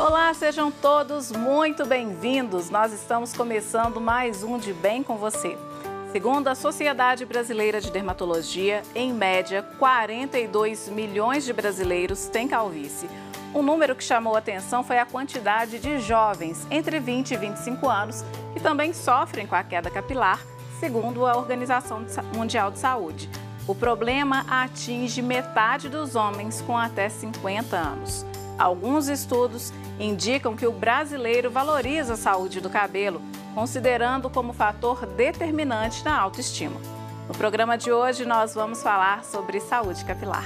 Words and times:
Olá, 0.00 0.32
sejam 0.32 0.72
todos 0.72 1.30
muito 1.30 1.84
bem-vindos. 1.84 2.70
Nós 2.70 2.90
estamos 2.90 3.34
começando 3.34 4.00
mais 4.00 4.42
um 4.42 4.56
de 4.56 4.72
Bem 4.72 5.02
com 5.02 5.18
você. 5.18 5.58
Segundo 6.10 6.48
a 6.48 6.54
Sociedade 6.54 7.26
Brasileira 7.26 7.82
de 7.82 7.90
Dermatologia, 7.90 8.82
em 8.94 9.12
média, 9.12 9.62
42 9.78 10.88
milhões 10.88 11.44
de 11.44 11.52
brasileiros 11.52 12.28
têm 12.28 12.48
calvície. 12.48 13.10
Um 13.54 13.60
número 13.60 13.94
que 13.94 14.02
chamou 14.02 14.34
atenção 14.34 14.82
foi 14.82 14.98
a 14.98 15.04
quantidade 15.04 15.78
de 15.78 15.98
jovens 15.98 16.66
entre 16.70 16.98
20 16.98 17.32
e 17.32 17.36
25 17.36 17.86
anos 17.86 18.24
que 18.54 18.60
também 18.60 18.94
sofrem 18.94 19.46
com 19.46 19.54
a 19.54 19.62
queda 19.62 19.90
capilar, 19.90 20.40
segundo 20.80 21.26
a 21.26 21.36
Organização 21.36 22.06
Mundial 22.34 22.70
de 22.70 22.78
Saúde. 22.78 23.28
O 23.68 23.74
problema 23.74 24.46
atinge 24.48 25.20
metade 25.20 25.90
dos 25.90 26.16
homens 26.16 26.62
com 26.62 26.74
até 26.74 27.10
50 27.10 27.76
anos. 27.76 28.29
Alguns 28.60 29.08
estudos 29.08 29.72
indicam 29.98 30.54
que 30.54 30.66
o 30.66 30.72
brasileiro 30.72 31.50
valoriza 31.50 32.12
a 32.12 32.16
saúde 32.16 32.60
do 32.60 32.68
cabelo, 32.68 33.22
considerando 33.54 34.28
como 34.28 34.52
fator 34.52 35.06
determinante 35.06 36.04
na 36.04 36.20
autoestima. 36.20 36.78
No 37.26 37.34
programa 37.34 37.78
de 37.78 37.90
hoje, 37.90 38.26
nós 38.26 38.54
vamos 38.54 38.82
falar 38.82 39.24
sobre 39.24 39.60
saúde 39.60 40.04
capilar. 40.04 40.44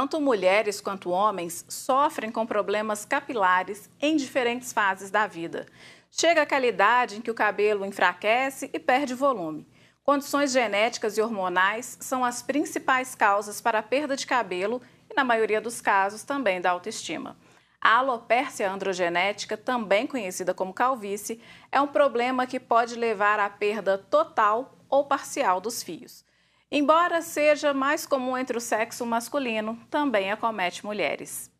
Tanto 0.00 0.18
mulheres 0.18 0.80
quanto 0.80 1.10
homens 1.10 1.62
sofrem 1.68 2.32
com 2.32 2.46
problemas 2.46 3.04
capilares 3.04 3.90
em 4.00 4.16
diferentes 4.16 4.72
fases 4.72 5.10
da 5.10 5.26
vida. 5.26 5.66
Chega 6.10 6.40
aquela 6.40 6.64
idade 6.64 7.18
em 7.18 7.20
que 7.20 7.30
o 7.30 7.34
cabelo 7.34 7.84
enfraquece 7.84 8.70
e 8.72 8.78
perde 8.78 9.12
volume. 9.12 9.68
Condições 10.02 10.52
genéticas 10.52 11.18
e 11.18 11.20
hormonais 11.20 11.98
são 12.00 12.24
as 12.24 12.40
principais 12.40 13.14
causas 13.14 13.60
para 13.60 13.80
a 13.80 13.82
perda 13.82 14.16
de 14.16 14.26
cabelo 14.26 14.80
e, 15.10 15.12
na 15.12 15.22
maioria 15.22 15.60
dos 15.60 15.82
casos, 15.82 16.22
também 16.22 16.62
da 16.62 16.70
autoestima. 16.70 17.36
A 17.78 17.96
alopécia 17.96 18.72
androgenética, 18.72 19.54
também 19.54 20.06
conhecida 20.06 20.54
como 20.54 20.72
calvície, 20.72 21.42
é 21.70 21.78
um 21.78 21.86
problema 21.86 22.46
que 22.46 22.58
pode 22.58 22.94
levar 22.94 23.38
à 23.38 23.50
perda 23.50 23.98
total 23.98 24.78
ou 24.88 25.04
parcial 25.04 25.60
dos 25.60 25.82
fios. 25.82 26.24
Embora 26.72 27.20
seja 27.20 27.74
mais 27.74 28.06
comum 28.06 28.38
entre 28.38 28.56
o 28.56 28.60
sexo 28.60 29.04
masculino, 29.04 29.76
também 29.90 30.30
acomete 30.30 30.86
mulheres. 30.86 31.50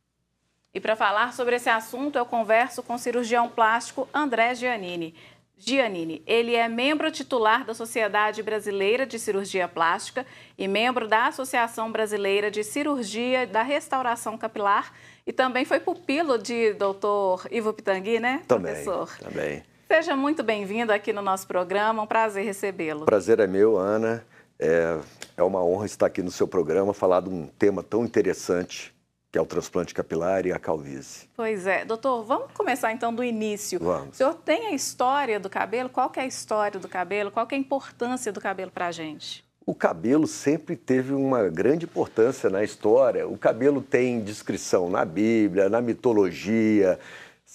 E 0.72 0.78
para 0.78 0.94
falar 0.94 1.32
sobre 1.32 1.56
esse 1.56 1.68
assunto, 1.68 2.16
eu 2.16 2.24
converso 2.24 2.80
com 2.80 2.94
o 2.94 2.98
cirurgião 2.98 3.48
plástico 3.48 4.08
André 4.14 4.54
Giannini. 4.54 5.16
Giannini, 5.56 6.22
ele 6.24 6.54
é 6.54 6.68
membro 6.68 7.10
titular 7.10 7.64
da 7.64 7.74
Sociedade 7.74 8.40
Brasileira 8.40 9.04
de 9.04 9.18
Cirurgia 9.18 9.66
Plástica 9.66 10.24
e 10.56 10.68
membro 10.68 11.08
da 11.08 11.26
Associação 11.26 11.90
Brasileira 11.90 12.48
de 12.48 12.62
Cirurgia 12.62 13.48
da 13.48 13.62
Restauração 13.62 14.38
Capilar 14.38 14.92
e 15.26 15.32
também 15.32 15.64
foi 15.64 15.80
pupilo 15.80 16.38
de 16.38 16.72
doutor 16.74 17.48
Ivo 17.50 17.72
Pitangui, 17.72 18.20
né, 18.20 18.42
também, 18.46 18.72
professor? 18.72 19.18
Também. 19.18 19.64
Seja 19.88 20.14
muito 20.14 20.44
bem-vindo 20.44 20.92
aqui 20.92 21.12
no 21.12 21.20
nosso 21.20 21.48
programa, 21.48 22.00
um 22.00 22.06
prazer 22.06 22.44
recebê-lo. 22.44 23.04
Prazer 23.04 23.40
é 23.40 23.46
meu, 23.48 23.76
Ana. 23.76 24.24
É, 24.60 24.98
é 25.38 25.42
uma 25.42 25.64
honra 25.64 25.86
estar 25.86 26.06
aqui 26.06 26.22
no 26.22 26.30
seu 26.30 26.46
programa, 26.46 26.92
falar 26.92 27.20
de 27.20 27.30
um 27.30 27.46
tema 27.46 27.82
tão 27.82 28.04
interessante 28.04 28.94
que 29.32 29.38
é 29.38 29.40
o 29.40 29.46
transplante 29.46 29.94
capilar 29.94 30.44
e 30.44 30.52
a 30.52 30.58
calvície. 30.58 31.28
Pois 31.36 31.66
é. 31.66 31.84
Doutor, 31.84 32.24
vamos 32.24 32.52
começar 32.52 32.92
então 32.92 33.14
do 33.14 33.22
início. 33.22 33.78
Vamos. 33.78 34.14
O 34.14 34.18
senhor 34.18 34.34
tem 34.34 34.66
a 34.66 34.72
história 34.72 35.38
do 35.38 35.48
cabelo? 35.48 35.88
Qual 35.88 36.10
é 36.16 36.20
a 36.20 36.26
história 36.26 36.80
do 36.80 36.88
cabelo? 36.88 37.30
Qual 37.30 37.46
é 37.48 37.54
a 37.54 37.58
importância 37.58 38.32
do 38.32 38.40
cabelo 38.40 38.72
para 38.72 38.88
a 38.88 38.92
gente? 38.92 39.44
O 39.64 39.74
cabelo 39.74 40.26
sempre 40.26 40.74
teve 40.74 41.12
uma 41.12 41.48
grande 41.48 41.84
importância 41.84 42.50
na 42.50 42.64
história. 42.64 43.28
O 43.28 43.38
cabelo 43.38 43.80
tem 43.80 44.20
descrição 44.20 44.90
na 44.90 45.04
Bíblia, 45.04 45.68
na 45.68 45.80
mitologia. 45.80 46.98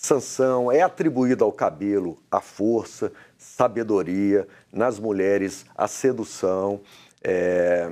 Sansão 0.05 0.71
é 0.71 0.81
atribuído 0.81 1.43
ao 1.43 1.51
cabelo 1.51 2.19
a 2.29 2.39
força, 2.39 3.11
sabedoria, 3.39 4.47
nas 4.71 4.99
mulheres 4.99 5.65
a 5.75 5.87
sedução. 5.87 6.79
É... 7.23 7.89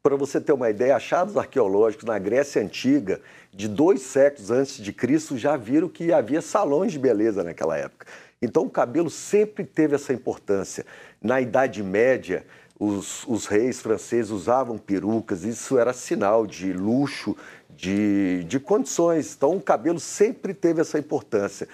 Para 0.00 0.14
você 0.14 0.40
ter 0.40 0.52
uma 0.52 0.70
ideia, 0.70 0.94
achados 0.94 1.36
arqueológicos 1.36 2.04
na 2.04 2.18
Grécia 2.20 2.62
Antiga, 2.62 3.20
de 3.52 3.66
dois 3.66 4.00
séculos 4.02 4.52
antes 4.52 4.76
de 4.76 4.92
Cristo, 4.92 5.36
já 5.36 5.56
viram 5.56 5.88
que 5.88 6.12
havia 6.12 6.40
salões 6.40 6.92
de 6.92 7.00
beleza 7.00 7.42
naquela 7.42 7.76
época. 7.76 8.06
Então, 8.40 8.62
o 8.62 8.70
cabelo 8.70 9.10
sempre 9.10 9.64
teve 9.64 9.96
essa 9.96 10.12
importância. 10.12 10.86
Na 11.20 11.40
Idade 11.40 11.82
Média, 11.82 12.46
os, 12.78 13.26
os 13.26 13.44
reis 13.44 13.80
franceses 13.80 14.30
usavam 14.30 14.78
perucas, 14.78 15.44
isso 15.44 15.76
era 15.78 15.92
sinal 15.92 16.46
de 16.46 16.72
luxo, 16.72 17.36
de, 17.80 18.44
de 18.44 18.60
condições. 18.60 19.34
Então, 19.34 19.56
o 19.56 19.60
cabelo 19.60 19.98
sempre 19.98 20.52
teve 20.52 20.82
essa 20.82 20.98
importância. 20.98 21.66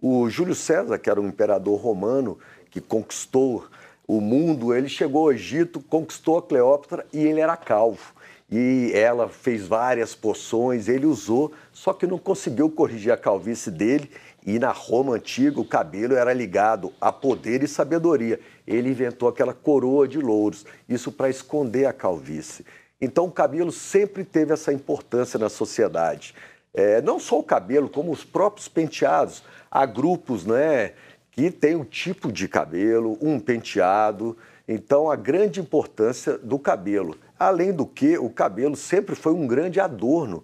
O 0.00 0.28
Júlio 0.28 0.54
César, 0.54 0.98
que 0.98 1.08
era 1.08 1.20
um 1.20 1.28
imperador 1.28 1.80
romano, 1.80 2.38
que 2.70 2.80
conquistou 2.80 3.64
o 4.06 4.20
mundo, 4.20 4.74
ele 4.74 4.88
chegou 4.88 5.22
ao 5.22 5.32
Egito, 5.32 5.80
conquistou 5.80 6.36
a 6.36 6.42
Cleópatra 6.42 7.06
e 7.12 7.18
ele 7.24 7.40
era 7.40 7.56
calvo. 7.56 8.12
E 8.50 8.92
ela 8.94 9.28
fez 9.28 9.66
várias 9.66 10.14
poções, 10.14 10.86
ele 10.86 11.06
usou, 11.06 11.50
só 11.72 11.94
que 11.94 12.06
não 12.06 12.18
conseguiu 12.18 12.70
corrigir 12.70 13.10
a 13.10 13.16
calvície 13.16 13.70
dele. 13.70 14.10
E 14.46 14.58
na 14.58 14.70
Roma 14.70 15.14
antiga, 15.14 15.58
o 15.58 15.64
cabelo 15.64 16.14
era 16.14 16.34
ligado 16.34 16.92
a 17.00 17.10
poder 17.10 17.62
e 17.62 17.68
sabedoria. 17.68 18.38
Ele 18.66 18.90
inventou 18.90 19.30
aquela 19.30 19.54
coroa 19.54 20.06
de 20.06 20.18
louros, 20.18 20.66
isso 20.86 21.10
para 21.10 21.30
esconder 21.30 21.86
a 21.86 21.92
calvície. 21.94 22.66
Então, 23.04 23.26
o 23.26 23.30
cabelo 23.30 23.70
sempre 23.70 24.24
teve 24.24 24.54
essa 24.54 24.72
importância 24.72 25.38
na 25.38 25.50
sociedade. 25.50 26.34
É, 26.72 27.02
não 27.02 27.20
só 27.20 27.38
o 27.38 27.42
cabelo, 27.42 27.88
como 27.88 28.10
os 28.10 28.24
próprios 28.24 28.66
penteados. 28.66 29.42
Há 29.70 29.84
grupos, 29.84 30.46
né? 30.46 30.92
que 31.30 31.50
tem 31.50 31.76
um 31.76 31.84
tipo 31.84 32.32
de 32.32 32.48
cabelo, 32.48 33.18
um 33.20 33.38
penteado. 33.38 34.36
Então, 34.66 35.10
a 35.10 35.16
grande 35.16 35.60
importância 35.60 36.38
do 36.38 36.58
cabelo. 36.58 37.16
Além 37.38 37.72
do 37.72 37.84
que, 37.84 38.16
o 38.16 38.30
cabelo 38.30 38.74
sempre 38.74 39.14
foi 39.14 39.34
um 39.34 39.46
grande 39.46 39.80
adorno 39.80 40.42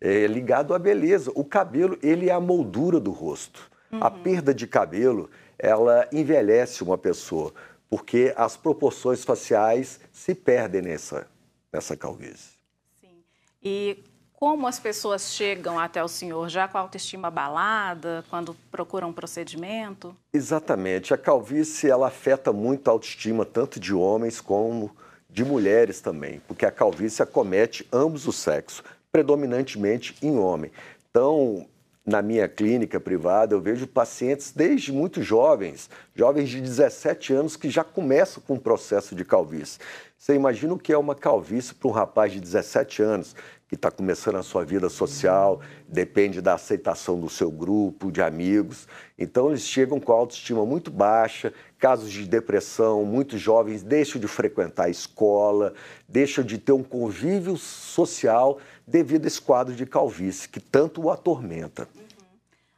é, 0.00 0.26
ligado 0.26 0.74
à 0.74 0.78
beleza. 0.80 1.30
O 1.36 1.44
cabelo, 1.44 1.96
ele 2.02 2.28
é 2.28 2.32
a 2.32 2.40
moldura 2.40 2.98
do 2.98 3.12
rosto. 3.12 3.70
Uhum. 3.92 4.02
A 4.02 4.10
perda 4.10 4.52
de 4.52 4.66
cabelo, 4.66 5.30
ela 5.56 6.08
envelhece 6.10 6.82
uma 6.82 6.98
pessoa, 6.98 7.52
porque 7.88 8.32
as 8.36 8.56
proporções 8.56 9.22
faciais 9.22 10.00
se 10.12 10.34
perdem 10.34 10.82
nessa, 10.82 11.26
nessa 11.72 11.96
calvície. 11.96 12.58
Sim. 13.00 13.22
E 13.62 14.04
como 14.32 14.66
as 14.66 14.80
pessoas 14.80 15.34
chegam 15.34 15.78
até 15.78 16.02
o 16.02 16.08
senhor 16.08 16.48
já 16.48 16.66
com 16.66 16.78
a 16.78 16.80
autoestima 16.80 17.28
abalada, 17.28 18.24
quando 18.30 18.56
procuram 18.70 19.10
um 19.10 19.12
procedimento? 19.12 20.16
Exatamente. 20.32 21.12
A 21.12 21.18
calvície 21.18 21.90
ela 21.90 22.08
afeta 22.08 22.52
muito 22.52 22.88
a 22.88 22.92
autoestima 22.92 23.44
tanto 23.44 23.78
de 23.78 23.92
homens 23.92 24.40
como 24.40 24.96
de 25.28 25.44
mulheres 25.44 26.00
também, 26.00 26.40
porque 26.48 26.64
a 26.64 26.72
calvície 26.72 27.22
acomete 27.22 27.86
ambos 27.92 28.26
os 28.26 28.36
sexos, 28.36 28.82
predominantemente 29.12 30.16
em 30.22 30.38
homem. 30.38 30.72
Então, 31.10 31.66
na 32.04 32.22
minha 32.22 32.48
clínica 32.48 32.98
privada, 32.98 33.54
eu 33.54 33.60
vejo 33.60 33.86
pacientes 33.86 34.52
desde 34.52 34.92
muito 34.92 35.22
jovens, 35.22 35.90
jovens 36.14 36.48
de 36.48 36.60
17 36.60 37.32
anos 37.32 37.56
que 37.56 37.68
já 37.68 37.84
começam 37.84 38.42
com 38.46 38.54
o 38.54 38.60
processo 38.60 39.14
de 39.14 39.24
calvície. 39.24 39.78
Você 40.16 40.34
imagina 40.34 40.74
o 40.74 40.78
que 40.78 40.92
é 40.92 40.98
uma 40.98 41.14
calvície 41.14 41.74
para 41.74 41.88
um 41.88 41.92
rapaz 41.92 42.32
de 42.32 42.40
17 42.40 43.02
anos, 43.02 43.34
que 43.70 43.76
está 43.76 43.88
começando 43.88 44.34
a 44.34 44.42
sua 44.42 44.64
vida 44.64 44.88
social, 44.88 45.60
depende 45.86 46.40
da 46.40 46.54
aceitação 46.54 47.20
do 47.20 47.28
seu 47.28 47.52
grupo, 47.52 48.10
de 48.10 48.20
amigos. 48.20 48.88
Então, 49.16 49.50
eles 49.50 49.62
chegam 49.62 50.00
com 50.00 50.10
autoestima 50.10 50.66
muito 50.66 50.90
baixa, 50.90 51.54
casos 51.78 52.10
de 52.10 52.26
depressão, 52.26 53.04
muitos 53.04 53.40
jovens 53.40 53.84
deixam 53.84 54.20
de 54.20 54.26
frequentar 54.26 54.86
a 54.86 54.90
escola, 54.90 55.72
deixam 56.08 56.42
de 56.42 56.58
ter 56.58 56.72
um 56.72 56.82
convívio 56.82 57.56
social 57.56 58.58
devido 58.84 59.26
a 59.26 59.28
esse 59.28 59.40
quadro 59.40 59.72
de 59.72 59.86
calvície 59.86 60.48
que 60.48 60.58
tanto 60.58 61.02
o 61.02 61.08
atormenta. 61.08 61.88
Uhum. 61.94 62.02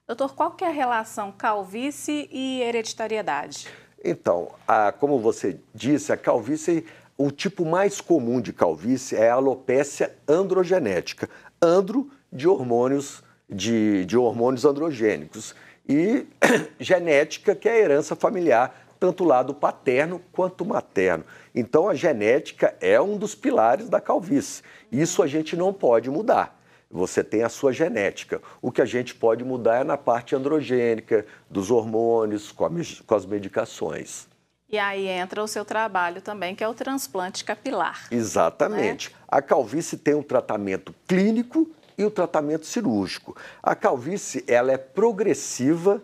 Doutor, 0.07 0.35
qual 0.35 0.51
que 0.51 0.63
é 0.63 0.69
a 0.69 0.73
relação 0.73 1.33
calvície 1.33 2.29
e 2.31 2.61
hereditariedade? 2.61 3.67
Então, 4.05 4.51
a, 4.69 4.93
como 4.93 5.19
você 5.19 5.59
disse, 5.75 6.13
a 6.13 6.19
calvície 6.19 6.85
o 7.17 7.31
tipo 7.31 7.65
mais 7.65 8.01
comum 8.01 8.41
de 8.41 8.53
calvície 8.53 9.17
é 9.17 9.31
a 9.31 9.35
alopécia 9.35 10.15
androgenética, 10.27 11.29
andro 11.61 12.11
de 12.33 12.49
hormônios 12.49 13.23
de, 13.49 14.05
de 14.07 14.17
hormônios 14.17 14.65
androgênicos 14.65 15.55
e 15.89 16.27
genética, 16.81 17.55
que 17.55 17.69
é 17.69 17.73
a 17.73 17.79
herança 17.79 18.17
familiar 18.17 18.83
tanto 19.03 19.25
lado 19.25 19.53
paterno 19.53 20.23
quanto 20.31 20.65
materno. 20.65 21.25
Então, 21.53 21.89
a 21.89 21.95
genética 21.95 22.73
é 22.81 23.01
um 23.01 23.19
dos 23.19 23.35
pilares 23.35 23.89
da 23.89 24.01
calvície. 24.01 24.63
Isso 24.93 25.25
a 25.25 25.27
gente 25.27 25.57
não 25.57 25.73
pode 25.73 26.09
mudar. 26.09 26.57
Você 26.89 27.25
tem 27.25 27.43
a 27.43 27.49
sua 27.49 27.73
genética. 27.73 28.41
O 28.61 28.71
que 28.71 28.81
a 28.81 28.85
gente 28.85 29.13
pode 29.13 29.43
mudar 29.43 29.81
é 29.81 29.85
na 29.85 29.97
parte 29.97 30.37
androgênica, 30.37 31.27
dos 31.51 31.69
hormônios, 31.69 32.53
com, 32.53 32.65
a, 32.65 32.71
com 33.05 33.15
as 33.17 33.27
medicações. 33.27 34.29
E 34.75 34.79
aí 34.79 35.07
entra 35.07 35.43
o 35.43 35.47
seu 35.47 35.67
trabalho 35.67 36.23
também, 36.23 36.55
que 36.55 36.65
é 36.65 36.69
o 36.69 36.73
transplante 36.73 37.45
capilar. 37.45 38.07
Exatamente. 38.11 39.11
Né? 39.11 39.17
A 39.29 39.43
calvície 39.43 39.99
tem 39.99 40.15
um 40.15 40.23
tratamento 40.23 40.95
clínico 41.07 41.71
e 41.99 42.03
o 42.07 42.11
tratamento 42.11 42.65
cirúrgico. 42.65 43.37
A 43.63 43.75
calvície, 43.75 44.43
ela 44.49 44.73
é 44.73 44.79
progressiva 44.79 46.03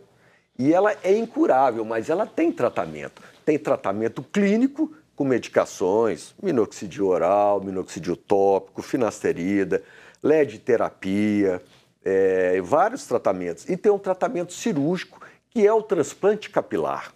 e 0.59 0.71
ela 0.71 0.95
é 1.03 1.17
incurável, 1.17 1.83
mas 1.83 2.11
ela 2.11 2.27
tem 2.27 2.53
tratamento. 2.53 3.23
Tem 3.43 3.59
tratamento 3.59 4.23
clínico 4.23 4.95
com 5.17 5.25
medicações, 5.25 6.35
minoxidil 6.43 7.07
oral, 7.07 7.63
minoxidil 7.63 8.17
tópico, 8.19 8.83
finasterida, 8.83 9.83
LED 10.23 10.59
terapia, 10.59 11.63
é, 12.05 12.61
vários 12.61 13.07
tratamentos. 13.07 13.67
E 13.67 13.79
tem 13.79 13.91
um 13.91 13.99
tratamento 13.99 14.53
cirúrgico 14.53 15.23
que 15.49 15.67
é 15.67 15.73
o 15.73 15.81
transplante 15.81 16.51
capilar. 16.51 17.15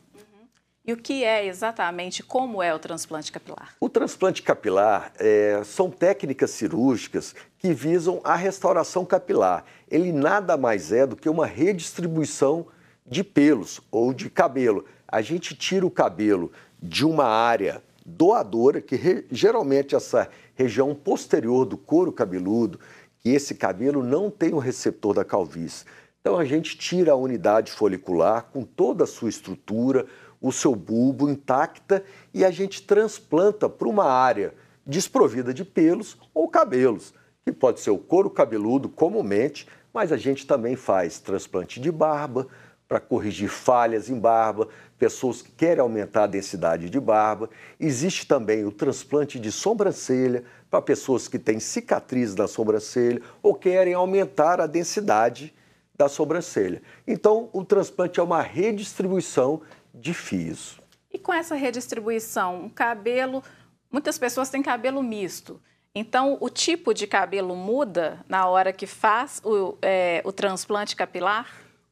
E 0.84 0.93
o 0.93 0.96
que 0.96 1.23
é 1.23 1.46
exatamente, 1.46 2.25
como 2.25 2.61
é 2.61 2.75
o 2.75 2.79
transplante 2.79 3.31
capilar? 3.31 3.73
O 3.79 3.88
transplante 3.88 4.43
capilar 4.43 5.12
é, 5.17 5.62
são 5.64 5.88
técnicas 5.88 6.50
cirúrgicas 6.50 7.37
que 7.56 7.73
visam 7.73 8.20
a 8.25 8.34
restauração 8.34 9.05
capilar. 9.05 9.64
Ele 9.88 10.11
nada 10.11 10.56
mais 10.56 10.90
é 10.90 11.06
do 11.06 11.14
que 11.14 11.29
uma 11.29 11.46
redistribuição 11.46 12.67
de 13.06 13.23
pelos 13.23 13.81
ou 13.93 14.12
de 14.12 14.29
cabelo. 14.29 14.84
A 15.06 15.23
gente 15.23 15.55
tira 15.55 15.87
o 15.87 15.90
cabelo 15.90 16.50
de 16.82 17.06
uma 17.06 17.26
área 17.26 17.81
doadora, 18.05 18.81
que 18.81 18.96
re, 18.96 19.25
geralmente 19.31 19.94
essa 19.94 20.28
região 20.56 20.96
posterior 20.96 21.64
do 21.64 21.76
couro 21.76 22.11
cabeludo, 22.11 22.81
que 23.20 23.28
esse 23.28 23.55
cabelo 23.55 24.02
não 24.02 24.28
tem 24.28 24.52
o 24.52 24.58
receptor 24.58 25.14
da 25.14 25.25
calvície. 25.25 25.85
Então 26.20 26.38
a 26.38 26.44
gente 26.44 26.76
tira 26.76 27.12
a 27.12 27.17
unidade 27.17 27.70
folicular 27.70 28.49
com 28.52 28.64
toda 28.64 29.05
a 29.05 29.06
sua 29.06 29.28
estrutura, 29.28 30.06
o 30.43 30.53
seu 30.53 30.75
bulbo 30.75 31.31
intacta 31.31 32.05
e 32.35 32.44
a 32.44 32.50
gente 32.50 32.83
transplanta 32.83 33.69
para 33.69 33.89
uma 33.89 34.05
área 34.05 34.53
desprovida 34.85 35.55
de 35.55 35.65
pelos 35.65 36.19
ou 36.35 36.49
cabelos, 36.49 37.15
que 37.44 37.53
pode 37.53 37.81
ser 37.81 37.91
o 37.91 37.99
couro 37.99 38.29
cabeludo 38.29 38.89
comumente, 38.89 39.67
mas 39.94 40.11
a 40.11 40.17
gente 40.17 40.47
também 40.47 40.75
faz 40.75 41.21
transplante 41.21 41.81
de 41.81 41.93
barba 41.93 42.49
para 42.89 43.00
corrigir 43.00 43.49
falhas 43.49 44.11
em 44.11 44.19
barba, 44.19 44.69
pessoas 44.99 45.41
que 45.41 45.50
querem 45.50 45.81
aumentar 45.81 46.25
a 46.25 46.27
densidade 46.27 46.91
de 46.91 47.00
barba. 47.00 47.49
Existe 47.81 48.27
também 48.27 48.65
o 48.65 48.73
transplante 48.73 49.38
de 49.38 49.50
sobrancelha 49.50 50.45
para 50.71 50.83
pessoas 50.83 51.27
que 51.27 51.38
têm 51.38 51.59
cicatriz 51.59 52.35
na 52.35 52.47
sobrancelha 52.47 53.23
ou 53.43 53.55
querem 53.55 53.95
aumentar 53.95 54.61
a 54.61 54.67
densidade 54.67 55.55
da 55.97 56.09
sobrancelha. 56.09 56.83
Então, 57.06 57.49
o 57.53 57.65
transplante 57.65 58.21
é 58.21 58.23
uma 58.23 58.43
redistribuição 58.43 59.62
de 59.94 60.15
fios. 60.15 60.81
E 61.12 61.19
com 61.19 61.33
essa 61.33 61.55
redistribuição, 61.55 62.65
um 62.65 62.69
cabelo, 62.69 63.43
muitas 63.91 64.19
pessoas 64.19 64.49
têm 64.49 64.62
cabelo 64.62 65.03
misto. 65.03 65.61
Então, 65.94 66.39
o 66.41 66.49
tipo 66.49 66.94
de 66.94 67.06
cabelo 67.06 67.55
muda 67.55 68.25
na 68.27 68.47
hora 68.47 68.73
que 68.73 68.87
faz 68.87 69.43
o, 69.44 69.77
é, 69.83 70.23
o 70.25 70.33
transplante 70.33 70.97
capilar? 70.97 71.47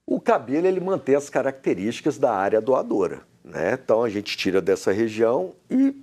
O 0.07 0.19
cabelo 0.19 0.67
ele 0.67 0.81
mantém 0.81 1.15
as 1.15 1.29
características 1.29 2.17
da 2.17 2.35
área 2.35 2.61
doadora. 2.61 3.23
Né? 3.45 3.75
Então, 3.75 4.03
a 4.03 4.09
gente 4.09 4.37
tira 4.37 4.61
dessa 4.61 4.91
região 4.91 5.55
e 5.71 5.95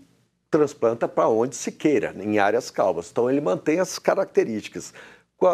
transplanta 0.50 1.08
para 1.08 1.28
onde 1.28 1.56
se 1.56 1.72
queira, 1.72 2.14
em 2.18 2.38
áreas 2.38 2.70
calvas. 2.70 3.10
Então, 3.12 3.30
ele 3.30 3.42
mantém 3.42 3.80
as 3.80 3.98
características. 3.98 4.94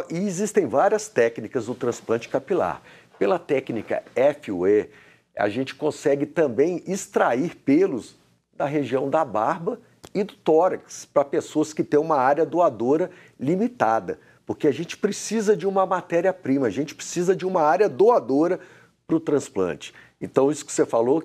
E 0.09 0.17
existem 0.17 0.67
várias 0.67 1.07
técnicas 1.07 1.65
do 1.65 1.75
transplante 1.75 2.27
capilar. 2.27 2.81
Pela 3.17 3.39
técnica 3.39 4.03
FUE, 4.41 4.89
a 5.35 5.49
gente 5.49 5.75
consegue 5.75 6.25
também 6.25 6.83
extrair 6.85 7.55
pelos 7.55 8.15
da 8.55 8.65
região 8.65 9.09
da 9.09 9.25
barba 9.25 9.79
e 10.13 10.23
do 10.23 10.33
tórax 10.33 11.05
para 11.05 11.25
pessoas 11.25 11.73
que 11.73 11.83
têm 11.83 11.99
uma 11.99 12.17
área 12.17 12.45
doadora 12.45 13.09
limitada, 13.39 14.19
porque 14.45 14.67
a 14.67 14.71
gente 14.71 14.95
precisa 14.95 15.57
de 15.57 15.65
uma 15.65 15.85
matéria-prima, 15.85 16.67
a 16.67 16.69
gente 16.69 16.93
precisa 16.93 17.35
de 17.35 17.45
uma 17.45 17.61
área 17.61 17.89
doadora 17.89 18.59
para 19.07 19.15
o 19.15 19.19
transplante. 19.19 19.93
Então, 20.21 20.51
isso 20.51 20.65
que 20.65 20.71
você 20.71 20.85
falou, 20.85 21.23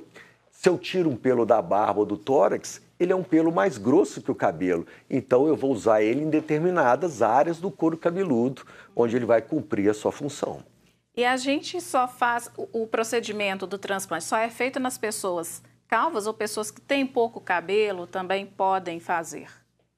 se 0.50 0.68
eu 0.68 0.78
tiro 0.78 1.10
um 1.10 1.16
pelo 1.16 1.44
da 1.44 1.60
barba 1.60 2.00
ou 2.00 2.06
do 2.06 2.16
tórax, 2.16 2.80
ele 2.98 3.12
é 3.12 3.16
um 3.16 3.22
pelo 3.22 3.52
mais 3.52 3.78
grosso 3.78 4.22
que 4.22 4.30
o 4.30 4.34
cabelo. 4.34 4.86
Então, 5.08 5.46
eu 5.46 5.54
vou 5.54 5.70
usar 5.70 6.02
ele 6.02 6.22
em 6.22 6.30
determinadas 6.30 7.22
áreas 7.22 7.58
do 7.58 7.70
couro 7.70 7.96
cabeludo, 7.96 8.62
onde 8.96 9.14
ele 9.14 9.26
vai 9.26 9.42
cumprir 9.42 9.88
a 9.90 9.94
sua 9.94 10.10
função. 10.10 10.64
E 11.18 11.24
a 11.24 11.36
gente 11.36 11.80
só 11.80 12.06
faz 12.06 12.48
o, 12.56 12.86
procedimento 12.86 13.66
do 13.66 13.76
transplante, 13.76 14.22
só 14.22 14.36
é 14.36 14.48
feito 14.48 14.78
nas 14.78 14.96
pessoas 14.96 15.60
calvas 15.88 16.28
ou 16.28 16.32
pessoas 16.32 16.70
que 16.70 16.80
têm 16.80 17.04
pouco 17.04 17.40
cabelo 17.40 18.06
também 18.06 18.46
podem 18.46 19.00
fazer? 19.00 19.48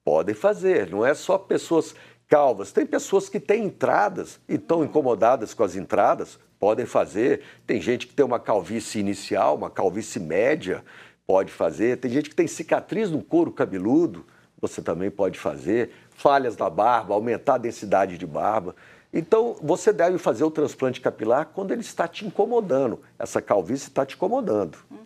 Podem 0.03 0.33
fazer, 0.33 0.89
não 0.89 1.05
é 1.05 1.13
só 1.13 1.37
pessoas 1.37 1.93
calvas. 2.27 2.71
Tem 2.71 2.87
pessoas 2.87 3.29
que 3.29 3.39
têm 3.39 3.65
entradas 3.65 4.39
e 4.49 4.55
estão 4.55 4.83
incomodadas 4.83 5.53
com 5.53 5.63
as 5.63 5.75
entradas, 5.75 6.39
podem 6.59 6.87
fazer. 6.87 7.43
Tem 7.67 7.79
gente 7.79 8.07
que 8.07 8.15
tem 8.15 8.25
uma 8.25 8.39
calvície 8.39 8.99
inicial, 8.99 9.55
uma 9.55 9.69
calvície 9.69 10.19
média, 10.19 10.83
pode 11.27 11.51
fazer. 11.51 11.97
Tem 11.97 12.09
gente 12.09 12.31
que 12.31 12.35
tem 12.35 12.47
cicatriz 12.47 13.11
no 13.11 13.21
couro 13.21 13.51
cabeludo, 13.51 14.25
você 14.59 14.81
também 14.81 15.11
pode 15.11 15.37
fazer. 15.37 15.91
Falhas 16.09 16.57
na 16.57 16.67
barba, 16.67 17.13
aumentar 17.13 17.55
a 17.55 17.59
densidade 17.59 18.17
de 18.17 18.25
barba. 18.25 18.75
Então, 19.13 19.55
você 19.61 19.91
deve 19.91 20.17
fazer 20.17 20.43
o 20.43 20.51
transplante 20.51 21.01
capilar 21.01 21.47
quando 21.53 21.71
ele 21.71 21.81
está 21.81 22.07
te 22.07 22.25
incomodando. 22.25 23.01
Essa 23.19 23.41
calvície 23.41 23.89
está 23.89 24.05
te 24.05 24.15
incomodando. 24.15 24.77
Uhum. 24.89 24.97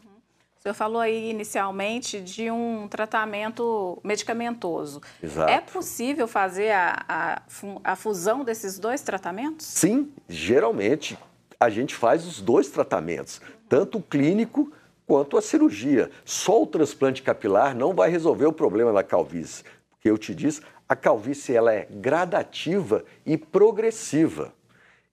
O 0.59 0.61
senhor 0.61 0.75
falou 0.75 0.99
aí 0.99 1.29
inicialmente 1.29 2.19
de 2.19 2.49
um 2.49 2.87
tratamento 2.87 3.99
medicamentoso. 4.03 5.01
Exato. 5.21 5.51
É 5.51 5.59
possível 5.61 6.27
fazer 6.27 6.71
a, 6.71 7.05
a, 7.07 7.41
a 7.83 7.95
fusão 7.95 8.43
desses 8.43 8.79
dois 8.79 9.01
tratamentos? 9.01 9.65
Sim, 9.65 10.11
geralmente 10.27 11.17
a 11.59 11.69
gente 11.69 11.95
faz 11.95 12.25
os 12.25 12.41
dois 12.41 12.69
tratamentos, 12.69 13.41
tanto 13.69 13.99
o 13.99 14.01
clínico 14.01 14.71
quanto 15.05 15.37
a 15.37 15.41
cirurgia. 15.41 16.09
Só 16.23 16.63
o 16.63 16.67
transplante 16.67 17.21
capilar 17.21 17.75
não 17.75 17.93
vai 17.93 18.09
resolver 18.09 18.45
o 18.45 18.53
problema 18.53 18.91
da 18.91 19.03
calvície, 19.03 19.63
porque 19.91 20.09
eu 20.09 20.17
te 20.17 20.33
disse, 20.33 20.61
a 20.87 20.95
calvície 20.95 21.55
ela 21.55 21.73
é 21.73 21.87
gradativa 21.89 23.03
e 23.25 23.37
progressiva. 23.37 24.53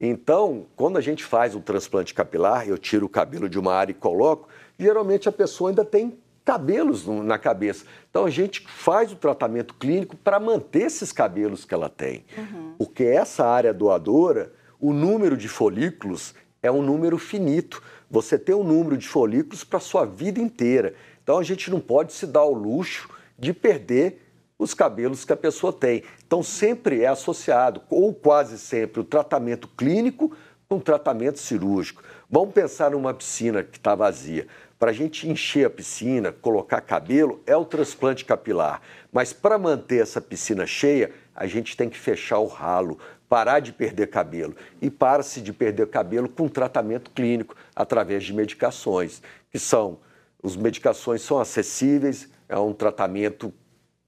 Então, 0.01 0.67
quando 0.75 0.99
a 0.99 1.01
gente 1.01 1.25
faz 1.25 1.55
o 1.55 1.61
transplante 1.61 2.13
capilar, 2.13 2.69
eu 2.69 2.77
tiro 2.77 3.07
o 3.07 3.09
cabelo 3.09 3.49
de 3.49 3.59
uma 3.59 3.73
área 3.73 3.93
e 3.93 3.95
coloco, 3.95 4.49
geralmente 4.79 5.29
a 5.29 5.33
pessoa 5.33 5.71
ainda 5.71 5.85
tem 5.85 6.19
cabelos 6.45 7.07
na 7.07 7.39
cabeça. 7.39 7.85
Então 8.11 8.25
a 8.25 8.31
gente 8.31 8.67
faz 8.67 9.13
o 9.13 9.17
tratamento 9.17 9.75
clínico 9.75 10.17
para 10.17 10.41
manter 10.41 10.83
esses 10.83 11.13
cabelos 11.13 11.65
que 11.65 11.73
ela 11.73 11.89
tem. 11.89 12.25
Uhum. 12.37 12.75
Porque 12.79 13.05
essa 13.05 13.47
área 13.47 13.73
doadora, 13.73 14.53
o 14.81 14.93
número 14.93 15.37
de 15.37 15.49
folículos 15.49 16.35
é 16.63 16.71
um 16.71 16.83
número 16.83 17.17
finito. 17.17 17.83
Você 18.11 18.39
tem 18.39 18.55
um 18.55 18.65
número 18.65 18.97
de 18.97 19.07
folículos 19.07 19.65
para 19.65 19.79
a 19.79 19.81
sua 19.81 20.05
vida 20.05 20.41
inteira. 20.41 20.95
Então 21.23 21.39
a 21.39 21.43
gente 21.43 21.71
não 21.71 21.81
pode 21.81 22.13
se 22.13 22.27
dar 22.27 22.45
o 22.45 22.55
luxo 22.55 23.09
de 23.39 23.53
perder 23.53 24.22
os 24.63 24.75
cabelos 24.75 25.25
que 25.25 25.33
a 25.33 25.37
pessoa 25.37 25.73
tem. 25.73 26.05
Então, 26.25 26.43
sempre 26.43 27.03
é 27.03 27.09
associado, 27.09 27.83
ou 27.91 28.15
quase 28.15 28.59
sempre, 28.59 29.01
o 29.01 29.05
tratamento 29.05 29.67
clínico 29.69 30.35
com 30.69 30.77
o 30.77 30.81
tratamento 30.81 31.39
cirúrgico. 31.39 32.03
Vamos 32.31 32.55
pensar 32.55 32.93
numa 32.93 33.13
piscina 33.13 33.63
que 33.63 33.77
está 33.77 33.95
vazia. 33.95 34.47
Para 34.79 34.91
a 34.91 34.95
gente 34.95 35.29
encher 35.29 35.67
a 35.67 35.71
piscina, 35.71 36.33
colocar 36.33 36.81
cabelo, 36.81 37.43
é 37.47 37.57
o 37.57 37.65
transplante 37.65 38.25
capilar. 38.25 38.81
Mas 39.13 39.33
para 39.33 39.59
manter 39.59 40.01
essa 40.01 40.21
piscina 40.21 40.67
cheia, 40.67 41.13
a 41.35 41.47
gente 41.47 41.77
tem 41.77 41.89
que 41.89 41.99
fechar 41.99 42.39
o 42.39 42.47
ralo, 42.47 42.99
parar 43.29 43.61
de 43.61 43.73
perder 43.73 44.09
cabelo. 44.09 44.55
E 44.81 44.91
para-se 44.91 45.41
de 45.41 45.53
perder 45.53 45.89
cabelo 45.89 46.29
com 46.29 46.49
tratamento 46.49 47.11
clínico, 47.11 47.57
através 47.75 48.25
de 48.25 48.33
medicações, 48.33 49.23
que 49.51 49.59
são, 49.59 49.99
as 50.43 50.57
medicações 50.57 51.23
são 51.23 51.39
acessíveis, 51.39 52.29
é 52.49 52.59
um 52.59 52.73
tratamento 52.73 53.53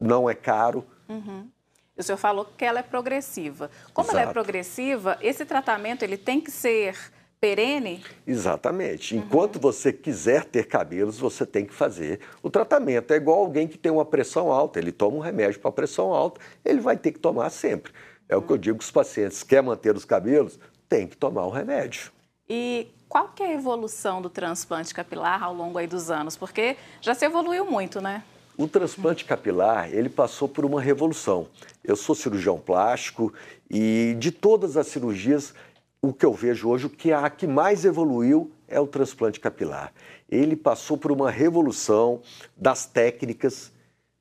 não 0.05 0.29
é 0.29 0.35
caro. 0.35 0.85
Uhum. 1.09 1.49
O 1.97 2.03
senhor 2.03 2.19
falou 2.19 2.45
que 2.45 2.65
ela 2.65 2.81
é 2.81 2.83
progressiva. 2.83 3.71
Como 3.93 4.09
Exato. 4.09 4.19
ela 4.19 4.31
é 4.31 4.33
progressiva, 4.33 5.19
esse 5.21 5.45
tratamento 5.45 6.03
ele 6.03 6.17
tem 6.17 6.41
que 6.41 6.51
ser 6.51 6.97
perene? 7.41 8.03
Exatamente. 8.27 9.15
Uhum. 9.15 9.21
Enquanto 9.23 9.61
você 9.61 9.93
quiser 9.93 10.45
ter 10.45 10.67
cabelos, 10.67 11.19
você 11.19 11.47
tem 11.47 11.65
que 11.65 11.75
fazer 11.75 12.21
o 12.43 12.51
tratamento. 12.51 13.13
É 13.13 13.17
igual 13.17 13.39
alguém 13.39 13.69
que 13.69 13.79
tem 13.79 13.93
uma 13.93 14.05
pressão 14.05 14.51
alta, 14.51 14.79
ele 14.79 14.91
toma 14.91 15.17
um 15.17 15.21
remédio 15.21 15.61
para 15.61 15.71
pressão 15.71 16.13
alta, 16.13 16.41
ele 16.65 16.81
vai 16.81 16.97
ter 16.97 17.13
que 17.13 17.19
tomar 17.19 17.51
sempre. 17.51 17.93
É 18.29 18.37
uhum. 18.37 18.43
o 18.43 18.47
que 18.47 18.53
eu 18.53 18.59
digo 18.59 18.79
para 18.79 18.85
os 18.85 18.91
pacientes, 18.91 19.43
quer 19.43 19.63
manter 19.63 19.95
os 19.95 20.05
cabelos, 20.05 20.59
tem 20.89 21.07
que 21.07 21.17
tomar 21.17 21.45
o 21.47 21.51
remédio. 21.51 22.13
E 22.49 22.89
qual 23.09 23.29
que 23.29 23.43
é 23.43 23.47
a 23.47 23.53
evolução 23.53 24.21
do 24.21 24.29
transplante 24.29 24.93
capilar 24.93 25.43
ao 25.43 25.55
longo 25.55 25.79
aí 25.79 25.87
dos 25.87 26.11
anos? 26.11 26.37
Porque 26.37 26.77
já 27.01 27.15
se 27.15 27.25
evoluiu 27.25 27.65
muito, 27.65 28.01
né? 28.01 28.25
O 28.57 28.69
transplante 28.69 29.25
capilar, 29.25 29.93
ele 29.93 30.09
passou 30.09 30.49
por 30.49 30.65
uma 30.65 30.81
revolução. 30.81 31.49
Eu 31.83 31.97
sou 31.97 32.15
cirurgião 32.15 32.57
plástico 32.57 33.35
e 33.69 34.15
de 34.17 34.31
todas 34.31 34.77
as 34.77 34.87
cirurgias, 34.87 35.53
o 36.01 36.13
que 36.13 36.25
eu 36.25 36.33
vejo 36.33 36.69
hoje, 36.69 36.87
o 36.87 36.91
que 36.91 37.13
a 37.13 37.29
que 37.29 37.49
mais 37.49 37.85
evoluiu 37.85 38.53
é 38.69 38.79
o 38.79 38.87
transplante 38.87 39.41
capilar. 39.41 39.93
Ele 40.31 40.55
passou 40.55 40.97
por 40.97 41.11
uma 41.11 41.33
revolução 41.33 42.21
das 42.57 42.87
técnicas 42.87 43.73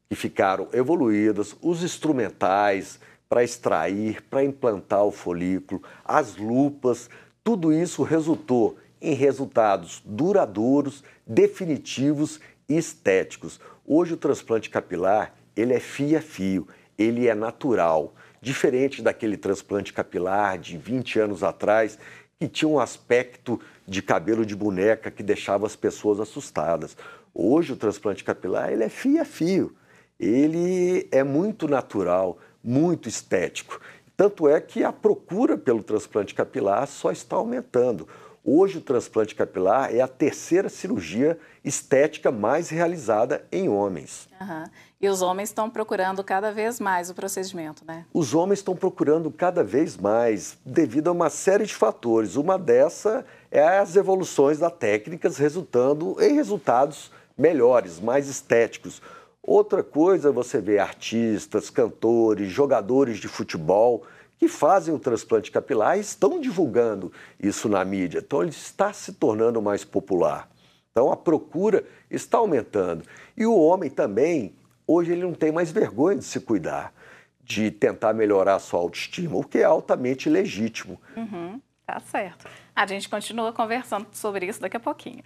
que 0.09 0.15
ficaram 0.15 0.67
evoluídas, 0.73 1.55
os 1.61 1.83
instrumentais 1.83 2.99
para 3.29 3.43
extrair, 3.43 4.23
para 4.31 4.43
implantar 4.43 5.03
o 5.03 5.11
folículo, 5.11 5.83
as 6.03 6.37
lupas, 6.37 7.07
tudo 7.43 7.71
isso 7.71 8.01
resultou 8.01 8.77
em 8.99 9.13
resultados 9.13 10.01
duradouros, 10.03 11.03
definitivos 11.27 12.39
e 12.67 12.77
estéticos. 12.77 13.59
Hoje 13.85 14.13
o 14.13 14.17
transplante 14.17 14.69
capilar, 14.69 15.33
ele 15.55 15.73
é 15.73 15.79
fio 15.79 16.17
a 16.17 16.21
fio, 16.21 16.67
ele 16.97 17.27
é 17.27 17.35
natural, 17.35 18.13
diferente 18.41 19.01
daquele 19.01 19.35
transplante 19.35 19.91
capilar 19.91 20.57
de 20.57 20.77
20 20.77 21.19
anos 21.19 21.43
atrás, 21.43 21.99
que 22.39 22.47
tinha 22.47 22.69
um 22.69 22.79
aspecto 22.79 23.59
de 23.85 24.01
cabelo 24.01 24.45
de 24.45 24.55
boneca 24.55 25.11
que 25.11 25.21
deixava 25.21 25.65
as 25.65 25.75
pessoas 25.75 26.21
assustadas. 26.21 26.95
Hoje 27.33 27.73
o 27.73 27.75
transplante 27.75 28.23
capilar, 28.23 28.71
ele 28.71 28.85
é 28.85 28.89
fio 28.89 29.21
a 29.21 29.25
fio. 29.25 29.75
Ele 30.17 31.07
é 31.11 31.23
muito 31.23 31.67
natural, 31.67 32.37
muito 32.63 33.09
estético. 33.09 33.81
Tanto 34.15 34.47
é 34.47 34.61
que 34.61 34.83
a 34.83 34.93
procura 34.93 35.57
pelo 35.57 35.83
transplante 35.83 36.33
capilar 36.33 36.87
só 36.87 37.11
está 37.11 37.35
aumentando. 37.35 38.07
Hoje, 38.45 38.77
o 38.77 38.81
transplante 38.81 39.33
capilar 39.33 39.95
é 39.95 40.01
a 40.01 40.07
terceira 40.07 40.67
cirurgia 40.67 41.39
estética 41.63 42.29
mais 42.29 42.69
realizada 42.69 43.45
em 43.49 43.69
homens. 43.69 44.27
Uhum. 44.41 44.63
E 44.99 45.07
os 45.07 45.21
homens 45.21 45.47
estão 45.47 45.69
procurando 45.69 46.21
cada 46.25 46.51
vez 46.51 46.77
mais 46.77 47.09
o 47.09 47.13
procedimento, 47.13 47.85
né? 47.85 48.05
Os 48.13 48.33
homens 48.33 48.59
estão 48.59 48.75
procurando 48.75 49.31
cada 49.31 49.63
vez 49.63 49.95
mais, 49.95 50.57
devido 50.65 51.07
a 51.07 51.13
uma 51.13 51.29
série 51.29 51.65
de 51.65 51.73
fatores. 51.73 52.35
Uma 52.35 52.59
dessa 52.59 53.25
é 53.49 53.65
as 53.77 53.95
evoluções 53.95 54.59
das 54.59 54.73
técnicas, 54.73 55.37
resultando 55.37 56.21
em 56.21 56.33
resultados 56.33 57.11
melhores, 57.37 58.01
mais 58.01 58.27
estéticos. 58.27 59.01
Outra 59.41 59.83
coisa, 59.83 60.33
você 60.33 60.59
vê 60.59 60.79
artistas, 60.79 61.69
cantores, 61.69 62.51
jogadores 62.51 63.19
de 63.19 63.29
futebol 63.29 64.03
que 64.43 64.47
fazem 64.49 64.93
o 64.93 64.99
transplante 64.99 65.49
capilar 65.49 65.97
e 65.97 66.01
estão 66.01 66.37
divulgando 66.37 67.13
isso 67.41 67.69
na 67.69 67.85
mídia. 67.85 68.19
Então, 68.19 68.41
ele 68.41 68.51
está 68.51 68.91
se 68.91 69.13
tornando 69.13 69.61
mais 69.61 69.85
popular. 69.85 70.49
Então, 70.91 71.09
a 71.09 71.15
procura 71.15 71.85
está 72.11 72.39
aumentando. 72.39 73.05
E 73.37 73.45
o 73.45 73.57
homem 73.57 73.89
também, 73.89 74.53
hoje, 74.85 75.13
ele 75.13 75.21
não 75.21 75.33
tem 75.33 75.49
mais 75.49 75.71
vergonha 75.71 76.17
de 76.17 76.25
se 76.25 76.41
cuidar, 76.41 76.93
de 77.41 77.71
tentar 77.71 78.13
melhorar 78.13 78.55
a 78.55 78.59
sua 78.59 78.81
autoestima, 78.81 79.37
o 79.37 79.45
que 79.45 79.59
é 79.59 79.63
altamente 79.63 80.27
legítimo. 80.29 80.99
Uhum, 81.15 81.61
tá 81.85 82.01
certo. 82.01 82.45
A 82.75 82.85
gente 82.85 83.07
continua 83.07 83.53
conversando 83.53 84.07
sobre 84.11 84.45
isso 84.45 84.59
daqui 84.59 84.75
a 84.75 84.81
pouquinho. 84.81 85.23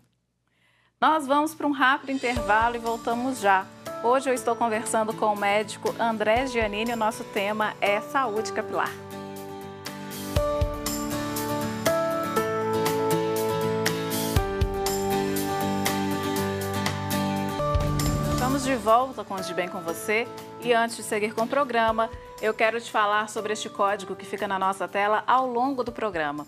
Nós 1.01 1.25
vamos 1.25 1.55
para 1.55 1.65
um 1.65 1.71
rápido 1.71 2.12
intervalo 2.12 2.75
e 2.75 2.79
voltamos 2.79 3.39
já. 3.39 3.65
Hoje 4.03 4.29
eu 4.29 4.33
estou 4.36 4.55
conversando 4.55 5.12
com 5.12 5.33
o 5.33 5.36
médico 5.36 5.95
André 6.00 6.45
Giannini. 6.45 6.93
O 6.93 6.97
nosso 6.97 7.24
tema 7.24 7.74
é 7.81 8.00
saúde 8.00 8.53
capilar. 8.53 9.06
De 18.67 18.75
volta 18.75 19.24
com 19.24 19.36
o 19.36 19.41
De 19.41 19.53
Bem 19.53 19.69
com 19.69 19.79
você 19.79 20.27
e 20.62 20.74
antes 20.74 20.97
de 20.97 21.03
seguir 21.03 21.33
com 21.33 21.43
o 21.43 21.47
programa, 21.47 22.09
eu 22.41 22.53
quero 22.53 22.81
te 22.81 22.91
falar 22.91 23.29
sobre 23.29 23.53
este 23.53 23.69
código 23.69 24.13
que 24.13 24.25
fica 24.25 24.45
na 24.45 24.59
nossa 24.59 24.89
tela 24.89 25.24
ao 25.25 25.47
longo 25.47 25.86
do 25.86 25.91
programa. 25.93 26.45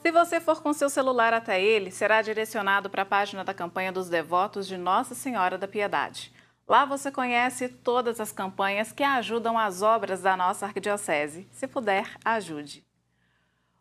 Se 0.00 0.12
você 0.12 0.38
for 0.38 0.62
com 0.62 0.72
seu 0.72 0.88
celular 0.88 1.34
até 1.34 1.60
ele, 1.60 1.90
será 1.90 2.22
direcionado 2.22 2.88
para 2.88 3.02
a 3.02 3.04
página 3.04 3.42
da 3.42 3.52
campanha 3.52 3.90
dos 3.90 4.08
devotos 4.08 4.68
de 4.68 4.76
Nossa 4.76 5.12
Senhora 5.12 5.58
da 5.58 5.66
Piedade. 5.66 6.32
Lá 6.68 6.84
você 6.84 7.10
conhece 7.10 7.68
todas 7.68 8.20
as 8.20 8.30
campanhas 8.30 8.92
que 8.92 9.02
ajudam 9.02 9.58
as 9.58 9.82
obras 9.82 10.22
da 10.22 10.36
nossa 10.36 10.66
arquidiocese. 10.66 11.48
Se 11.50 11.66
puder, 11.66 12.08
ajude. 12.24 12.84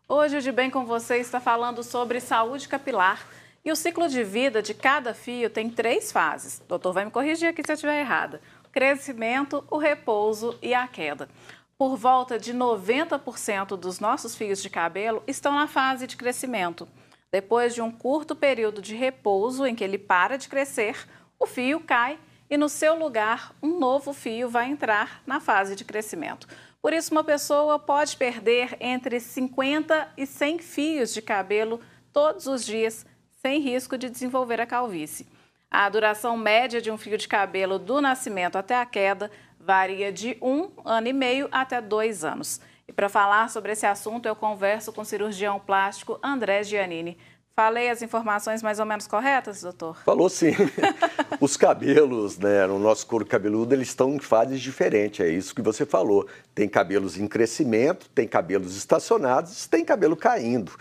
Hoje 0.09 0.37
o 0.37 0.41
De 0.41 0.51
Bem 0.51 0.71
com 0.71 0.87
você 0.87 1.17
está 1.17 1.39
falando 1.39 1.83
sobre 1.83 2.19
saúde 2.19 2.67
capilar. 2.67 3.23
E 3.65 3.71
o 3.71 3.75
ciclo 3.75 4.07
de 4.07 4.23
vida 4.23 4.61
de 4.61 4.75
cada 4.75 5.11
fio 5.15 5.49
tem 5.49 5.71
três 5.71 6.11
fases. 6.11 6.59
O 6.59 6.67
doutor 6.67 6.93
vai 6.93 7.03
me 7.03 7.09
corrigir 7.09 7.49
aqui 7.49 7.63
se 7.65 7.71
eu 7.71 7.73
estiver 7.73 7.99
errada. 7.99 8.39
O 8.63 8.69
crescimento, 8.69 9.65
o 9.71 9.79
repouso 9.79 10.55
e 10.61 10.75
a 10.75 10.87
queda. 10.87 11.27
Por 11.75 11.97
volta 11.97 12.37
de 12.37 12.53
90% 12.53 13.75
dos 13.75 13.99
nossos 13.99 14.35
fios 14.35 14.61
de 14.61 14.69
cabelo 14.69 15.23
estão 15.25 15.55
na 15.55 15.65
fase 15.65 16.05
de 16.05 16.15
crescimento. 16.15 16.87
Depois 17.31 17.73
de 17.73 17.81
um 17.81 17.89
curto 17.91 18.35
período 18.35 18.83
de 18.83 18.93
repouso 18.93 19.65
em 19.65 19.73
que 19.73 19.83
ele 19.83 19.97
para 19.97 20.37
de 20.37 20.47
crescer, 20.47 21.07
o 21.39 21.47
fio 21.47 21.79
cai 21.79 22.19
e 22.47 22.57
no 22.57 22.69
seu 22.69 22.93
lugar 22.93 23.51
um 23.63 23.79
novo 23.79 24.13
fio 24.13 24.47
vai 24.47 24.69
entrar 24.69 25.23
na 25.25 25.39
fase 25.39 25.75
de 25.75 25.83
crescimento. 25.83 26.47
Por 26.79 26.93
isso, 26.93 27.11
uma 27.11 27.23
pessoa 27.23 27.79
pode 27.79 28.15
perder 28.15 28.77
entre 28.79 29.19
50 29.19 30.13
e 30.15 30.27
100 30.27 30.59
fios 30.59 31.11
de 31.11 31.21
cabelo 31.23 31.81
todos 32.13 32.45
os 32.45 32.63
dias, 32.63 33.05
sem 33.45 33.59
risco 33.59 33.95
de 33.95 34.09
desenvolver 34.09 34.59
a 34.59 34.65
calvície. 34.65 35.27
A 35.69 35.87
duração 35.87 36.35
média 36.35 36.81
de 36.81 36.89
um 36.89 36.97
fio 36.97 37.15
de 37.15 37.27
cabelo 37.27 37.77
do 37.77 38.01
nascimento 38.01 38.55
até 38.55 38.75
a 38.75 38.87
queda 38.87 39.29
varia 39.59 40.11
de 40.11 40.35
um 40.41 40.71
ano 40.83 41.09
e 41.09 41.13
meio 41.13 41.47
até 41.51 41.79
dois 41.79 42.25
anos. 42.25 42.59
E 42.87 42.91
para 42.91 43.07
falar 43.07 43.51
sobre 43.51 43.73
esse 43.73 43.85
assunto, 43.85 44.25
eu 44.25 44.35
converso 44.35 44.91
com 44.91 45.01
o 45.01 45.05
cirurgião 45.05 45.59
plástico 45.59 46.19
André 46.23 46.63
Giannini. 46.63 47.19
Falei 47.55 47.89
as 47.89 48.01
informações 48.01 48.63
mais 48.63 48.79
ou 48.79 48.85
menos 48.85 49.05
corretas, 49.05 49.61
doutor? 49.61 49.95
Falou 50.03 50.27
sim. 50.27 50.51
Os 51.39 51.55
cabelos, 51.55 52.39
né, 52.39 52.65
no 52.65 52.79
nosso 52.79 53.05
couro 53.05 53.25
cabeludo, 53.25 53.75
eles 53.75 53.89
estão 53.89 54.13
em 54.13 54.19
fases 54.19 54.59
diferentes, 54.59 55.19
é 55.23 55.29
isso 55.29 55.53
que 55.53 55.61
você 55.61 55.85
falou. 55.85 56.27
Tem 56.53 56.67
cabelos 56.67 57.17
em 57.17 57.27
crescimento, 57.27 58.09
tem 58.09 58.27
cabelos 58.27 58.75
estacionados, 58.75 59.67
tem 59.67 59.85
cabelo 59.85 60.17
caindo. 60.17 60.71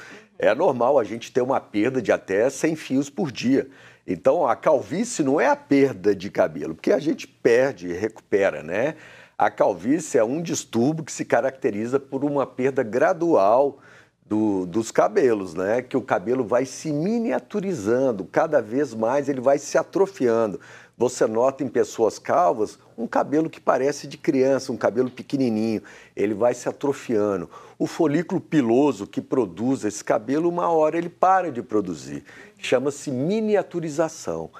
É 0.45 0.55
normal 0.55 0.99
a 0.99 1.05
gente 1.05 1.33
ter 1.33 1.41
uma 1.41 1.61
perda 1.61 2.01
de 2.01 2.13
até 2.13 2.49
100 2.49 2.77
fios 2.77 3.11
por 3.11 3.33
dia. 3.33 3.69
Então, 4.07 4.47
a 4.47 4.55
calvície 4.55 5.25
não 5.25 5.41
é 5.41 5.47
a 5.47 5.57
perda 5.57 6.15
de 6.15 6.31
cabelo, 6.31 6.75
porque 6.75 6.93
a 6.93 6.99
gente 6.99 7.27
perde 7.27 7.89
e 7.89 7.93
recupera, 7.93 8.63
né? 8.63 8.97
A 9.37 9.51
calvície 9.51 10.19
é 10.19 10.25
um 10.25 10.43
distúrbio 10.43 11.05
que 11.05 11.11
se 11.11 11.25
caracteriza 11.25 11.99
por 11.99 12.25
uma 12.25 12.47
perda 12.47 12.83
gradual 12.83 13.79
do, 14.25 14.67
dos 14.67 14.91
cabelos, 14.91 15.55
né? 15.55 15.83
Que 15.83 15.97
o 15.97 16.03
cabelo 16.03 16.45
vai 16.45 16.67
se 16.67 16.93
miniaturizando, 16.93 18.25
cada 18.25 18.61
vez 18.61 18.95
mais 18.95 19.29
ele 19.29 19.41
vai 19.41 19.59
se 19.59 19.77
atrofiando. 19.79 20.61
Você 20.97 21.27
nota 21.27 21.65
em 21.65 21.69
pessoas 21.69 22.21
calvas 22.21 22.79
um 22.97 23.07
cabelo 23.07 23.51
que 23.51 23.61
parece 23.61 24.07
de 24.07 24.17
criança, 24.17 24.71
um 24.71 24.77
cabelo 24.77 25.11
pequenininho, 25.11 25.83
ele 26.15 26.35
vai 26.35 26.55
se 26.55 26.69
atrofiando. 26.69 27.51
O 27.77 27.87
folículo 27.89 28.41
piloso 28.41 29.05
que 29.05 29.21
produz 29.21 29.85
esse 29.85 30.05
cabelo, 30.05 30.49
uma 30.49 30.69
hora 30.69 30.97
ele 30.97 31.09
para 31.09 31.51
de 31.51 31.61
produzir. 31.63 32.25
Chama-se 32.59 33.11
miniaturização. 33.11 34.51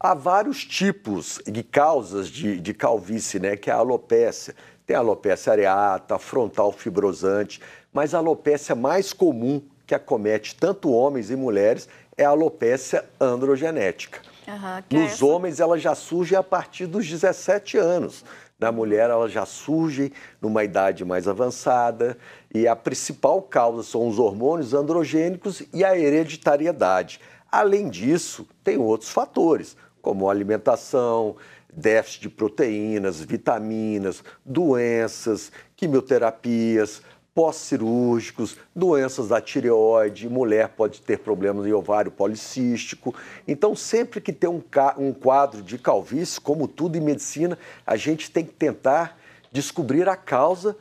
Há 0.00 0.14
vários 0.14 0.64
tipos 0.64 1.40
de 1.46 1.62
causas 1.62 2.26
de, 2.26 2.60
de 2.60 2.74
calvície, 2.74 3.38
né? 3.38 3.56
Que 3.56 3.70
é 3.70 3.72
a 3.72 3.76
alopécia. 3.76 4.54
Tem 4.84 4.96
a 4.96 4.98
alopécia 4.98 5.52
areata, 5.52 6.18
frontal 6.18 6.72
fibrosante, 6.72 7.60
mas 7.92 8.12
a 8.14 8.18
alopécia 8.18 8.74
mais 8.74 9.12
comum 9.12 9.62
que 9.86 9.94
acomete 9.94 10.56
tanto 10.56 10.90
homens 10.90 11.30
e 11.30 11.36
mulheres 11.36 11.88
é 12.16 12.24
a 12.24 12.30
alopécia 12.30 13.04
androgenética. 13.20 14.33
Uhum, 14.46 15.00
Nos 15.00 15.20
é 15.20 15.24
homens, 15.24 15.60
ela 15.60 15.78
já 15.78 15.94
surge 15.94 16.36
a 16.36 16.42
partir 16.42 16.86
dos 16.86 17.08
17 17.08 17.78
anos. 17.78 18.24
Na 18.58 18.70
mulher, 18.70 19.10
ela 19.10 19.28
já 19.28 19.44
surge 19.44 20.12
numa 20.40 20.62
idade 20.62 21.04
mais 21.04 21.26
avançada 21.26 22.16
e 22.54 22.68
a 22.68 22.76
principal 22.76 23.42
causa 23.42 23.82
são 23.82 24.06
os 24.06 24.18
hormônios 24.18 24.72
androgênicos 24.72 25.62
e 25.72 25.84
a 25.84 25.98
hereditariedade. 25.98 27.20
Além 27.50 27.88
disso, 27.88 28.46
tem 28.62 28.78
outros 28.78 29.10
fatores, 29.10 29.76
como 30.00 30.30
alimentação, 30.30 31.36
déficit 31.72 32.22
de 32.22 32.28
proteínas, 32.28 33.20
vitaminas, 33.20 34.22
doenças, 34.44 35.50
quimioterapias, 35.76 37.02
pós-cirúrgicos, 37.34 38.56
doenças 38.74 39.28
da 39.28 39.40
tireoide, 39.40 40.28
mulher 40.28 40.68
pode 40.68 41.00
ter 41.00 41.18
problemas 41.18 41.66
em 41.66 41.72
ovário 41.72 42.10
policístico. 42.10 43.14
Então, 43.46 43.74
sempre 43.74 44.20
que 44.20 44.32
tem 44.32 44.48
um, 44.48 44.62
um 44.96 45.12
quadro 45.12 45.60
de 45.60 45.76
calvície, 45.76 46.40
como 46.40 46.68
tudo 46.68 46.96
em 46.96 47.00
medicina, 47.00 47.58
a 47.84 47.96
gente 47.96 48.30
tem 48.30 48.44
que 48.44 48.52
tentar 48.52 49.18
descobrir 49.50 50.08
a 50.08 50.16
causa 50.16 50.76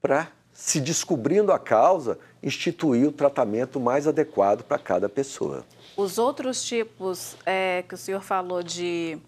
para 0.00 0.28
se 0.58 0.80
descobrindo 0.80 1.52
a 1.52 1.58
causa, 1.58 2.18
instituir 2.42 3.06
o 3.06 3.12
tratamento 3.12 3.78
mais 3.78 4.08
adequado 4.08 4.64
para 4.64 4.76
cada 4.76 5.08
pessoa. 5.08 5.64
Os 5.96 6.18
outros 6.18 6.64
tipos 6.64 7.36
é, 7.46 7.84
que 7.88 7.94
o 7.94 7.96
senhor 7.96 8.20
falou 8.22 8.60
de 8.60 9.18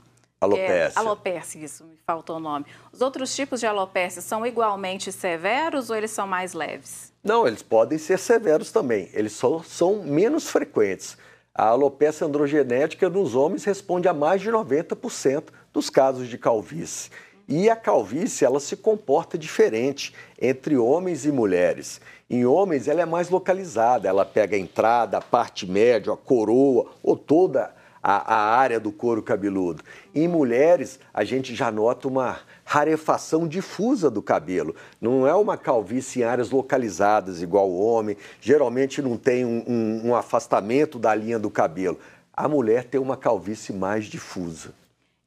Alopécia. 0.40 0.98
É, 0.98 0.98
alopécia, 0.98 1.58
isso, 1.58 1.84
me 1.84 1.98
faltou 2.06 2.36
o 2.36 2.40
nome. 2.40 2.64
Os 2.90 3.02
outros 3.02 3.36
tipos 3.36 3.60
de 3.60 3.66
alopécia 3.66 4.22
são 4.22 4.46
igualmente 4.46 5.12
severos 5.12 5.90
ou 5.90 5.96
eles 5.96 6.10
são 6.12 6.26
mais 6.26 6.54
leves? 6.54 7.12
Não, 7.22 7.46
eles 7.46 7.62
podem 7.62 7.98
ser 7.98 8.18
severos 8.18 8.72
também. 8.72 9.10
Eles 9.12 9.32
só 9.32 9.62
são 9.62 10.02
menos 10.02 10.48
frequentes. 10.48 11.18
A 11.54 11.66
alopecia 11.66 12.26
androgenética 12.26 13.10
nos 13.10 13.34
homens 13.34 13.64
responde 13.64 14.08
a 14.08 14.14
mais 14.14 14.40
de 14.40 14.50
90% 14.50 15.48
dos 15.74 15.90
casos 15.90 16.26
de 16.26 16.38
calvície. 16.38 17.10
E 17.46 17.68
a 17.68 17.76
calvície, 17.76 18.46
ela 18.46 18.60
se 18.60 18.76
comporta 18.76 19.36
diferente 19.36 20.14
entre 20.40 20.78
homens 20.78 21.26
e 21.26 21.32
mulheres. 21.32 22.00
Em 22.30 22.46
homens, 22.46 22.88
ela 22.88 23.02
é 23.02 23.04
mais 23.04 23.28
localizada, 23.28 24.08
ela 24.08 24.24
pega 24.24 24.56
a 24.56 24.58
entrada, 24.58 25.18
a 25.18 25.20
parte 25.20 25.66
média, 25.66 26.14
a 26.14 26.16
coroa 26.16 26.86
ou 27.02 27.14
toda 27.14 27.74
a, 28.02 28.34
a 28.34 28.56
área 28.56 28.80
do 28.80 28.90
couro 28.90 29.22
cabeludo. 29.22 29.82
Em 30.14 30.26
mulheres, 30.26 30.98
a 31.12 31.24
gente 31.24 31.54
já 31.54 31.70
nota 31.70 32.08
uma 32.08 32.38
rarefação 32.64 33.46
difusa 33.46 34.10
do 34.10 34.22
cabelo. 34.22 34.74
Não 35.00 35.26
é 35.26 35.34
uma 35.34 35.56
calvície 35.56 36.22
em 36.22 36.24
áreas 36.24 36.50
localizadas, 36.50 37.42
igual 37.42 37.68
o 37.68 37.80
homem. 37.80 38.16
Geralmente 38.40 39.02
não 39.02 39.16
tem 39.16 39.44
um, 39.44 39.64
um, 39.66 40.08
um 40.08 40.14
afastamento 40.14 40.98
da 40.98 41.14
linha 41.14 41.38
do 41.38 41.50
cabelo. 41.50 41.98
A 42.32 42.48
mulher 42.48 42.84
tem 42.84 43.00
uma 43.00 43.16
calvície 43.16 43.72
mais 43.72 44.06
difusa. 44.06 44.72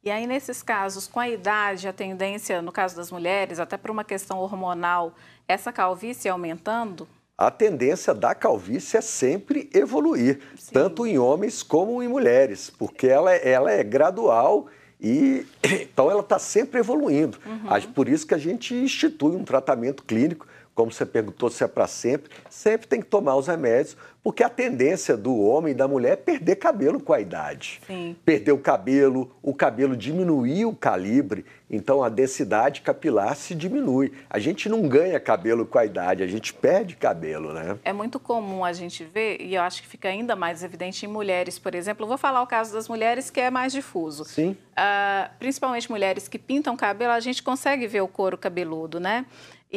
E 0.02 0.10
aí, 0.10 0.26
nesses 0.26 0.62
casos, 0.62 1.06
com 1.06 1.18
a 1.18 1.28
idade, 1.28 1.88
a 1.88 1.92
tendência, 1.92 2.60
no 2.60 2.70
caso 2.70 2.94
das 2.94 3.10
mulheres, 3.10 3.58
até 3.58 3.78
por 3.78 3.90
uma 3.90 4.04
questão 4.04 4.38
hormonal, 4.38 5.14
essa 5.48 5.72
calvície 5.72 6.28
aumentando? 6.28 7.08
A 7.36 7.50
tendência 7.50 8.14
da 8.14 8.34
calvície 8.34 8.96
é 8.96 9.00
sempre 9.00 9.68
evoluir, 9.74 10.40
Sim. 10.56 10.72
tanto 10.72 11.06
em 11.06 11.18
homens 11.18 11.62
como 11.62 12.02
em 12.02 12.08
mulheres, 12.08 12.70
porque 12.70 13.08
ela, 13.08 13.32
é, 13.32 13.50
ela 13.50 13.72
é 13.72 13.82
gradual 13.82 14.66
e 15.00 15.44
então 15.82 16.10
ela 16.10 16.20
está 16.20 16.38
sempre 16.38 16.80
evoluindo. 16.80 17.38
Uhum. 17.44 17.92
Por 17.92 18.08
isso 18.08 18.26
que 18.26 18.34
a 18.34 18.38
gente 18.38 18.74
institui 18.74 19.34
um 19.34 19.44
tratamento 19.44 20.04
clínico 20.04 20.46
como 20.74 20.90
você 20.90 21.06
perguntou 21.06 21.48
se 21.50 21.62
é 21.62 21.68
para 21.68 21.86
sempre, 21.86 22.30
sempre 22.50 22.86
tem 22.86 23.00
que 23.00 23.06
tomar 23.06 23.36
os 23.36 23.46
remédios, 23.46 23.96
porque 24.24 24.42
a 24.42 24.48
tendência 24.48 25.16
do 25.16 25.38
homem 25.38 25.72
e 25.72 25.74
da 25.74 25.86
mulher 25.86 26.14
é 26.14 26.16
perder 26.16 26.56
cabelo 26.56 26.98
com 26.98 27.12
a 27.12 27.20
idade. 27.20 27.80
Sim. 27.86 28.16
Perder 28.24 28.52
o 28.52 28.58
cabelo, 28.58 29.30
o 29.42 29.54
cabelo 29.54 29.94
diminuir 29.94 30.64
o 30.64 30.74
calibre, 30.74 31.44
então 31.70 32.02
a 32.02 32.08
densidade 32.08 32.80
capilar 32.80 33.36
se 33.36 33.54
diminui. 33.54 34.12
A 34.30 34.38
gente 34.38 34.68
não 34.68 34.88
ganha 34.88 35.20
cabelo 35.20 35.66
com 35.66 35.78
a 35.78 35.84
idade, 35.84 36.22
a 36.22 36.26
gente 36.26 36.54
perde 36.54 36.96
cabelo, 36.96 37.52
né? 37.52 37.78
É 37.84 37.92
muito 37.92 38.18
comum 38.18 38.64
a 38.64 38.72
gente 38.72 39.04
ver, 39.04 39.40
e 39.40 39.54
eu 39.54 39.62
acho 39.62 39.82
que 39.82 39.88
fica 39.88 40.08
ainda 40.08 40.34
mais 40.34 40.62
evidente 40.62 41.04
em 41.04 41.08
mulheres, 41.08 41.58
por 41.58 41.74
exemplo. 41.74 42.04
Eu 42.04 42.08
vou 42.08 42.18
falar 42.18 42.42
o 42.42 42.46
caso 42.46 42.72
das 42.72 42.88
mulheres 42.88 43.28
que 43.30 43.40
é 43.40 43.50
mais 43.50 43.72
difuso. 43.72 44.24
Sim. 44.24 44.56
Uh, 44.72 45.30
principalmente 45.38 45.90
mulheres 45.90 46.28
que 46.28 46.38
pintam 46.38 46.76
cabelo, 46.76 47.12
a 47.12 47.20
gente 47.20 47.42
consegue 47.42 47.86
ver 47.86 48.00
o 48.00 48.08
couro 48.08 48.38
cabeludo, 48.38 48.98
né? 48.98 49.26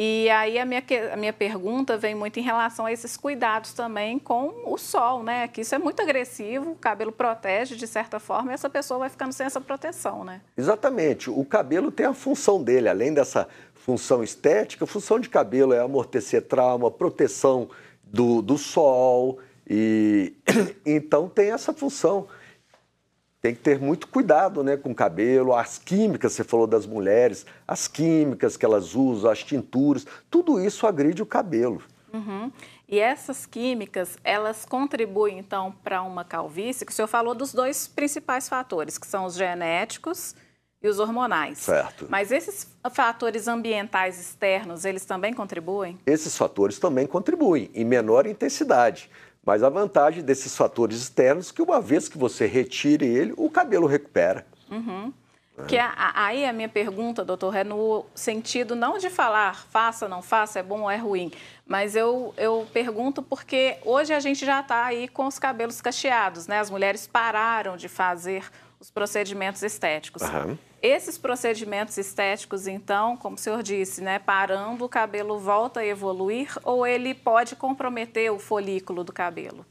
E 0.00 0.30
aí 0.30 0.60
a 0.60 0.64
minha, 0.64 0.80
a 1.12 1.16
minha 1.16 1.32
pergunta 1.32 1.98
vem 1.98 2.14
muito 2.14 2.38
em 2.38 2.42
relação 2.42 2.86
a 2.86 2.92
esses 2.92 3.16
cuidados 3.16 3.72
também 3.72 4.16
com 4.16 4.62
o 4.64 4.78
sol, 4.78 5.24
né? 5.24 5.48
Que 5.48 5.62
isso 5.62 5.74
é 5.74 5.78
muito 5.78 6.00
agressivo, 6.00 6.70
o 6.70 6.76
cabelo 6.76 7.10
protege 7.10 7.74
de 7.74 7.84
certa 7.84 8.20
forma 8.20 8.52
e 8.52 8.54
essa 8.54 8.70
pessoa 8.70 9.00
vai 9.00 9.08
ficando 9.08 9.32
sem 9.32 9.44
essa 9.44 9.60
proteção, 9.60 10.22
né? 10.22 10.40
Exatamente. 10.56 11.28
O 11.28 11.44
cabelo 11.44 11.90
tem 11.90 12.06
a 12.06 12.14
função 12.14 12.62
dele, 12.62 12.88
além 12.88 13.12
dessa 13.12 13.48
função 13.74 14.22
estética, 14.22 14.84
a 14.84 14.86
função 14.86 15.18
de 15.18 15.28
cabelo 15.28 15.72
é 15.72 15.80
amortecer 15.80 16.42
trauma, 16.42 16.92
proteção 16.92 17.68
do, 18.04 18.40
do 18.40 18.56
sol, 18.56 19.40
e 19.68 20.32
então 20.86 21.28
tem 21.28 21.50
essa 21.50 21.72
função 21.72 22.28
tem 23.48 23.54
que 23.54 23.62
ter 23.62 23.80
muito 23.80 24.08
cuidado 24.08 24.62
né, 24.62 24.76
com 24.76 24.90
o 24.90 24.94
cabelo, 24.94 25.54
as 25.54 25.78
químicas, 25.78 26.34
você 26.34 26.44
falou 26.44 26.66
das 26.66 26.84
mulheres, 26.84 27.46
as 27.66 27.88
químicas 27.88 28.58
que 28.58 28.64
elas 28.64 28.94
usam, 28.94 29.30
as 29.30 29.42
tinturas, 29.42 30.06
tudo 30.30 30.60
isso 30.60 30.86
agride 30.86 31.22
o 31.22 31.26
cabelo. 31.26 31.80
Uhum. 32.12 32.52
E 32.86 32.98
essas 32.98 33.46
químicas, 33.46 34.18
elas 34.22 34.66
contribuem 34.66 35.38
então 35.38 35.74
para 35.82 36.02
uma 36.02 36.24
calvície, 36.24 36.84
que 36.84 36.92
o 36.92 36.94
senhor 36.94 37.08
falou 37.08 37.34
dos 37.34 37.54
dois 37.54 37.88
principais 37.88 38.50
fatores, 38.50 38.98
que 38.98 39.06
são 39.06 39.24
os 39.24 39.34
genéticos 39.34 40.34
e 40.82 40.88
os 40.88 40.98
hormonais. 40.98 41.58
Certo. 41.58 42.06
Mas 42.08 42.30
esses 42.30 42.70
fatores 42.92 43.48
ambientais 43.48 44.20
externos, 44.20 44.84
eles 44.84 45.06
também 45.06 45.32
contribuem? 45.32 45.98
Esses 46.06 46.36
fatores 46.36 46.78
também 46.78 47.06
contribuem, 47.06 47.70
em 47.74 47.84
menor 47.84 48.26
intensidade. 48.26 49.10
Mas 49.48 49.62
a 49.62 49.70
vantagem 49.70 50.22
desses 50.22 50.54
fatores 50.54 50.98
externos 50.98 51.48
é 51.48 51.54
que 51.54 51.62
uma 51.62 51.80
vez 51.80 52.06
que 52.06 52.18
você 52.18 52.44
retire 52.44 53.06
ele, 53.06 53.32
o 53.34 53.48
cabelo 53.48 53.86
recupera. 53.86 54.46
Uhum. 54.70 55.10
É. 55.56 55.62
Que 55.64 55.78
a, 55.78 56.12
aí 56.14 56.44
a 56.44 56.52
minha 56.52 56.68
pergunta, 56.68 57.24
doutor, 57.24 57.56
é 57.56 57.64
no 57.64 58.04
sentido 58.14 58.76
não 58.76 58.98
de 58.98 59.08
falar 59.08 59.66
faça, 59.70 60.06
não 60.06 60.20
faça, 60.20 60.58
é 60.58 60.62
bom 60.62 60.82
ou 60.82 60.90
é 60.90 60.98
ruim, 60.98 61.32
mas 61.66 61.96
eu, 61.96 62.34
eu 62.36 62.68
pergunto 62.74 63.22
porque 63.22 63.78
hoje 63.86 64.12
a 64.12 64.20
gente 64.20 64.44
já 64.44 64.60
está 64.60 64.84
aí 64.84 65.08
com 65.08 65.26
os 65.26 65.38
cabelos 65.38 65.80
cacheados, 65.80 66.46
né? 66.46 66.58
As 66.58 66.68
mulheres 66.68 67.06
pararam 67.06 67.74
de 67.74 67.88
fazer 67.88 68.44
os 68.78 68.90
procedimentos 68.90 69.62
estéticos. 69.62 70.20
Uhum. 70.24 70.58
Esses 70.80 71.18
procedimentos 71.18 71.98
estéticos, 71.98 72.68
então, 72.68 73.16
como 73.16 73.34
o 73.34 73.38
senhor 73.38 73.62
disse, 73.64 74.00
né, 74.00 74.18
parando, 74.18 74.84
o 74.84 74.88
cabelo 74.88 75.38
volta 75.38 75.80
a 75.80 75.86
evoluir 75.86 76.56
ou 76.62 76.86
ele 76.86 77.14
pode 77.14 77.56
comprometer 77.56 78.30
o 78.30 78.38
folículo 78.38 79.02
do 79.02 79.12
cabelo? 79.12 79.66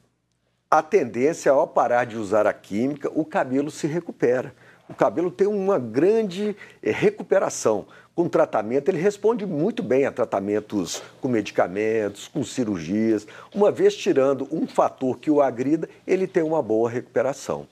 A 0.70 0.82
tendência, 0.82 1.50
ao 1.50 1.66
parar 1.66 2.06
de 2.06 2.18
usar 2.18 2.46
a 2.46 2.52
química, 2.52 3.10
o 3.16 3.24
cabelo 3.24 3.72
se 3.72 3.88
recupera. 3.88 4.54
O 4.90 4.94
cabelo 4.94 5.32
tem 5.32 5.48
uma 5.48 5.80
grande 5.80 6.58
eh, 6.84 6.92
recuperação. 6.92 7.86
Com 8.14 8.28
tratamento, 8.28 8.90
ele 8.90 8.98
responde 8.98 9.46
muito 9.46 9.82
bem 9.82 10.06
a 10.06 10.12
tratamentos 10.12 11.02
com 11.22 11.30
medicamentos, 11.30 12.28
com 12.28 12.44
cirurgias. 12.44 13.26
Uma 13.56 13.72
vez 13.72 13.96
tirando 13.96 14.46
um 14.52 14.68
fator 14.68 15.20
que 15.20 15.32
o 15.32 15.42
agrida, 15.42 15.88
ele 16.06 16.28
tem 16.28 16.44
uma 16.44 16.62
boa 16.62 16.90
recuperação. 16.90 17.66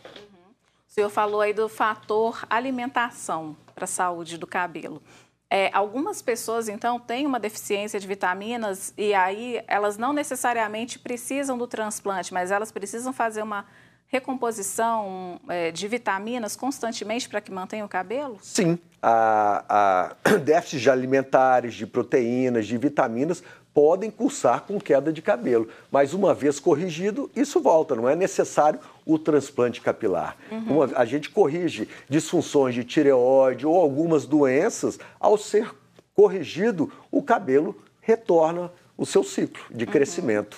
Senhor 0.96 1.10
falou 1.10 1.42
aí 1.42 1.52
do 1.52 1.68
fator 1.68 2.46
alimentação 2.50 3.58
para 3.76 3.84
a 3.84 3.88
saúde 3.88 4.38
do 4.38 4.48
cabelo. 4.48 5.02
É, 5.50 5.70
algumas 5.74 6.22
pessoas, 6.22 6.70
então, 6.70 6.98
têm 7.02 7.26
uma 7.26 7.38
deficiência 7.38 8.00
de 8.00 8.08
vitaminas 8.08 8.94
e 8.98 9.14
aí 9.14 9.62
elas 9.68 9.98
não 9.98 10.14
necessariamente 10.14 10.98
precisam 10.98 11.58
do 11.58 11.68
transplante, 11.68 12.34
mas 12.34 12.50
elas 12.50 12.72
precisam 12.72 13.12
fazer 13.12 13.44
uma 13.44 13.66
recomposição 14.08 15.38
é, 15.50 15.70
de 15.70 15.86
vitaminas 15.86 16.56
constantemente 16.56 17.28
para 17.28 17.42
que 17.42 17.52
mantenha 17.52 17.84
o 17.84 17.90
cabelo? 17.90 18.38
Sim. 18.42 18.80
A, 19.02 20.16
a 20.24 20.38
déficits 20.46 20.88
alimentares, 20.88 21.74
de 21.74 21.86
proteínas, 21.86 22.66
de 22.66 22.78
vitaminas 22.78 23.44
podem 23.76 24.10
cursar 24.10 24.62
com 24.62 24.80
queda 24.80 25.12
de 25.12 25.22
cabelo. 25.22 25.68
Mas 25.92 26.14
uma 26.14 26.34
vez 26.34 26.62
corrigido, 26.62 27.30
isso 27.36 27.60
volta, 27.60 27.94
não 27.94 28.08
é 28.08 28.16
necessário 28.16 28.80
o 29.06 29.20
transplante 29.20 29.82
capilar. 29.82 30.38
Uhum. 30.50 30.78
Uma, 30.78 30.86
a 30.96 31.04
gente 31.04 31.30
corrige 31.30 31.90
disfunções 32.08 32.74
de 32.74 32.86
tireoide 32.86 33.68
ou 33.68 33.76
algumas 33.76 34.26
doenças, 34.26 34.98
ao 35.20 35.38
ser 35.38 35.76
corrigido, 36.16 36.90
o 37.12 37.22
cabelo 37.22 37.76
retorna 38.00 38.72
o 38.98 39.06
seu 39.06 39.26
ciclo 39.26 39.62
de 39.70 39.84
uhum. 39.84 39.92
crescimento. 39.92 40.58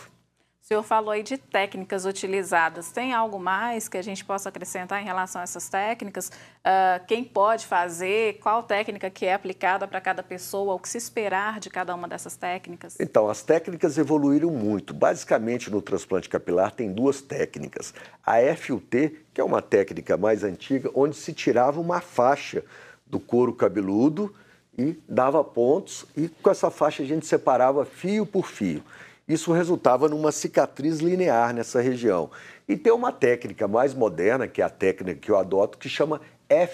O 0.68 0.74
senhor 0.76 0.84
falou 0.84 1.12
aí 1.12 1.24
de 1.24 1.38
técnicas 1.38 2.04
utilizadas. 2.04 2.92
Tem 2.92 3.14
algo 3.14 3.40
mais 3.40 3.88
que 3.88 3.98
a 3.98 4.02
gente 4.02 4.26
possa 4.26 4.50
acrescentar 4.50 5.02
em 5.02 5.06
relação 5.06 5.40
a 5.40 5.46
essas 5.46 5.70
técnicas? 5.70 6.28
Uh, 6.28 7.06
quem 7.08 7.24
pode 7.24 7.66
fazer? 7.66 8.38
Qual 8.40 8.62
técnica 8.62 9.10
que 9.10 9.26
é 9.26 9.34
aplicada 9.34 9.88
para 9.88 10.02
cada 10.02 10.22
pessoa? 10.22 10.74
O 10.74 10.80
que 10.80 10.90
se 10.90 10.98
esperar 10.98 11.62
de 11.62 11.70
cada 11.70 11.96
uma 11.96 12.06
dessas 12.06 12.36
técnicas? 12.36 12.98
Então, 13.00 13.30
as 13.30 13.42
técnicas 13.42 13.98
evoluíram 13.98 14.50
muito. 14.52 14.94
Basicamente, 14.94 15.72
no 15.72 15.82
transplante 15.82 16.28
capilar 16.28 16.72
tem 16.72 16.92
duas 16.92 17.22
técnicas. 17.22 17.94
A 18.22 18.36
FUT, 18.58 19.22
que 19.34 19.40
é 19.40 19.44
uma 19.46 19.62
técnica 19.62 20.18
mais 20.18 20.44
antiga, 20.44 20.92
onde 20.94 21.16
se 21.16 21.32
tirava 21.32 21.80
uma 21.80 22.02
faixa 22.02 22.62
do 23.06 23.22
couro 23.22 23.54
cabeludo 23.54 24.36
e 24.78 25.00
dava 25.08 25.42
pontos, 25.46 26.06
e 26.16 26.28
com 26.28 26.52
essa 26.52 26.70
faixa 26.70 27.04
a 27.04 27.06
gente 27.06 27.26
separava 27.26 27.86
fio 27.86 28.26
por 28.26 28.46
fio. 28.46 28.84
Isso 29.28 29.52
resultava 29.52 30.08
numa 30.08 30.32
cicatriz 30.32 31.00
linear 31.00 31.54
nessa 31.54 31.82
região. 31.82 32.30
E 32.68 32.78
tem 32.78 32.94
uma 32.94 33.12
técnica 33.12 33.68
mais 33.68 33.94
moderna, 33.94 34.48
que 34.48 34.62
é 34.62 34.66
a 34.66 34.70
técnica 34.70 35.20
que 35.20 35.30
eu 35.30 35.38
adoto, 35.38 35.78
que 35.78 35.90
chama 35.90 36.22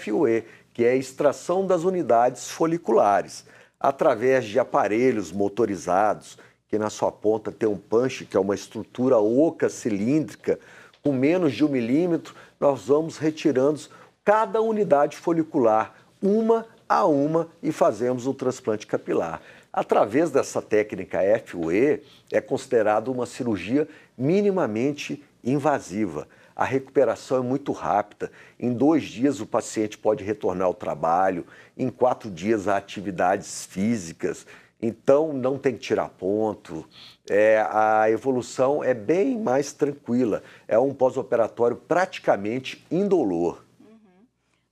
FUE, 0.00 0.44
que 0.72 0.84
é 0.84 0.90
a 0.90 0.96
extração 0.96 1.66
das 1.66 1.82
unidades 1.82 2.48
foliculares, 2.48 3.44
através 3.80 4.44
de 4.44 4.58
aparelhos 4.58 5.32
motorizados, 5.32 6.38
que 6.68 6.78
na 6.78 6.90
sua 6.90 7.10
ponta 7.10 7.50
tem 7.50 7.68
um 7.68 7.76
punch, 7.76 8.24
que 8.24 8.36
é 8.36 8.40
uma 8.40 8.54
estrutura 8.54 9.18
oca 9.18 9.68
cilíndrica, 9.68 10.58
com 11.02 11.12
menos 11.12 11.52
de 11.54 11.64
um 11.64 11.68
milímetro, 11.68 12.34
nós 12.58 12.86
vamos 12.86 13.18
retirando 13.18 13.80
cada 14.24 14.60
unidade 14.62 15.16
folicular, 15.16 15.92
uma 16.22 16.66
a 16.88 17.04
uma 17.04 17.48
e 17.62 17.70
fazemos 17.72 18.26
o 18.26 18.34
transplante 18.34 18.86
capilar. 18.86 19.42
Através 19.76 20.30
dessa 20.30 20.62
técnica 20.62 21.18
FUE, 21.44 22.00
é 22.30 22.40
considerado 22.40 23.08
uma 23.10 23.26
cirurgia 23.26 23.88
minimamente 24.16 25.20
invasiva. 25.42 26.28
A 26.54 26.64
recuperação 26.64 27.38
é 27.38 27.40
muito 27.40 27.72
rápida. 27.72 28.30
Em 28.56 28.72
dois 28.72 29.02
dias 29.02 29.40
o 29.40 29.46
paciente 29.46 29.98
pode 29.98 30.22
retornar 30.22 30.68
ao 30.68 30.74
trabalho, 30.74 31.44
em 31.76 31.90
quatro 31.90 32.30
dias 32.30 32.68
a 32.68 32.76
atividades 32.76 33.66
físicas. 33.66 34.46
Então 34.80 35.32
não 35.32 35.58
tem 35.58 35.72
que 35.72 35.80
tirar 35.80 36.08
ponto. 36.08 36.88
É, 37.28 37.66
a 37.68 38.08
evolução 38.08 38.84
é 38.84 38.94
bem 38.94 39.36
mais 39.36 39.72
tranquila. 39.72 40.44
É 40.68 40.78
um 40.78 40.94
pós-operatório 40.94 41.76
praticamente 41.76 42.86
indolor. 42.92 43.64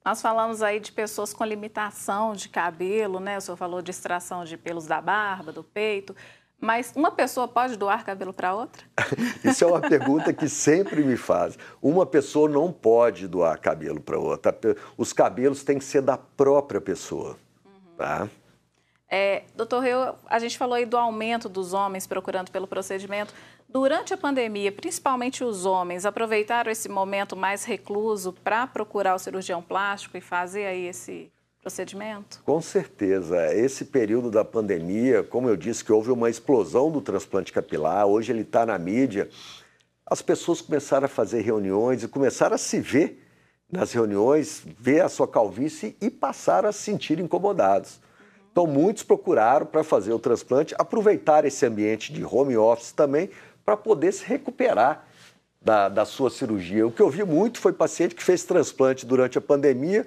Nós 0.05 0.21
falamos 0.21 0.63
aí 0.63 0.81
de 0.81 0.91
pessoas 0.91 1.33
com 1.33 1.45
limitação 1.45 2.35
de 2.35 2.49
cabelo, 2.49 3.21
né? 3.21 3.39
O 3.39 3.41
senhor 3.41 3.57
falou 3.57 3.81
de 3.81 3.91
extração 3.91 4.45
de 4.45 4.57
pelos 4.57 4.87
da 4.87 5.01
barba, 5.01 5.53
do 5.53 5.63
peito. 5.63 6.15
Mas 6.61 6.93
uma 6.95 7.11
pessoa 7.11 7.49
pode 7.49 7.77
doar 7.77 8.05
cabelo 8.05 8.33
para 8.33 8.55
outra? 8.55 8.85
Isso 9.43 9.65
é 9.65 9.67
uma 9.67 9.81
pergunta 9.81 10.33
que 10.33 10.49
sempre 10.49 11.03
me 11.03 11.17
faz. 11.17 11.59
Uma 11.81 12.07
pessoa 12.07 12.49
não 12.49 12.73
pode 12.73 13.27
doar 13.27 13.59
cabelo 13.61 14.01
para 14.01 14.17
outra. 14.19 14.57
Os 14.97 15.13
cabelos 15.13 15.65
têm 15.65 15.79
que 15.79 15.85
ser 15.85 16.03
da 16.03 16.17
própria 16.17 16.81
pessoa. 16.81 17.37
Uhum. 17.65 17.97
Tá? 17.97 18.29
É, 19.11 19.43
doutor 19.55 19.81
Reu, 19.81 20.15
a 20.27 20.39
gente 20.39 20.57
falou 20.57 20.75
aí 20.75 20.87
do 20.87 20.97
aumento 20.97 21.49
dos 21.49 21.75
homens 21.75 22.07
procurando 22.07 22.51
pelo 22.51 22.67
procedimento. 22.67 23.35
Durante 23.73 24.13
a 24.13 24.19
pandemia, 24.19 24.71
principalmente 24.71 25.43
os 25.43 25.65
homens 25.65 26.05
aproveitaram 26.05 26.71
esse 26.71 26.91
momento 26.91 27.35
mais 27.35 27.65
recluso 27.65 28.31
para 28.31 28.67
procurar 28.67 29.15
o 29.15 29.19
cirurgião 29.19 29.63
plástico 29.63 30.15
e 30.19 30.21
fazer 30.21 30.67
aí 30.67 30.87
esse 30.87 31.33
procedimento? 31.59 32.43
Com 32.45 32.61
certeza. 32.61 33.55
Esse 33.55 33.87
período 33.87 34.31
da 34.31 34.45
pandemia, 34.45 35.23
como 35.23 35.49
eu 35.49 35.57
disse, 35.57 35.83
que 35.83 35.91
houve 35.91 36.11
uma 36.11 36.29
explosão 36.29 36.91
do 36.91 37.01
transplante 37.01 37.51
capilar, 37.51 38.07
hoje 38.07 38.31
ele 38.31 38.43
está 38.43 38.67
na 38.67 38.79
mídia, 38.79 39.31
as 40.05 40.21
pessoas 40.21 40.61
começaram 40.61 41.07
a 41.07 41.09
fazer 41.09 41.41
reuniões 41.41 42.03
e 42.03 42.09
começaram 42.09 42.57
a 42.57 42.59
se 42.59 42.79
ver 42.79 43.27
nas 43.73 43.91
reuniões, 43.91 44.63
ver 44.79 45.01
a 45.01 45.09
sua 45.09 45.27
calvície 45.27 45.97
e 45.99 46.11
passaram 46.11 46.69
a 46.69 46.73
se 46.73 46.81
sentir 46.81 47.19
incomodados. 47.19 48.03
Então, 48.51 48.67
muitos 48.67 49.03
procuraram 49.03 49.65
para 49.65 49.83
fazer 49.83 50.13
o 50.13 50.19
transplante, 50.19 50.75
aproveitar 50.79 51.47
esse 51.47 51.65
ambiente 51.65 52.13
de 52.13 52.23
home 52.23 52.55
office 52.55 52.93
também 52.93 53.31
para 53.65 53.77
poder 53.77 54.13
se 54.13 54.25
recuperar 54.25 55.05
da, 55.61 55.89
da 55.89 56.05
sua 56.05 56.31
cirurgia. 56.31 56.87
O 56.87 56.91
que 56.91 57.01
eu 57.01 57.09
vi 57.09 57.25
muito 57.25 57.61
foi 57.61 57.73
paciente 57.73 58.15
que 58.15 58.23
fez 58.23 58.45
transplante 58.45 59.07
durante 59.07 59.39
a 59.39 59.41
pandemia, 59.41 60.07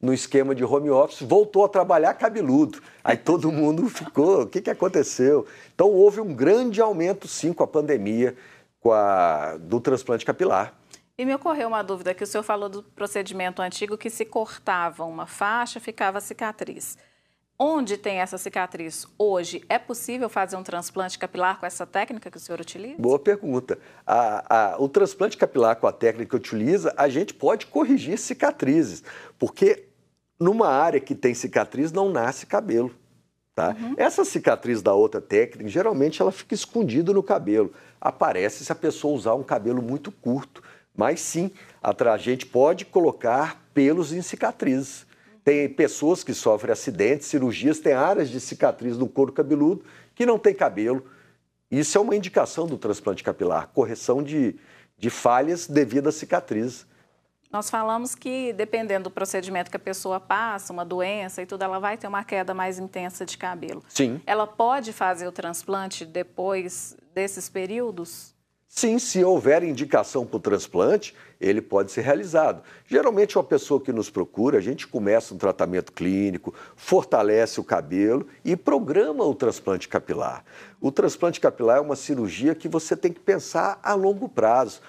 no 0.00 0.12
esquema 0.12 0.54
de 0.54 0.64
home 0.64 0.90
office, 0.90 1.22
voltou 1.22 1.64
a 1.64 1.68
trabalhar 1.68 2.12
cabeludo. 2.14 2.82
Aí 3.02 3.16
todo 3.16 3.50
mundo 3.50 3.88
ficou, 3.90 4.42
o 4.42 4.46
que, 4.46 4.60
que 4.60 4.70
aconteceu? 4.70 5.46
Então 5.74 5.88
houve 5.90 6.20
um 6.20 6.34
grande 6.34 6.80
aumento, 6.80 7.26
sim, 7.26 7.52
com 7.52 7.62
a 7.62 7.66
pandemia 7.66 8.36
com 8.84 8.92
a, 8.92 9.56
do 9.56 9.80
transplante 9.80 10.26
capilar. 10.26 10.74
E 11.16 11.24
me 11.24 11.34
ocorreu 11.34 11.68
uma 11.68 11.82
dúvida 11.82 12.12
que 12.12 12.22
o 12.22 12.26
senhor 12.26 12.42
falou 12.42 12.68
do 12.68 12.82
procedimento 12.82 13.62
antigo 13.62 13.96
que 13.96 14.10
se 14.10 14.26
cortava 14.26 15.04
uma 15.04 15.26
faixa, 15.26 15.80
ficava 15.80 16.20
cicatriz. 16.20 16.98
Onde 17.56 17.96
tem 17.96 18.18
essa 18.18 18.36
cicatriz 18.36 19.06
hoje, 19.16 19.62
é 19.68 19.78
possível 19.78 20.28
fazer 20.28 20.56
um 20.56 20.62
transplante 20.62 21.16
capilar 21.16 21.60
com 21.60 21.66
essa 21.66 21.86
técnica 21.86 22.28
que 22.28 22.36
o 22.36 22.40
senhor 22.40 22.60
utiliza? 22.60 22.96
Boa 22.98 23.18
pergunta. 23.18 23.78
A, 24.04 24.72
a, 24.72 24.82
o 24.82 24.88
transplante 24.88 25.36
capilar 25.36 25.76
com 25.76 25.86
a 25.86 25.92
técnica 25.92 26.30
que 26.30 26.36
utiliza, 26.36 26.92
a 26.96 27.08
gente 27.08 27.32
pode 27.32 27.66
corrigir 27.66 28.18
cicatrizes, 28.18 29.04
porque 29.38 29.84
numa 30.38 30.68
área 30.68 30.98
que 30.98 31.14
tem 31.14 31.32
cicatriz 31.32 31.92
não 31.92 32.10
nasce 32.10 32.44
cabelo. 32.44 32.92
Tá? 33.54 33.68
Uhum. 33.68 33.94
Essa 33.96 34.24
cicatriz 34.24 34.82
da 34.82 34.92
outra 34.92 35.20
técnica, 35.20 35.68
geralmente 35.68 36.20
ela 36.20 36.32
fica 36.32 36.54
escondida 36.54 37.12
no 37.12 37.22
cabelo. 37.22 37.72
Aparece 38.00 38.64
se 38.64 38.72
a 38.72 38.74
pessoa 38.74 39.14
usar 39.14 39.34
um 39.34 39.44
cabelo 39.44 39.80
muito 39.80 40.10
curto. 40.10 40.60
Mas 40.96 41.20
sim, 41.20 41.52
a 41.80 42.16
gente 42.16 42.46
pode 42.46 42.84
colocar 42.84 43.64
pelos 43.72 44.12
em 44.12 44.22
cicatrizes. 44.22 45.06
Tem 45.44 45.68
pessoas 45.68 46.24
que 46.24 46.32
sofrem 46.32 46.72
acidentes, 46.72 47.28
cirurgias, 47.28 47.78
tem 47.78 47.92
áreas 47.92 48.30
de 48.30 48.40
cicatriz 48.40 48.96
no 48.96 49.06
couro 49.06 49.30
cabeludo 49.30 49.84
que 50.14 50.24
não 50.24 50.38
tem 50.38 50.54
cabelo. 50.54 51.04
Isso 51.70 51.98
é 51.98 52.00
uma 52.00 52.16
indicação 52.16 52.66
do 52.66 52.78
transplante 52.78 53.22
capilar, 53.22 53.68
correção 53.68 54.22
de, 54.22 54.56
de 54.96 55.10
falhas 55.10 55.66
devido 55.66 56.08
à 56.08 56.12
cicatriz. 56.12 56.86
Nós 57.52 57.70
falamos 57.70 58.16
que, 58.16 58.52
dependendo 58.52 59.04
do 59.04 59.10
procedimento 59.10 59.70
que 59.70 59.76
a 59.76 59.80
pessoa 59.80 60.18
passa, 60.18 60.72
uma 60.72 60.84
doença 60.84 61.40
e 61.40 61.46
tudo, 61.46 61.62
ela 61.62 61.78
vai 61.78 61.96
ter 61.96 62.08
uma 62.08 62.24
queda 62.24 62.52
mais 62.52 62.80
intensa 62.80 63.24
de 63.24 63.38
cabelo. 63.38 63.80
Sim. 63.88 64.20
Ela 64.26 64.46
pode 64.46 64.92
fazer 64.92 65.28
o 65.28 65.32
transplante 65.32 66.04
depois 66.04 66.96
desses 67.14 67.48
períodos? 67.48 68.33
Sim, 68.76 68.98
se 68.98 69.22
houver 69.22 69.62
indicação 69.62 70.26
para 70.26 70.36
o 70.36 70.40
transplante, 70.40 71.14
ele 71.40 71.62
pode 71.62 71.92
ser 71.92 72.00
realizado. 72.00 72.60
Geralmente, 72.88 73.38
uma 73.38 73.44
pessoa 73.44 73.80
que 73.80 73.92
nos 73.92 74.10
procura, 74.10 74.58
a 74.58 74.60
gente 74.60 74.88
começa 74.88 75.32
um 75.32 75.38
tratamento 75.38 75.92
clínico, 75.92 76.52
fortalece 76.74 77.60
o 77.60 77.64
cabelo 77.64 78.26
e 78.44 78.56
programa 78.56 79.24
o 79.24 79.32
transplante 79.32 79.86
capilar. 79.86 80.44
O 80.80 80.90
transplante 80.90 81.40
capilar 81.40 81.76
é 81.76 81.80
uma 81.80 81.94
cirurgia 81.94 82.52
que 82.52 82.66
você 82.66 82.96
tem 82.96 83.12
que 83.12 83.20
pensar 83.20 83.78
a 83.80 83.94
longo 83.94 84.28
prazo. 84.28 84.80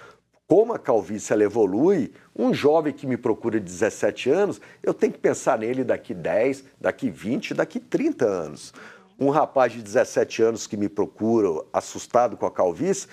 Como 0.47 0.73
a 0.73 0.79
calvície 0.79 1.31
ela 1.31 1.43
evolui, 1.43 2.11
um 2.35 2.55
jovem 2.55 2.91
que 2.91 3.05
me 3.05 3.17
procura 3.17 3.59
de 3.59 3.65
17 3.67 4.31
anos, 4.31 4.59
eu 4.81 4.95
tenho 4.95 5.13
que 5.13 5.19
pensar 5.19 5.59
nele 5.59 5.83
daqui 5.83 6.15
10, 6.15 6.63
daqui 6.81 7.11
20, 7.11 7.53
daqui 7.53 7.79
30 7.79 8.25
anos. 8.25 8.73
Um 9.17 9.29
rapaz 9.29 9.71
de 9.71 9.81
17 9.81 10.41
anos 10.41 10.67
que 10.67 10.75
me 10.75 10.89
procura 10.89 11.63
assustado 11.71 12.35
com 12.35 12.45
a 12.45 12.51
calvície, 12.51 13.07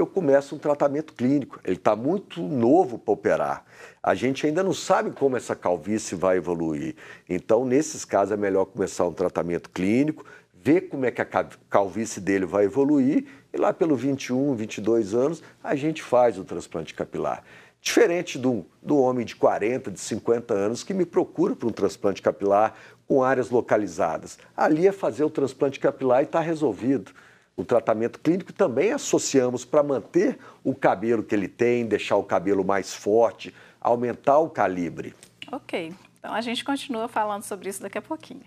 eu 0.00 0.06
começo 0.06 0.54
um 0.54 0.58
tratamento 0.58 1.12
clínico. 1.12 1.60
Ele 1.64 1.76
está 1.76 1.94
muito 1.96 2.40
novo 2.40 2.98
para 2.98 3.14
operar. 3.14 3.64
A 4.02 4.14
gente 4.14 4.46
ainda 4.46 4.62
não 4.62 4.72
sabe 4.72 5.10
como 5.10 5.36
essa 5.36 5.54
calvície 5.54 6.14
vai 6.14 6.36
evoluir. 6.36 6.94
Então, 7.28 7.64
nesses 7.64 8.04
casos, 8.04 8.32
é 8.32 8.36
melhor 8.36 8.66
começar 8.66 9.06
um 9.06 9.12
tratamento 9.12 9.70
clínico, 9.70 10.24
ver 10.54 10.82
como 10.82 11.06
é 11.06 11.10
que 11.10 11.20
a 11.20 11.26
calvície 11.70 12.20
dele 12.20 12.46
vai 12.46 12.64
evoluir 12.64 13.26
e 13.52 13.56
lá 13.56 13.72
pelo 13.72 13.96
21, 13.96 14.54
22 14.54 15.14
anos, 15.14 15.42
a 15.62 15.74
gente 15.74 16.02
faz 16.02 16.38
o 16.38 16.44
transplante 16.44 16.94
capilar. 16.94 17.42
Diferente 17.80 18.38
do, 18.38 18.66
do 18.82 18.98
homem 18.98 19.24
de 19.24 19.36
40, 19.36 19.90
de 19.90 20.00
50 20.00 20.52
anos 20.52 20.82
que 20.82 20.92
me 20.92 21.06
procura 21.06 21.54
para 21.54 21.68
um 21.68 21.72
transplante 21.72 22.20
capilar 22.20 22.74
com 23.06 23.22
áreas 23.22 23.50
localizadas. 23.50 24.38
Ali 24.56 24.86
é 24.86 24.92
fazer 24.92 25.24
o 25.24 25.30
transplante 25.30 25.80
capilar 25.80 26.20
e 26.20 26.24
está 26.24 26.40
resolvido 26.40 27.12
o 27.58 27.64
tratamento 27.64 28.20
clínico 28.20 28.52
também 28.52 28.92
associamos 28.92 29.64
para 29.64 29.82
manter 29.82 30.38
o 30.62 30.72
cabelo 30.72 31.24
que 31.24 31.34
ele 31.34 31.48
tem, 31.48 31.84
deixar 31.84 32.14
o 32.14 32.22
cabelo 32.22 32.64
mais 32.64 32.94
forte, 32.94 33.52
aumentar 33.80 34.38
o 34.38 34.48
calibre. 34.48 35.12
Ok, 35.50 35.92
então 36.18 36.32
a 36.32 36.40
gente 36.40 36.64
continua 36.64 37.08
falando 37.08 37.42
sobre 37.42 37.68
isso 37.68 37.82
daqui 37.82 37.98
a 37.98 38.02
pouquinho. 38.02 38.44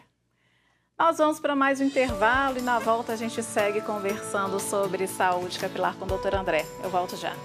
Nós 0.97 1.17
vamos 1.17 1.41
para 1.41 1.56
mais 1.56 1.82
um 1.82 1.86
intervalo 1.86 2.60
e 2.60 2.62
na 2.62 2.80
volta 2.80 3.12
a 3.12 3.15
gente 3.17 3.43
segue 3.43 3.82
conversando 3.82 4.62
sobre 4.62 5.06
saúde 5.08 5.60
capilar 5.60 5.97
com 5.97 6.06
o 6.06 6.08
Dr. 6.08 6.36
André. 6.36 6.65
Eu 6.82 6.89
volto 6.89 7.17
já. 7.17 7.36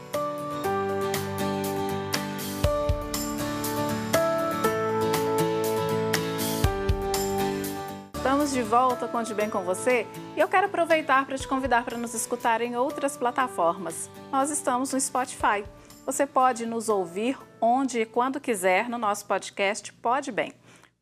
Estamos 8.46 8.64
de 8.64 8.70
volta 8.70 9.08
com 9.08 9.22
De 9.24 9.34
Bem 9.34 9.50
com 9.50 9.64
Você 9.64 10.06
e 10.36 10.40
eu 10.40 10.46
quero 10.46 10.66
aproveitar 10.66 11.26
para 11.26 11.36
te 11.36 11.48
convidar 11.48 11.84
para 11.84 11.98
nos 11.98 12.14
escutar 12.14 12.60
em 12.60 12.76
outras 12.76 13.16
plataformas. 13.16 14.08
Nós 14.30 14.50
estamos 14.50 14.92
no 14.92 15.00
Spotify. 15.00 15.64
Você 16.04 16.24
pode 16.24 16.64
nos 16.64 16.88
ouvir 16.88 17.36
onde 17.60 18.02
e 18.02 18.06
quando 18.06 18.40
quiser 18.40 18.88
no 18.88 18.98
nosso 18.98 19.26
podcast 19.26 19.92
Pode 19.94 20.30
Bem. 20.30 20.52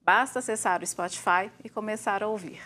Basta 0.02 0.38
acessar 0.38 0.82
o 0.82 0.86
Spotify 0.86 1.50
e 1.62 1.68
começar 1.68 2.22
a 2.22 2.28
ouvir. 2.28 2.62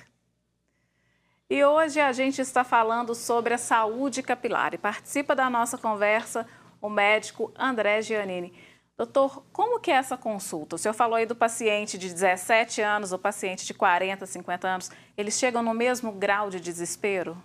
E 1.50 1.64
hoje 1.64 1.98
a 1.98 2.12
gente 2.12 2.40
está 2.40 2.62
falando 2.62 3.16
sobre 3.16 3.54
a 3.54 3.58
saúde 3.58 4.22
capilar 4.22 4.74
e 4.74 4.78
participa 4.78 5.34
da 5.34 5.50
nossa 5.50 5.76
conversa 5.76 6.46
o 6.80 6.88
médico 6.88 7.52
André 7.58 8.00
Giannini. 8.00 8.54
Doutor, 8.98 9.44
como 9.52 9.78
que 9.78 9.92
é 9.92 9.94
essa 9.94 10.16
consulta? 10.16 10.74
O 10.74 10.78
senhor 10.78 10.92
falou 10.92 11.14
aí 11.14 11.24
do 11.24 11.36
paciente 11.36 11.96
de 11.96 12.12
17 12.12 12.82
anos, 12.82 13.12
o 13.12 13.18
paciente 13.18 13.64
de 13.64 13.72
40, 13.72 14.26
50 14.26 14.66
anos, 14.66 14.90
eles 15.16 15.38
chegam 15.38 15.62
no 15.62 15.72
mesmo 15.72 16.10
grau 16.10 16.50
de 16.50 16.58
desespero? 16.58 17.36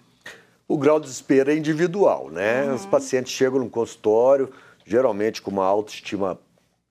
O 0.67 0.79
grau 0.79 0.99
de 0.99 1.05
desespero 1.05 1.51
é 1.51 1.55
individual, 1.55 2.31
né? 2.31 2.63
Uhum. 2.63 2.73
Os 2.73 2.87
pacientes 2.87 3.31
chegam 3.31 3.59
no 3.59 3.69
consultório, 3.69 4.51
geralmente 4.83 5.43
com 5.43 5.51
uma 5.51 5.65
autoestima 5.67 6.39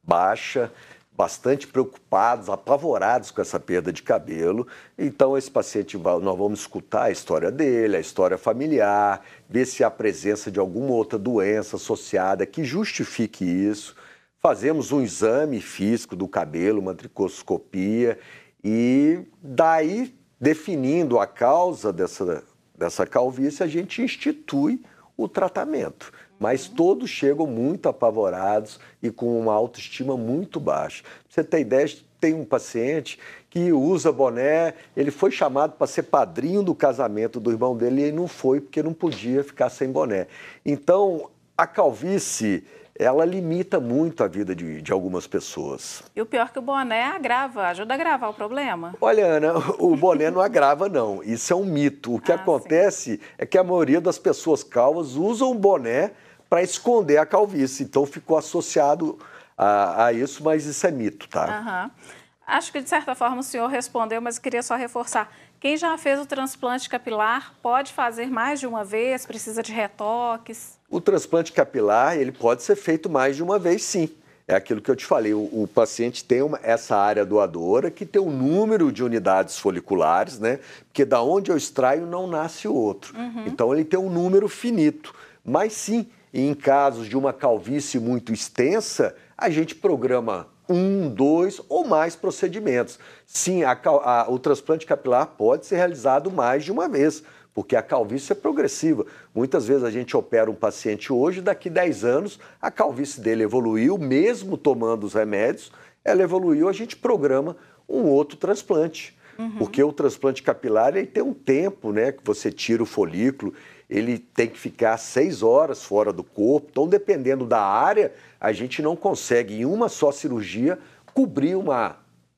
baixa, 0.01 0.73
bastante 1.11 1.67
preocupados, 1.67 2.49
apavorados 2.49 3.33
com 3.33 3.43
essa 3.43 3.59
perda 3.59 3.93
de 3.93 4.05
cabelo. 4.05 4.69
Então, 4.97 5.37
esse 5.37 5.51
paciente, 5.51 5.99
nós 5.99 6.39
vamos 6.39 6.61
escutar 6.61 7.07
a 7.07 7.11
história 7.11 7.51
dele, 7.51 7.97
a 7.97 8.01
história 8.01 8.39
familiar, 8.39 9.27
ver 9.51 9.67
se 9.67 9.83
há 9.83 9.91
presença 9.91 10.53
de 10.53 10.61
alguma 10.61 10.93
outra 10.93 11.19
doença 11.19 11.75
associada 11.75 12.47
que 12.47 12.63
justifique 12.63 13.45
isso. 13.45 13.97
Fazemos 14.45 14.91
um 14.91 15.01
exame 15.01 15.61
físico 15.61 16.17
do 16.17 16.27
cabelo, 16.27 16.81
uma 16.81 16.97
tricoscopia, 16.97 18.19
E 18.65 19.21
daí, 19.41 20.13
definindo 20.41 21.21
a 21.21 21.29
causa 21.29 21.93
dessa, 21.93 22.43
dessa 22.77 23.07
calvície, 23.07 23.63
a 23.63 23.69
gente 23.69 24.03
institui 24.03 24.83
o 25.17 25.29
tratamento. 25.29 26.13
Mas 26.41 26.67
todos 26.67 27.09
chegam 27.09 27.47
muito 27.47 27.89
apavorados 27.89 28.81
e 29.01 29.13
com 29.13 29.39
uma 29.39 29.53
autoestima 29.53 30.17
muito 30.17 30.59
baixa. 30.59 31.05
Você 31.29 31.45
ter 31.45 31.61
ideia, 31.61 31.89
tem 32.19 32.35
um 32.35 32.45
paciente 32.45 33.21
que 33.49 33.73
usa 33.73 34.11
boné, 34.11 34.75
ele 34.97 35.13
foi 35.13 35.31
chamado 35.31 35.75
para 35.75 35.87
ser 35.87 36.03
padrinho 36.05 36.65
do 36.65 36.75
casamento 36.75 37.39
do 37.39 37.53
irmão 37.53 37.77
dele 37.77 38.09
e 38.09 38.13
não 38.13 38.27
foi 38.27 38.61
porque 38.61 38.83
não 38.83 38.93
podia 38.93 39.45
ficar 39.45 39.71
sem 39.71 39.93
boné. 39.93 40.27
Então, 40.67 41.31
a 41.57 41.65
calvície 41.65 42.65
ela 43.03 43.25
limita 43.25 43.81
muito 43.81 44.23
a 44.23 44.29
vida 44.29 44.55
de, 44.55 44.81
de, 44.81 44.93
algumas 44.93 45.27
pessoas. 45.27 46.03
E 46.15 46.21
o 46.21 46.27
pior 46.27 46.47
é 46.47 46.49
que 46.49 46.59
o 46.59 46.63
boné 46.63 47.05
agrava, 47.05 47.67
ajuda 47.67 47.95
a 47.95 47.97
agravar 47.97 48.31
o 48.31 48.35
problema? 48.35 48.95
Olha, 49.01 49.27
Ana, 49.27 49.55
o 49.79 49.97
boné 49.97 50.31
não 50.31 50.41
agrava, 50.41 50.89
não. 50.89 51.23
Isso 51.23 51.53
é 51.53 51.57
um 51.57 51.65
mito. 51.65 52.15
O 52.15 52.21
que 52.21 52.33
ah, 52.33 52.37
acontece 52.37 53.17
sim. 53.17 53.21
é 53.37 53.45
que 53.45 53.59
a 53.59 53.65
maioria 53.65 54.01
das 54.01 54.19
pessoas 54.19 54.63
calvas 54.63 55.15
usam 55.15 55.51
o 55.51 55.55
boné 55.55 56.13
para 56.49 56.63
esconder 56.63 57.19
a 57.19 57.27
calvície. 57.27 57.85
Então 57.85 58.05
ficou 58.05 58.37
associado 58.37 59.19
a, 59.57 60.07
a, 60.07 60.13
isso, 60.13 60.43
mas 60.45 60.67
isso 60.67 60.87
é 60.87 60.91
mito, 60.91 61.29
tá? 61.29 61.91
Uhum. 61.95 62.13
Acho 62.47 62.73
que 62.73 62.81
de 62.81 62.89
certa 62.89 63.15
forma 63.15 63.39
o 63.39 63.43
senhor 63.43 63.69
respondeu, 63.69 64.21
mas 64.21 64.37
eu 64.37 64.43
queria 64.43 64.63
só 64.63 64.77
reforçar. 64.77 65.33
Quem 65.59 65.77
já 65.77 65.97
fez 65.97 66.21
o 66.21 66.27
transplante 66.27 66.89
capilar 66.89 67.55
pode 67.63 67.93
fazer 67.93 68.27
mais 68.27 68.59
de 68.59 68.67
uma 68.67 68.85
vez? 68.85 69.25
Precisa 69.25 69.63
de 69.63 69.73
retoques? 69.73 70.79
O 70.93 71.01
transplante 71.01 71.53
capilar 71.53 72.19
ele 72.19 72.31
pode 72.31 72.63
ser 72.63 72.77
feito 72.77 73.09
mais 73.09 73.35
de 73.35 73.43
uma 73.43 73.59
vez, 73.59 73.83
sim. 73.83 74.11
É 74.47 74.55
aquilo 74.55 74.83
que 74.83 74.91
eu 74.91 74.95
te 74.95 75.07
falei. 75.07 75.33
O, 75.33 75.39
o 75.41 75.67
paciente 75.67 76.23
tem 76.23 76.43
uma, 76.43 76.61
essa 76.63 76.95
área 76.95 77.25
doadora 77.25 77.91
que 77.91 78.05
tem 78.05 78.21
um 78.21 78.31
número 78.31 78.93
de 78.93 79.03
unidades 79.03 79.59
foliculares, 79.59 80.39
né? 80.39 80.61
Porque 80.87 81.07
da 81.07 81.23
onde 81.23 81.51
eu 81.51 81.57
extraio 81.57 82.05
não 82.05 82.27
nasce 82.27 82.69
outro. 82.69 83.17
Uhum. 83.17 83.45
Então 83.47 83.73
ele 83.73 83.87
tem 83.87 83.99
um 83.99 84.11
número 84.11 84.51
finito. 84.51 85.15
Mas 85.43 85.73
sim, 85.73 86.07
em 86.35 86.53
casos 86.53 87.09
de 87.09 87.17
uma 87.17 87.33
calvície 87.33 87.99
muito 87.99 88.31
extensa, 88.31 89.17
a 89.37 89.49
gente 89.49 89.75
programa 89.75 90.47
um, 90.69 91.09
dois 91.09 91.59
ou 91.71 91.87
mais 91.87 92.15
procedimentos. 92.15 92.99
Sim, 93.27 93.63
a, 93.63 93.73
a, 93.83 94.31
o 94.31 94.39
transplante 94.39 94.85
capilar 94.85 95.27
pode 95.27 95.65
ser 95.65 95.77
realizado 95.77 96.31
mais 96.31 96.65
de 96.65 96.71
uma 96.71 96.87
vez, 96.87 97.23
porque 97.55 97.77
a 97.77 97.83
calvície 97.83 98.33
é 98.33 98.35
progressiva. 98.35 99.05
Muitas 99.35 99.67
vezes 99.67 99.85
a 99.85 99.91
gente 99.91 100.17
opera 100.17 100.51
um 100.51 100.55
paciente 100.55 101.13
hoje, 101.13 101.41
daqui 101.41 101.69
10 101.69 102.05
anos 102.05 102.39
a 102.61 102.71
calvície 102.71 103.21
dele 103.21 103.43
evoluiu, 103.43 103.99
mesmo 103.99 104.57
tomando 104.57 105.05
os 105.05 105.15
remédios, 105.15 105.71
ela 106.05 106.23
evoluiu, 106.23 106.69
a 106.69 106.73
gente 106.73 106.97
programa 106.97 107.57
um 107.89 108.05
outro 108.05 108.37
transplante. 108.37 109.17
Uhum. 109.39 109.59
Porque 109.59 109.83
o 109.83 109.93
transplante 109.93 110.43
capilar 110.43 110.97
ele 110.97 111.07
tem 111.07 111.23
um 111.23 111.35
tempo, 111.35 111.93
né, 111.93 112.13
que 112.13 112.23
você 112.25 112.51
tira 112.51 112.83
o 112.83 112.87
folículo, 112.87 113.55
ele 113.89 114.19
tem 114.19 114.49
que 114.49 114.59
ficar 114.59 114.97
seis 114.97 115.43
horas 115.43 115.83
fora 115.85 116.13
do 116.13 116.25
corpo. 116.25 116.69
Então, 116.71 116.89
dependendo 116.89 117.45
da 117.45 117.61
área, 117.61 118.13
a 118.41 118.53
gente 118.53 118.81
não 118.81 118.97
consegue, 118.97 119.61
em 119.61 119.65
uma 119.65 119.89
só 119.89 120.11
cirurgia, 120.11 120.79
cobrir 121.13 121.57
uma, 121.57 121.97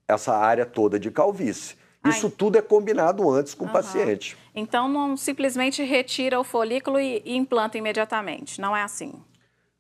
essa 0.09 0.37
área 0.37 0.66
toda 0.66 0.98
de 0.98 1.11
calvície. 1.11 1.77
Isso 2.05 2.27
Ai. 2.27 2.33
tudo 2.37 2.59
é 2.59 2.62
combinado 2.62 3.31
antes 3.31 3.55
com 3.55 3.64
uhum. 3.64 3.71
o 3.71 3.73
paciente. 3.73 4.37
Então, 4.55 4.88
não 4.88 5.17
simplesmente 5.17 5.83
retira 5.83 6.38
o 6.38 6.45
folículo 6.45 7.01
e, 7.01 7.23
e 7.25 7.37
implanta 7.37 7.79
imediatamente, 7.79 8.61
não 8.61 8.77
é 8.77 8.83
assim? 8.83 9.12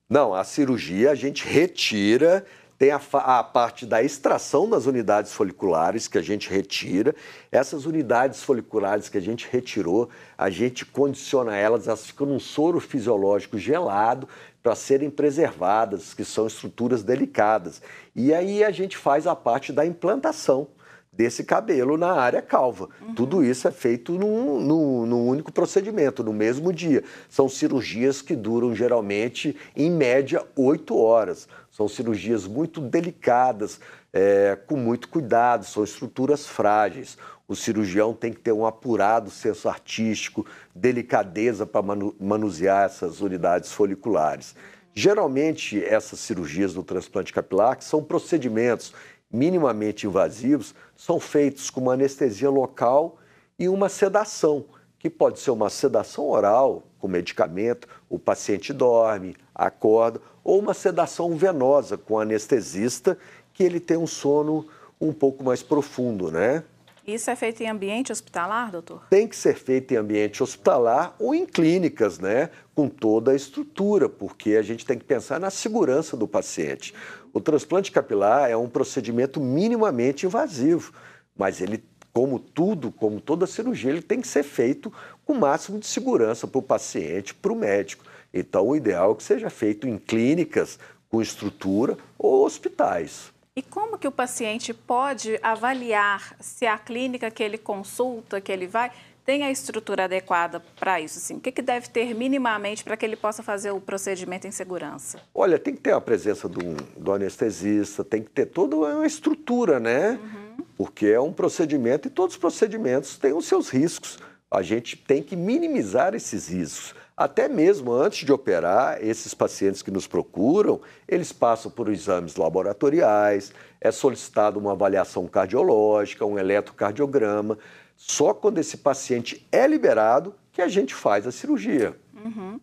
Não, 0.08 0.34
a 0.34 0.44
cirurgia 0.44 1.10
a 1.10 1.14
gente 1.14 1.46
retira 1.46 2.44
tem 2.76 2.90
a, 2.90 3.00
a, 3.12 3.42
parte 3.42 3.86
da 3.86 4.02
extração 4.02 4.68
das 4.68 4.86
unidades 4.86 5.32
foliculares 5.32 6.08
que 6.08 6.18
a 6.18 6.22
gente 6.22 6.50
retira. 6.50 7.14
Essas 7.50 7.86
unidades 7.86 8.42
foliculares 8.42 9.08
que 9.08 9.16
a 9.16 9.20
gente 9.20 9.48
retirou, 9.50 10.08
a 10.36 10.50
gente 10.50 10.84
condiciona 10.84 11.56
elas, 11.56 11.86
elas 11.86 12.06
ficam 12.06 12.26
num 12.26 12.40
soro 12.40 12.80
fisiológico 12.80 13.58
gelado 13.58 14.28
para 14.62 14.74
serem 14.74 15.08
preservadas, 15.08 16.14
que 16.14 16.24
são 16.24 16.46
estruturas 16.46 17.02
delicadas. 17.02 17.80
E 18.14 18.34
aí 18.34 18.64
a 18.64 18.70
gente 18.70 18.96
faz 18.96 19.26
a 19.26 19.36
parte 19.36 19.72
da 19.72 19.86
implantação 19.86 20.68
desse 21.16 21.44
cabelo 21.44 21.96
na 21.96 22.12
área 22.12 22.42
calva. 22.42 22.88
Uhum. 23.00 23.14
Tudo 23.14 23.44
isso 23.44 23.68
é 23.68 23.70
feito 23.70 24.12
num, 24.12 24.60
num, 24.60 25.06
num, 25.06 25.26
único 25.28 25.52
procedimento, 25.52 26.22
no 26.24 26.32
mesmo 26.32 26.72
dia. 26.72 27.02
São 27.28 27.48
cirurgias 27.48 28.20
que 28.20 28.34
duram 28.34 28.74
geralmente, 28.74 29.56
em 29.76 29.90
média, 29.90 30.44
oito 30.56 30.96
horas. 30.96 31.48
São 31.70 31.88
cirurgias 31.88 32.46
muito 32.46 32.80
delicadas, 32.80 33.80
é, 34.12 34.56
com 34.66 34.76
muito 34.76 35.08
cuidado, 35.08 35.64
são 35.64 35.82
estruturas 35.82 36.46
frágeis. 36.46 37.16
O 37.46 37.54
cirurgião 37.54 38.14
tem 38.14 38.32
que 38.32 38.40
ter 38.40 38.52
um 38.52 38.64
apurado 38.64 39.30
senso 39.30 39.68
artístico, 39.68 40.46
delicadeza 40.74 41.66
para 41.66 41.82
manusear 42.18 42.86
essas 42.86 43.20
unidades 43.20 43.72
foliculares. 43.72 44.54
Geralmente, 44.94 45.82
essas 45.82 46.20
cirurgias 46.20 46.72
do 46.72 46.84
transplante 46.84 47.32
capilar, 47.32 47.76
que 47.76 47.84
são 47.84 48.02
procedimentos 48.02 48.94
minimamente 49.34 50.06
invasivos, 50.06 50.74
são 50.96 51.18
feitos 51.18 51.68
com 51.68 51.80
uma 51.80 51.94
anestesia 51.94 52.48
local 52.48 53.18
e 53.58 53.68
uma 53.68 53.88
sedação, 53.88 54.64
que 54.96 55.10
pode 55.10 55.40
ser 55.40 55.50
uma 55.50 55.68
sedação 55.68 56.28
oral, 56.28 56.84
com 57.00 57.08
medicamento, 57.08 57.88
o 58.08 58.18
paciente 58.18 58.72
dorme, 58.72 59.36
acorda, 59.52 60.20
ou 60.42 60.58
uma 60.58 60.72
sedação 60.72 61.36
venosa 61.36 61.98
com 61.98 62.18
anestesista, 62.18 63.18
que 63.52 63.64
ele 63.64 63.80
tem 63.80 63.96
um 63.96 64.06
sono 64.06 64.66
um 65.00 65.12
pouco 65.12 65.42
mais 65.42 65.62
profundo, 65.62 66.30
né? 66.30 66.62
Isso 67.06 67.28
é 67.28 67.36
feito 67.36 67.62
em 67.62 67.68
ambiente 67.68 68.10
hospitalar, 68.10 68.70
doutor? 68.70 69.02
Tem 69.10 69.28
que 69.28 69.36
ser 69.36 69.54
feito 69.56 69.92
em 69.92 69.96
ambiente 69.96 70.42
hospitalar 70.42 71.14
ou 71.18 71.34
em 71.34 71.44
clínicas, 71.44 72.18
né? 72.18 72.48
Com 72.74 72.88
toda 72.88 73.32
a 73.32 73.34
estrutura, 73.34 74.08
porque 74.08 74.56
a 74.56 74.62
gente 74.62 74.86
tem 74.86 74.98
que 74.98 75.04
pensar 75.04 75.38
na 75.38 75.50
segurança 75.50 76.16
do 76.16 76.26
paciente. 76.26 76.94
O 77.34 77.40
transplante 77.40 77.90
capilar 77.90 78.48
é 78.48 78.56
um 78.56 78.68
procedimento 78.68 79.40
minimamente 79.40 80.24
invasivo, 80.24 80.92
mas 81.36 81.60
ele, 81.60 81.82
como 82.12 82.38
tudo, 82.38 82.92
como 82.92 83.20
toda 83.20 83.44
cirurgia, 83.44 83.90
ele 83.90 84.02
tem 84.02 84.20
que 84.20 84.28
ser 84.28 84.44
feito 84.44 84.92
com 85.24 85.32
o 85.32 85.40
máximo 85.40 85.80
de 85.80 85.86
segurança 85.88 86.46
para 86.46 86.60
o 86.60 86.62
paciente, 86.62 87.34
para 87.34 87.52
o 87.52 87.56
médico. 87.56 88.04
Então, 88.32 88.68
o 88.68 88.76
ideal 88.76 89.10
é 89.10 89.14
que 89.16 89.24
seja 89.24 89.50
feito 89.50 89.88
em 89.88 89.98
clínicas 89.98 90.78
com 91.08 91.20
estrutura 91.20 91.98
ou 92.16 92.46
hospitais. 92.46 93.32
E 93.56 93.62
como 93.62 93.98
que 93.98 94.06
o 94.06 94.12
paciente 94.12 94.72
pode 94.72 95.36
avaliar 95.42 96.36
se 96.38 96.66
a 96.66 96.78
clínica 96.78 97.32
que 97.32 97.42
ele 97.42 97.58
consulta, 97.58 98.40
que 98.40 98.52
ele 98.52 98.68
vai, 98.68 98.92
tem 99.24 99.42
a 99.42 99.50
estrutura 99.50 100.04
adequada 100.04 100.62
para 100.78 101.00
isso? 101.00 101.18
Assim? 101.18 101.36
O 101.36 101.40
que, 101.40 101.50
que 101.50 101.62
deve 101.62 101.88
ter 101.88 102.14
minimamente 102.14 102.84
para 102.84 102.96
que 102.96 103.06
ele 103.06 103.16
possa 103.16 103.42
fazer 103.42 103.70
o 103.70 103.80
procedimento 103.80 104.46
em 104.46 104.50
segurança? 104.50 105.18
Olha, 105.34 105.58
tem 105.58 105.74
que 105.74 105.80
ter 105.80 105.92
a 105.92 106.00
presença 106.00 106.48
do, 106.48 106.74
do 106.96 107.12
anestesista, 107.12 108.04
tem 108.04 108.22
que 108.22 108.30
ter 108.30 108.46
toda 108.46 108.76
uma 108.76 109.06
estrutura, 109.06 109.80
né? 109.80 110.18
Uhum. 110.22 110.64
Porque 110.76 111.06
é 111.06 111.20
um 111.20 111.32
procedimento 111.32 112.08
e 112.08 112.10
todos 112.10 112.34
os 112.34 112.40
procedimentos 112.40 113.16
têm 113.16 113.32
os 113.32 113.46
seus 113.46 113.70
riscos. 113.70 114.18
A 114.50 114.62
gente 114.62 114.96
tem 114.96 115.22
que 115.22 115.34
minimizar 115.34 116.14
esses 116.14 116.48
riscos. 116.48 116.94
Até 117.16 117.48
mesmo 117.48 117.92
antes 117.92 118.26
de 118.26 118.32
operar, 118.32 118.98
esses 119.00 119.32
pacientes 119.34 119.82
que 119.82 119.90
nos 119.90 120.06
procuram, 120.06 120.80
eles 121.08 121.32
passam 121.32 121.70
por 121.70 121.88
exames 121.88 122.34
laboratoriais, 122.34 123.52
é 123.84 123.92
solicitada 123.92 124.58
uma 124.58 124.72
avaliação 124.72 125.28
cardiológica, 125.28 126.24
um 126.24 126.38
eletrocardiograma. 126.38 127.58
Só 127.94 128.32
quando 128.32 128.58
esse 128.58 128.78
paciente 128.78 129.46
é 129.52 129.66
liberado 129.66 130.34
que 130.50 130.62
a 130.62 130.68
gente 130.68 130.94
faz 130.94 131.26
a 131.26 131.30
cirurgia. 131.30 131.94
Uhum. 132.24 132.58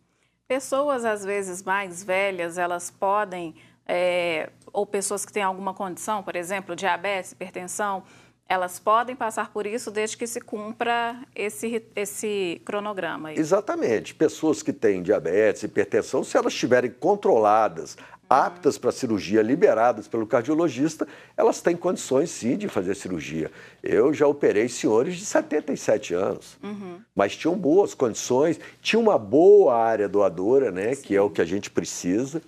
Pessoas, 0.47 1.05
às 1.05 1.23
vezes, 1.23 1.61
mais 1.61 2.03
velhas, 2.03 2.57
elas 2.57 2.89
podem, 2.89 3.53
é, 3.85 4.49
ou 4.73 4.83
pessoas 4.83 5.23
que 5.23 5.31
têm 5.31 5.43
alguma 5.43 5.75
condição, 5.75 6.23
por 6.23 6.35
exemplo, 6.35 6.75
diabetes, 6.75 7.33
hipertensão, 7.33 8.03
elas 8.49 8.79
podem 8.79 9.15
passar 9.15 9.51
por 9.53 9.65
isso 9.65 9.91
desde 9.91 10.17
que 10.17 10.25
se 10.25 10.41
cumpra 10.41 11.21
esse, 11.35 11.85
esse 11.95 12.61
cronograma. 12.65 13.29
Aí. 13.29 13.37
Exatamente. 13.37 14.15
Pessoas 14.15 14.63
que 14.63 14.73
têm 14.73 15.03
diabetes, 15.03 15.63
hipertensão, 15.63 16.23
se 16.23 16.35
elas 16.35 16.51
estiverem 16.51 16.91
controladas, 16.91 17.95
aptas 18.31 18.77
para 18.77 18.93
cirurgia, 18.93 19.41
liberadas 19.41 20.07
pelo 20.07 20.25
cardiologista, 20.25 21.05
elas 21.35 21.59
têm 21.59 21.75
condições 21.75 22.29
sim 22.29 22.55
de 22.55 22.69
fazer 22.69 22.95
cirurgia. 22.95 23.51
Eu 23.83 24.13
já 24.13 24.25
operei 24.25 24.69
senhores 24.69 25.17
de 25.17 25.25
77 25.25 26.13
anos, 26.13 26.57
uhum. 26.63 27.01
mas 27.13 27.35
tinham 27.35 27.57
boas 27.57 27.93
condições, 27.93 28.57
tinha 28.81 29.01
uma 29.01 29.17
boa 29.17 29.75
área 29.75 30.07
doadora, 30.07 30.71
né, 30.71 30.95
sim. 30.95 31.01
que 31.01 31.13
é 31.13 31.21
o 31.21 31.29
que 31.29 31.41
a 31.41 31.45
gente 31.45 31.69
precisa. 31.69 32.41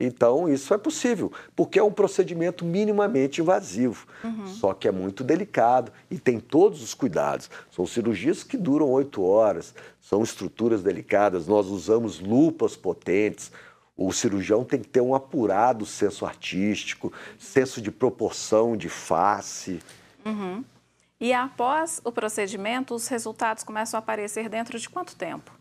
Então, 0.00 0.48
isso 0.48 0.74
é 0.74 0.78
possível, 0.78 1.30
porque 1.54 1.78
é 1.78 1.84
um 1.84 1.92
procedimento 1.92 2.64
minimamente 2.64 3.40
invasivo, 3.40 4.08
uhum. 4.24 4.48
só 4.48 4.74
que 4.74 4.88
é 4.88 4.90
muito 4.90 5.22
delicado 5.22 5.92
e 6.10 6.18
tem 6.18 6.40
todos 6.40 6.82
os 6.82 6.94
cuidados. 6.94 7.48
São 7.70 7.86
cirurgias 7.86 8.42
que 8.42 8.56
duram 8.56 8.90
oito 8.90 9.22
horas, 9.22 9.72
são 10.00 10.20
estruturas 10.24 10.82
delicadas, 10.82 11.46
nós 11.46 11.68
usamos 11.68 12.18
lupas 12.18 12.74
potentes. 12.74 13.52
O 13.96 14.12
cirurgião 14.12 14.64
tem 14.64 14.80
que 14.80 14.88
ter 14.88 15.00
um 15.00 15.14
apurado 15.14 15.84
senso 15.84 16.24
artístico, 16.24 17.12
senso 17.38 17.80
de 17.80 17.90
proporção 17.90 18.76
de 18.76 18.88
face. 18.88 19.80
Uhum. 20.24 20.64
E 21.20 21.32
após 21.32 22.00
o 22.04 22.10
procedimento, 22.10 22.94
os 22.94 23.06
resultados 23.06 23.62
começam 23.62 23.96
a 23.96 24.02
aparecer 24.02 24.48
dentro 24.48 24.78
de 24.78 24.88
quanto 24.88 25.14
tempo? 25.14 25.52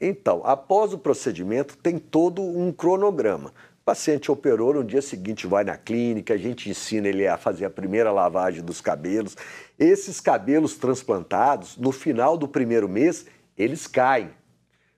Então, 0.00 0.40
após 0.44 0.94
o 0.94 0.98
procedimento, 0.98 1.76
tem 1.76 1.98
todo 1.98 2.40
um 2.40 2.72
cronograma. 2.72 3.52
O 3.82 3.84
paciente 3.84 4.32
operou, 4.32 4.72
no 4.72 4.84
dia 4.84 5.02
seguinte 5.02 5.46
vai 5.46 5.64
na 5.64 5.76
clínica, 5.76 6.32
a 6.32 6.38
gente 6.38 6.70
ensina 6.70 7.08
ele 7.08 7.26
a 7.26 7.36
fazer 7.36 7.66
a 7.66 7.70
primeira 7.70 8.10
lavagem 8.10 8.62
dos 8.62 8.80
cabelos. 8.80 9.36
Esses 9.78 10.20
cabelos 10.20 10.76
transplantados, 10.76 11.76
no 11.76 11.92
final 11.92 12.38
do 12.38 12.48
primeiro 12.48 12.88
mês, 12.88 13.26
eles 13.58 13.86
caem, 13.86 14.30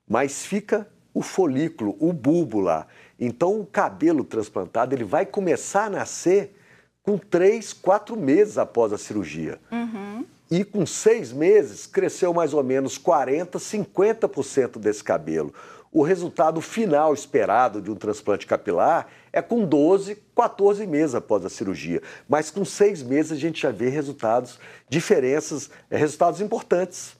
mas 0.06 0.44
fica 0.44 0.88
o 1.14 1.22
folículo, 1.22 1.96
o 2.00 2.12
bulbo 2.12 2.60
lá. 2.60 2.86
Então, 3.18 3.60
o 3.60 3.66
cabelo 3.66 4.24
transplantado 4.24 4.94
ele 4.94 5.04
vai 5.04 5.24
começar 5.26 5.84
a 5.84 5.90
nascer 5.90 6.56
com 7.02 7.18
três, 7.18 7.72
quatro 7.72 8.16
meses 8.16 8.58
após 8.58 8.92
a 8.92 8.98
cirurgia. 8.98 9.60
Uhum. 9.70 10.24
E 10.50 10.64
com 10.64 10.84
seis 10.84 11.32
meses, 11.32 11.86
cresceu 11.86 12.32
mais 12.34 12.52
ou 12.52 12.62
menos 12.62 12.98
40%, 12.98 13.58
50% 13.58 14.78
desse 14.78 15.02
cabelo. 15.02 15.52
O 15.90 16.02
resultado 16.02 16.60
final 16.60 17.12
esperado 17.12 17.80
de 17.80 17.90
um 17.90 17.94
transplante 17.94 18.46
capilar 18.46 19.08
é 19.32 19.42
com 19.42 19.64
12, 19.64 20.16
14 20.34 20.86
meses 20.86 21.14
após 21.14 21.44
a 21.44 21.50
cirurgia. 21.50 22.02
Mas 22.28 22.50
com 22.50 22.64
seis 22.64 23.02
meses 23.02 23.32
a 23.32 23.36
gente 23.36 23.60
já 23.60 23.70
vê 23.70 23.88
resultados, 23.88 24.58
diferenças, 24.88 25.70
resultados 25.90 26.40
importantes. 26.40 27.14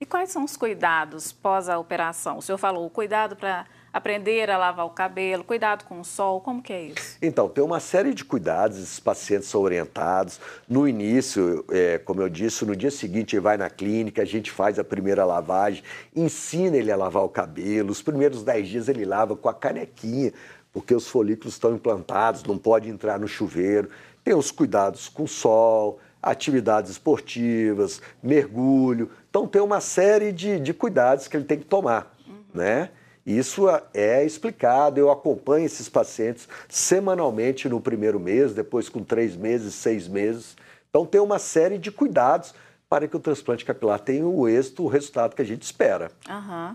E 0.00 0.06
quais 0.06 0.30
são 0.30 0.44
os 0.44 0.56
cuidados 0.56 1.32
pós 1.32 1.68
a 1.68 1.76
operação? 1.76 2.38
O 2.38 2.42
senhor 2.42 2.56
falou 2.56 2.88
cuidado 2.88 3.34
para 3.34 3.66
aprender 3.92 4.48
a 4.48 4.56
lavar 4.56 4.86
o 4.86 4.90
cabelo, 4.90 5.42
cuidado 5.42 5.84
com 5.86 5.98
o 5.98 6.04
sol, 6.04 6.40
como 6.40 6.62
que 6.62 6.72
é 6.72 6.82
isso? 6.82 7.18
Então, 7.20 7.48
tem 7.48 7.64
uma 7.64 7.80
série 7.80 8.14
de 8.14 8.24
cuidados, 8.24 8.78
esses 8.78 9.00
pacientes 9.00 9.48
são 9.48 9.60
orientados. 9.60 10.40
No 10.68 10.86
início, 10.86 11.64
é, 11.68 11.98
como 11.98 12.22
eu 12.22 12.28
disse, 12.28 12.64
no 12.64 12.76
dia 12.76 12.92
seguinte 12.92 13.34
ele 13.34 13.40
vai 13.40 13.56
na 13.56 13.68
clínica, 13.68 14.22
a 14.22 14.24
gente 14.24 14.52
faz 14.52 14.78
a 14.78 14.84
primeira 14.84 15.24
lavagem, 15.24 15.82
ensina 16.14 16.76
ele 16.76 16.92
a 16.92 16.96
lavar 16.96 17.24
o 17.24 17.28
cabelo. 17.28 17.90
Os 17.90 18.00
primeiros 18.00 18.44
10 18.44 18.68
dias 18.68 18.88
ele 18.88 19.04
lava 19.04 19.34
com 19.34 19.48
a 19.48 19.54
canequinha, 19.54 20.32
porque 20.72 20.94
os 20.94 21.08
folículos 21.08 21.54
estão 21.54 21.74
implantados, 21.74 22.44
não 22.44 22.56
pode 22.56 22.88
entrar 22.88 23.18
no 23.18 23.26
chuveiro. 23.26 23.90
Tem 24.22 24.32
os 24.32 24.52
cuidados 24.52 25.08
com 25.08 25.24
o 25.24 25.28
sol, 25.28 25.98
atividades 26.22 26.92
esportivas, 26.92 28.00
mergulho. 28.22 29.10
Então 29.30 29.46
tem 29.46 29.60
uma 29.60 29.80
série 29.80 30.32
de, 30.32 30.58
de 30.58 30.72
cuidados 30.72 31.28
que 31.28 31.36
ele 31.36 31.44
tem 31.44 31.58
que 31.58 31.66
tomar, 31.66 32.14
uhum. 32.26 32.42
né? 32.54 32.90
Isso 33.26 33.66
é 33.92 34.24
explicado, 34.24 34.98
eu 34.98 35.10
acompanho 35.10 35.66
esses 35.66 35.86
pacientes 35.86 36.48
semanalmente 36.66 37.68
no 37.68 37.78
primeiro 37.78 38.18
mês, 38.18 38.54
depois 38.54 38.88
com 38.88 39.04
três 39.04 39.36
meses, 39.36 39.74
seis 39.74 40.08
meses. 40.08 40.56
Então 40.88 41.04
tem 41.04 41.20
uma 41.20 41.38
série 41.38 41.76
de 41.76 41.92
cuidados 41.92 42.54
para 42.88 43.06
que 43.06 43.14
o 43.14 43.20
transplante 43.20 43.66
capilar 43.66 44.00
tenha 44.00 44.26
o 44.26 44.48
êxito, 44.48 44.82
o 44.82 44.88
resultado 44.88 45.36
que 45.36 45.42
a 45.42 45.44
gente 45.44 45.62
espera. 45.62 46.10
Uhum. 46.26 46.74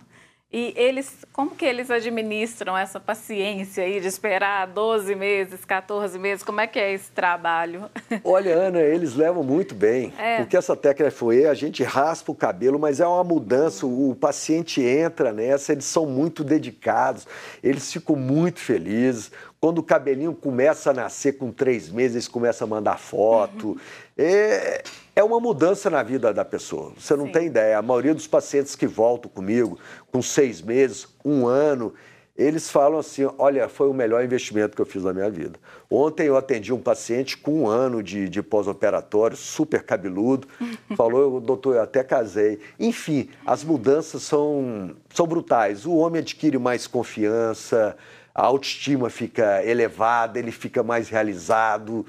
E 0.54 0.72
eles, 0.78 1.26
como 1.34 1.56
que 1.56 1.66
eles 1.66 1.90
administram 1.90 2.78
essa 2.78 3.00
paciência 3.00 3.84
aí 3.84 4.00
de 4.00 4.06
esperar 4.06 4.68
12 4.68 5.16
meses, 5.16 5.66
14 5.66 6.20
meses? 6.20 6.44
Como 6.44 6.62
é 6.62 6.68
que 6.68 6.78
é 6.78 6.94
esse 6.94 7.10
trabalho? 7.10 7.90
Olha, 8.24 8.54
Ana, 8.54 8.80
eles 8.80 9.16
levam 9.16 9.42
muito 9.42 9.74
bem. 9.74 10.14
É. 10.16 10.38
Porque 10.38 10.56
essa 10.56 10.76
técnica 10.76 11.10
foi 11.10 11.48
a 11.48 11.56
gente 11.56 11.82
raspa 11.82 12.32
o 12.32 12.36
cabelo, 12.36 12.78
mas 12.78 13.00
é 13.00 13.08
uma 13.08 13.24
mudança. 13.24 13.88
O 13.88 14.16
paciente 14.16 14.80
entra 14.80 15.34
nessa, 15.34 15.72
eles 15.72 15.86
são 15.86 16.06
muito 16.06 16.44
dedicados, 16.44 17.26
eles 17.64 17.92
ficam 17.92 18.16
muito 18.16 18.60
felizes. 18.60 19.32
Quando 19.60 19.80
o 19.80 19.84
cabelinho 19.84 20.36
começa 20.36 20.92
a 20.92 20.94
nascer 20.94 21.34
com 21.34 21.52
três 21.52 21.90
meses, 21.90 22.16
eles 22.16 22.28
começam 22.28 22.68
a 22.68 22.70
mandar 22.70 23.00
foto. 23.00 23.70
Uhum. 23.70 23.78
É, 24.16 24.84
é 25.16 25.24
uma 25.24 25.40
mudança 25.40 25.90
na 25.90 26.02
vida 26.02 26.34
da 26.34 26.44
pessoa. 26.44 26.94
Você 26.98 27.16
não 27.16 27.28
Sim. 27.28 27.32
tem 27.32 27.48
ideia. 27.48 27.78
A 27.78 27.82
maioria 27.82 28.14
dos 28.14 28.28
pacientes 28.28 28.76
que 28.76 28.88
voltam 28.88 29.30
comigo 29.30 29.78
com 30.12 30.22
seis 30.22 30.62
meses, 30.62 31.08
um 31.24 31.46
ano, 31.48 31.94
eles 32.36 32.70
falam 32.70 33.00
assim: 33.00 33.30
olha, 33.38 33.70
foi 33.70 33.88
o 33.88 33.94
melhor 33.94 34.24
investimento 34.24 34.76
que 34.76 34.82
eu 34.82 34.86
fiz 34.86 35.04
na 35.04 35.14
minha 35.14 35.30
vida. 35.30 35.60
Ontem 35.90 36.28
eu 36.28 36.36
atendi 36.36 36.74
um 36.74 36.82
paciente 36.82 37.38
com 37.38 37.64
um 37.64 37.68
ano 37.68 38.02
de, 38.02 38.28
de 38.28 38.42
pós-operatório, 38.42 39.38
super 39.38 39.84
cabeludo, 39.84 40.48
falou: 40.98 41.40
doutor, 41.40 41.76
eu 41.76 41.82
até 41.82 42.04
casei. 42.04 42.60
Enfim, 42.80 43.30
as 43.46 43.64
mudanças 43.64 44.24
são, 44.24 44.96
são 45.14 45.28
brutais. 45.28 45.86
O 45.86 45.96
homem 45.96 46.22
adquire 46.22 46.58
mais 46.58 46.88
confiança 46.88 47.96
a 48.36 48.46
autoestima 48.46 49.10
fica 49.10 49.64
elevada, 49.64 50.40
ele 50.40 50.52
fica 50.52 50.82
mais 50.82 51.08
realizado, 51.08 52.06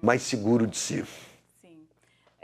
mais 0.00 0.22
seguro 0.22 0.66
de 0.66 0.76
si. 0.76 1.04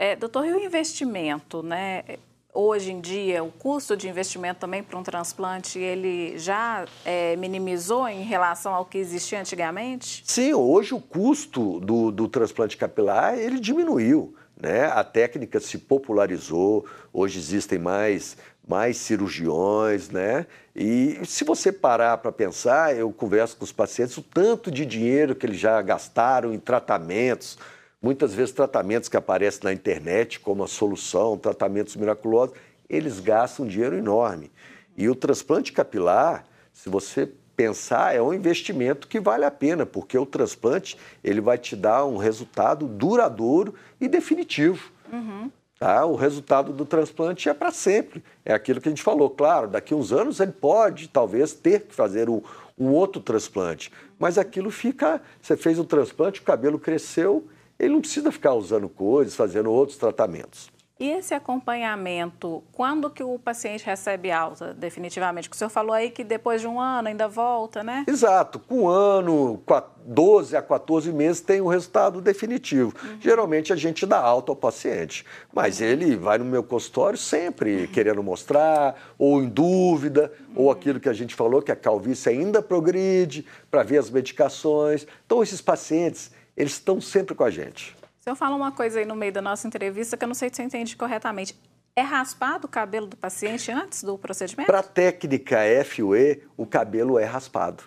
É, 0.01 0.15
doutor, 0.15 0.47
e 0.47 0.51
o 0.51 0.59
investimento, 0.59 1.61
né? 1.61 2.03
Hoje 2.51 2.91
em 2.91 2.99
dia, 2.99 3.43
o 3.43 3.51
custo 3.51 3.95
de 3.95 4.09
investimento 4.09 4.59
também 4.59 4.81
para 4.81 4.97
um 4.97 5.03
transplante, 5.03 5.77
ele 5.77 6.39
já 6.39 6.87
é, 7.05 7.35
minimizou 7.35 8.09
em 8.09 8.23
relação 8.23 8.73
ao 8.73 8.83
que 8.83 8.97
existia 8.97 9.39
antigamente? 9.39 10.23
Sim, 10.25 10.55
hoje 10.55 10.95
o 10.95 10.99
custo 10.99 11.79
do, 11.81 12.09
do 12.09 12.27
transplante 12.27 12.77
capilar, 12.77 13.37
ele 13.37 13.59
diminuiu. 13.59 14.33
Né? 14.59 14.85
A 14.85 15.03
técnica 15.03 15.59
se 15.59 15.77
popularizou, 15.77 16.83
hoje 17.13 17.37
existem 17.37 17.77
mais 17.77 18.35
mais 18.67 18.97
cirurgiões, 18.97 20.09
né? 20.09 20.47
E 20.75 21.19
se 21.25 21.43
você 21.43 21.71
parar 21.71 22.17
para 22.17 22.31
pensar, 22.31 22.95
eu 22.95 23.11
converso 23.11 23.57
com 23.57 23.65
os 23.65 23.71
pacientes, 23.71 24.17
o 24.17 24.21
tanto 24.23 24.71
de 24.71 24.83
dinheiro 24.83 25.35
que 25.35 25.45
eles 25.45 25.59
já 25.59 25.79
gastaram 25.81 26.53
em 26.53 26.59
tratamentos, 26.59 27.57
muitas 28.01 28.33
vezes 28.33 28.53
tratamentos 28.53 29.07
que 29.07 29.17
aparecem 29.17 29.61
na 29.63 29.73
internet 29.73 30.39
como 30.39 30.63
a 30.63 30.67
solução, 30.67 31.37
tratamentos 31.37 31.95
miraculosos, 31.95 32.55
eles 32.89 33.19
gastam 33.19 33.65
um 33.65 33.67
dinheiro 33.67 33.97
enorme. 33.97 34.51
E 34.97 35.07
o 35.07 35.15
transplante 35.15 35.71
capilar, 35.71 36.45
se 36.73 36.89
você 36.89 37.29
pensar, 37.55 38.15
é 38.15 38.21
um 38.21 38.33
investimento 38.33 39.07
que 39.07 39.19
vale 39.19 39.45
a 39.45 39.51
pena, 39.51 39.85
porque 39.85 40.17
o 40.17 40.25
transplante 40.25 40.97
ele 41.23 41.39
vai 41.39 41.57
te 41.57 41.75
dar 41.75 42.05
um 42.05 42.17
resultado 42.17 42.87
duradouro 42.87 43.75
e 43.99 44.07
definitivo. 44.07 44.91
Uhum. 45.11 45.51
Tá? 45.77 46.05
O 46.05 46.15
resultado 46.15 46.71
do 46.73 46.85
transplante 46.85 47.49
é 47.49 47.53
para 47.53 47.71
sempre. 47.71 48.23
É 48.45 48.53
aquilo 48.53 48.81
que 48.81 48.87
a 48.87 48.91
gente 48.91 49.01
falou. 49.01 49.29
Claro, 49.29 49.67
daqui 49.67 49.93
a 49.93 49.97
uns 49.97 50.11
anos 50.11 50.39
ele 50.39 50.51
pode, 50.51 51.07
talvez, 51.07 51.53
ter 51.53 51.81
que 51.81 51.95
fazer 51.95 52.29
um, 52.29 52.41
um 52.77 52.89
outro 52.89 53.21
transplante. 53.21 53.91
Mas 54.19 54.37
aquilo 54.37 54.69
fica. 54.69 55.21
Você 55.41 55.57
fez 55.57 55.79
um 55.79 55.83
transplante, 55.83 56.39
o 56.39 56.43
cabelo 56.43 56.77
cresceu, 56.77 57.47
ele 57.81 57.93
não 57.93 58.01
precisa 58.01 58.31
ficar 58.31 58.53
usando 58.53 58.87
coisas, 58.87 59.35
fazendo 59.35 59.71
outros 59.71 59.97
tratamentos. 59.97 60.71
E 61.01 61.09
esse 61.09 61.33
acompanhamento, 61.33 62.63
quando 62.71 63.09
que 63.09 63.23
o 63.23 63.39
paciente 63.39 63.83
recebe 63.83 64.29
alta, 64.29 64.71
definitivamente? 64.71 65.49
Porque 65.49 65.55
o 65.55 65.57
senhor 65.57 65.71
falou 65.71 65.93
aí 65.93 66.11
que 66.11 66.23
depois 66.23 66.61
de 66.61 66.67
um 66.67 66.79
ano 66.79 67.07
ainda 67.07 67.27
volta, 67.27 67.81
né? 67.81 68.05
Exato. 68.07 68.59
Com 68.59 68.81
um 68.81 68.87
ano, 68.87 69.59
12 70.05 70.55
a 70.55 70.61
14 70.61 71.11
meses 71.11 71.41
tem 71.41 71.59
o 71.59 71.65
um 71.65 71.67
resultado 71.69 72.21
definitivo. 72.21 72.93
Uhum. 73.03 73.17
Geralmente 73.19 73.73
a 73.73 73.75
gente 73.75 74.05
dá 74.05 74.19
alta 74.19 74.51
ao 74.51 74.55
paciente, 74.55 75.25
mas 75.51 75.81
ele 75.81 76.15
vai 76.15 76.37
no 76.37 76.45
meu 76.45 76.61
consultório 76.61 77.17
sempre 77.17 77.77
uhum. 77.77 77.87
querendo 77.87 78.21
mostrar, 78.21 78.95
ou 79.17 79.41
em 79.41 79.49
dúvida, 79.49 80.31
uhum. 80.49 80.65
ou 80.65 80.71
aquilo 80.71 80.99
que 80.99 81.09
a 81.09 81.13
gente 81.13 81.33
falou, 81.33 81.63
que 81.63 81.71
a 81.71 81.75
calvície 81.75 82.29
ainda 82.29 82.61
progride, 82.61 83.43
para 83.71 83.81
ver 83.81 83.97
as 83.97 84.11
medicações. 84.11 85.07
Então 85.25 85.41
esses 85.41 85.61
pacientes, 85.61 86.29
eles 86.61 86.73
estão 86.73 87.01
sempre 87.01 87.33
com 87.33 87.43
a 87.43 87.49
gente. 87.49 87.95
O 88.19 88.23
senhor 88.23 88.35
fala 88.35 88.55
uma 88.55 88.71
coisa 88.71 88.99
aí 88.99 89.05
no 89.05 89.15
meio 89.15 89.33
da 89.33 89.41
nossa 89.41 89.67
entrevista 89.67 90.15
que 90.15 90.23
eu 90.23 90.27
não 90.27 90.35
sei 90.35 90.49
se 90.49 90.57
você 90.57 90.63
entende 90.63 90.95
corretamente. 90.95 91.59
É 91.95 92.01
raspado 92.01 92.67
o 92.67 92.69
cabelo 92.69 93.07
do 93.07 93.17
paciente 93.17 93.71
antes 93.71 94.03
do 94.03 94.15
procedimento? 94.15 94.67
Para 94.67 94.79
a 94.79 94.83
técnica 94.83 95.57
FUE, 95.83 96.43
o 96.55 96.67
cabelo 96.67 97.17
é 97.17 97.25
raspado. 97.25 97.83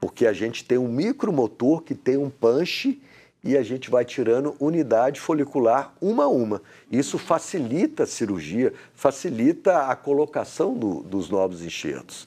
Porque 0.00 0.24
a 0.24 0.32
gente 0.32 0.64
tem 0.64 0.78
um 0.78 0.86
micromotor 0.86 1.82
que 1.82 1.96
tem 1.96 2.16
um 2.16 2.30
punch 2.30 3.02
e 3.42 3.56
a 3.56 3.62
gente 3.64 3.90
vai 3.90 4.04
tirando 4.04 4.54
unidade 4.60 5.20
folicular 5.20 5.92
uma 6.00 6.24
a 6.24 6.28
uma. 6.28 6.62
Isso 6.90 7.18
facilita 7.18 8.04
a 8.04 8.06
cirurgia, 8.06 8.72
facilita 8.94 9.88
a 9.88 9.96
colocação 9.96 10.74
do, 10.74 11.02
dos 11.02 11.28
novos 11.28 11.60
enxertos. 11.60 12.24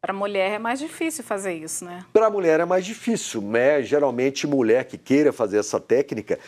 Para 0.00 0.12
mulher 0.12 0.52
é 0.52 0.58
mais 0.58 0.78
difícil 0.78 1.24
fazer 1.24 1.54
isso, 1.54 1.84
né? 1.84 2.04
Para 2.12 2.26
a 2.26 2.30
mulher 2.30 2.60
é 2.60 2.64
mais 2.64 2.84
difícil, 2.84 3.42
né? 3.42 3.82
Geralmente, 3.82 4.46
mulher 4.46 4.84
que 4.84 4.96
queira 4.96 5.32
fazer 5.32 5.58
essa 5.58 5.80
técnica, 5.80 6.38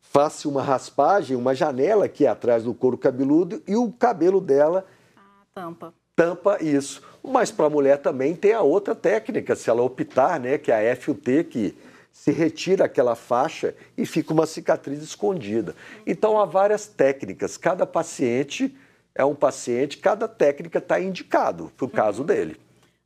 faça 0.00 0.48
uma 0.48 0.62
raspagem, 0.62 1.36
uma 1.36 1.54
janela 1.54 2.06
aqui 2.06 2.26
atrás 2.26 2.64
do 2.64 2.72
couro 2.72 2.96
cabeludo 2.96 3.62
e 3.66 3.76
o 3.76 3.92
cabelo 3.92 4.40
dela 4.40 4.86
ah, 5.16 5.20
tampa. 5.54 5.92
Tampa 6.16 6.58
isso. 6.62 7.02
Mas 7.22 7.50
para 7.50 7.66
a 7.66 7.70
mulher 7.70 7.98
também 7.98 8.34
tem 8.34 8.52
a 8.52 8.62
outra 8.62 8.94
técnica, 8.94 9.54
se 9.54 9.68
ela 9.68 9.82
optar, 9.82 10.40
né, 10.40 10.56
que 10.56 10.72
é 10.72 10.92
a 10.92 10.96
FUT, 10.96 11.44
que 11.44 11.76
se 12.12 12.30
retira 12.30 12.84
aquela 12.84 13.14
faixa 13.14 13.74
e 13.98 14.06
fica 14.06 14.32
uma 14.32 14.46
cicatriz 14.46 15.02
escondida. 15.02 15.74
Então 16.06 16.38
há 16.38 16.46
várias 16.46 16.86
técnicas. 16.86 17.56
Cada 17.58 17.84
paciente 17.84 18.74
é 19.14 19.24
um 19.24 19.34
paciente, 19.34 19.98
cada 19.98 20.26
técnica 20.26 20.78
está 20.78 21.00
indicado 21.00 21.70
para 21.76 21.86
o 21.86 21.90
caso 21.90 22.20
uhum. 22.20 22.26
dele. 22.26 22.63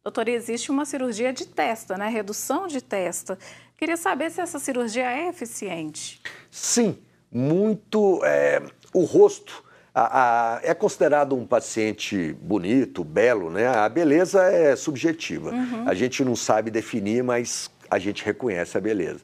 Doutor, 0.08 0.26
existe 0.28 0.70
uma 0.70 0.86
cirurgia 0.86 1.34
de 1.34 1.46
testa, 1.46 1.98
né? 1.98 2.08
Redução 2.08 2.66
de 2.66 2.80
testa. 2.80 3.38
Queria 3.76 3.96
saber 3.98 4.30
se 4.30 4.40
essa 4.40 4.58
cirurgia 4.58 5.04
é 5.04 5.28
eficiente. 5.28 6.18
Sim, 6.50 6.96
muito 7.30 8.24
é, 8.24 8.62
o 8.94 9.04
rosto. 9.04 9.62
A, 9.94 10.54
a, 10.54 10.60
é 10.62 10.72
considerado 10.72 11.36
um 11.36 11.46
paciente 11.46 12.32
bonito, 12.40 13.04
belo, 13.04 13.50
né? 13.50 13.66
A 13.66 13.86
beleza 13.86 14.44
é 14.44 14.74
subjetiva. 14.76 15.50
Uhum. 15.50 15.86
A 15.86 15.92
gente 15.92 16.24
não 16.24 16.34
sabe 16.34 16.70
definir, 16.70 17.22
mas 17.22 17.70
a 17.90 17.98
gente 17.98 18.24
reconhece 18.24 18.78
a 18.78 18.80
beleza. 18.80 19.20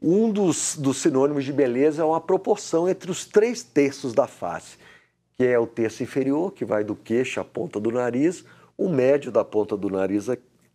Um 0.00 0.32
dos, 0.32 0.78
dos 0.78 0.96
sinônimos 0.96 1.44
de 1.44 1.52
beleza 1.52 2.00
é 2.00 2.04
uma 2.06 2.22
proporção 2.22 2.88
entre 2.88 3.10
os 3.10 3.26
três 3.26 3.62
terços 3.62 4.14
da 4.14 4.26
face, 4.26 4.78
que 5.36 5.44
é 5.44 5.58
o 5.58 5.66
terço 5.66 6.02
inferior, 6.02 6.52
que 6.52 6.64
vai 6.64 6.82
do 6.82 6.96
queixo 6.96 7.38
à 7.38 7.44
ponta 7.44 7.78
do 7.78 7.90
nariz, 7.90 8.46
o 8.76 8.88
médio 8.88 9.32
da 9.32 9.44
ponta 9.44 9.76
do 9.76 9.88
nariz 9.88 10.26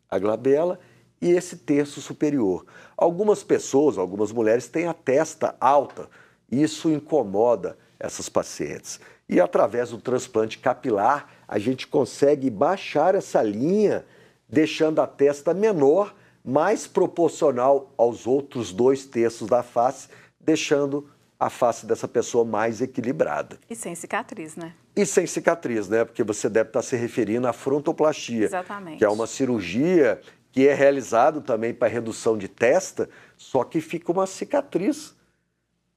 à 0.09 0.19
glabela 0.19 0.79
e 1.21 1.29
esse 1.29 1.57
terço 1.57 2.01
superior. 2.01 2.65
Algumas 2.97 3.43
pessoas, 3.43 3.97
algumas 3.97 4.31
mulheres 4.31 4.67
têm 4.67 4.87
a 4.87 4.93
testa 4.93 5.55
alta, 5.59 6.09
isso 6.51 6.89
incomoda 6.89 7.77
essas 7.99 8.27
pacientes. 8.27 8.99
E 9.29 9.39
através 9.39 9.91
do 9.91 9.97
transplante 9.97 10.57
capilar, 10.57 11.29
a 11.47 11.59
gente 11.59 11.87
consegue 11.87 12.49
baixar 12.49 13.15
essa 13.15 13.41
linha, 13.41 14.05
deixando 14.49 14.99
a 14.99 15.07
testa 15.07 15.53
menor 15.53 16.13
mais 16.43 16.87
proporcional 16.87 17.93
aos 17.97 18.25
outros 18.25 18.73
dois 18.73 19.05
terços 19.05 19.47
da 19.47 19.61
face, 19.61 20.09
deixando 20.39 21.07
a 21.41 21.49
face 21.49 21.87
dessa 21.87 22.07
pessoa 22.07 22.45
mais 22.45 22.81
equilibrada. 22.81 23.57
E 23.67 23.75
sem 23.75 23.95
cicatriz, 23.95 24.55
né? 24.55 24.75
E 24.95 25.03
sem 25.07 25.25
cicatriz, 25.25 25.89
né? 25.89 26.05
Porque 26.05 26.23
você 26.23 26.47
deve 26.47 26.69
estar 26.69 26.83
se 26.83 26.95
referindo 26.95 27.47
à 27.47 27.53
frontoplastia. 27.53 28.45
Exatamente. 28.45 28.99
Que 28.99 29.03
é 29.03 29.09
uma 29.09 29.25
cirurgia 29.25 30.21
que 30.51 30.67
é 30.67 30.73
realizado 30.75 31.41
também 31.41 31.73
para 31.73 31.87
redução 31.87 32.37
de 32.37 32.47
testa, 32.47 33.09
só 33.35 33.63
que 33.63 33.81
fica 33.81 34.11
uma 34.11 34.27
cicatriz 34.27 35.15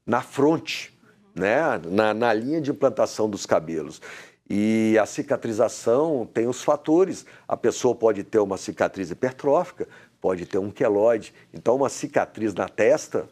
na 0.07 0.23
fronte, 0.23 0.99
uhum. 1.37 1.43
né? 1.43 1.61
Na, 1.91 2.15
na 2.15 2.33
linha 2.33 2.59
de 2.59 2.71
implantação 2.71 3.29
dos 3.29 3.45
cabelos. 3.45 4.01
E 4.49 4.97
a 4.99 5.05
cicatrização 5.05 6.27
tem 6.33 6.47
os 6.47 6.63
fatores. 6.63 7.27
A 7.47 7.57
pessoa 7.57 7.95
pode 7.95 8.25
ter 8.25 8.39
uma 8.39 8.57
cicatriz 8.57 9.11
hipertrófica, 9.11 9.87
pode 10.23 10.47
ter 10.47 10.57
um 10.57 10.71
queloide. 10.71 11.35
Então, 11.53 11.77
uma 11.77 11.91
cicatriz 11.91 12.55
na 12.55 12.67
testa, 12.67 13.29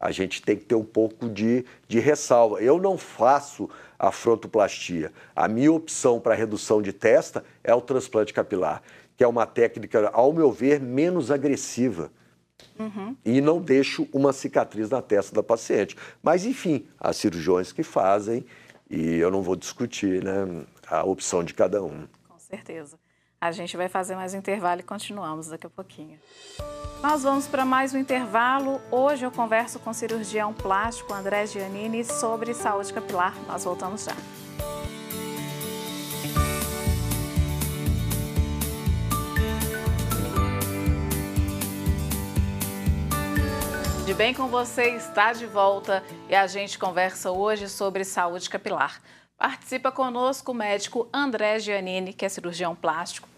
a 0.00 0.10
gente 0.10 0.40
tem 0.42 0.56
que 0.56 0.64
ter 0.64 0.74
um 0.74 0.84
pouco 0.84 1.28
de, 1.28 1.64
de 1.86 1.98
ressalva. 1.98 2.60
Eu 2.62 2.78
não 2.78 2.96
faço 2.96 3.68
a 3.98 4.12
frontoplastia. 4.12 5.12
A 5.34 5.48
minha 5.48 5.72
opção 5.72 6.20
para 6.20 6.34
redução 6.34 6.80
de 6.80 6.92
testa 6.92 7.44
é 7.64 7.74
o 7.74 7.80
transplante 7.80 8.32
capilar, 8.32 8.82
que 9.16 9.24
é 9.24 9.28
uma 9.28 9.46
técnica, 9.46 10.08
ao 10.12 10.32
meu 10.32 10.52
ver, 10.52 10.80
menos 10.80 11.30
agressiva. 11.30 12.12
Uhum. 12.78 13.16
E 13.24 13.40
não 13.40 13.60
deixo 13.60 14.08
uma 14.12 14.32
cicatriz 14.32 14.88
na 14.90 15.02
testa 15.02 15.34
da 15.34 15.42
paciente. 15.42 15.96
Mas, 16.22 16.44
enfim, 16.44 16.86
há 16.98 17.12
cirurgiões 17.12 17.72
que 17.72 17.82
fazem 17.82 18.44
e 18.88 19.16
eu 19.16 19.30
não 19.30 19.42
vou 19.42 19.56
discutir 19.56 20.22
né, 20.22 20.64
a 20.86 21.04
opção 21.04 21.42
de 21.42 21.54
cada 21.54 21.82
um. 21.82 22.06
Com 22.28 22.38
certeza. 22.38 22.98
A 23.40 23.52
gente 23.52 23.76
vai 23.76 23.88
fazer 23.88 24.16
mais 24.16 24.34
um 24.34 24.38
intervalo 24.38 24.80
e 24.80 24.82
continuamos 24.82 25.46
daqui 25.46 25.64
a 25.64 25.70
pouquinho. 25.70 26.18
Nós 27.00 27.22
vamos 27.22 27.46
para 27.46 27.64
mais 27.64 27.94
um 27.94 27.98
intervalo. 27.98 28.80
Hoje 28.90 29.24
eu 29.24 29.30
converso 29.30 29.78
com 29.78 29.90
o 29.90 29.94
cirurgião 29.94 30.52
plástico 30.52 31.14
André 31.14 31.46
Giannini 31.46 32.04
sobre 32.04 32.52
saúde 32.52 32.92
capilar. 32.92 33.32
Nós 33.46 33.62
voltamos 33.62 34.04
já. 34.04 34.16
De 44.04 44.14
bem 44.14 44.34
com 44.34 44.48
você 44.48 44.96
está 44.96 45.32
de 45.32 45.46
volta 45.46 46.02
e 46.28 46.34
a 46.34 46.48
gente 46.48 46.76
conversa 46.76 47.30
hoje 47.30 47.68
sobre 47.68 48.02
saúde 48.04 48.50
capilar. 48.50 49.00
Participa 49.38 49.92
conosco 49.92 50.50
o 50.50 50.54
médico 50.54 51.08
André 51.14 51.60
Giannini, 51.60 52.12
que 52.12 52.26
é 52.26 52.28
cirurgião 52.28 52.74
plástico. 52.74 53.28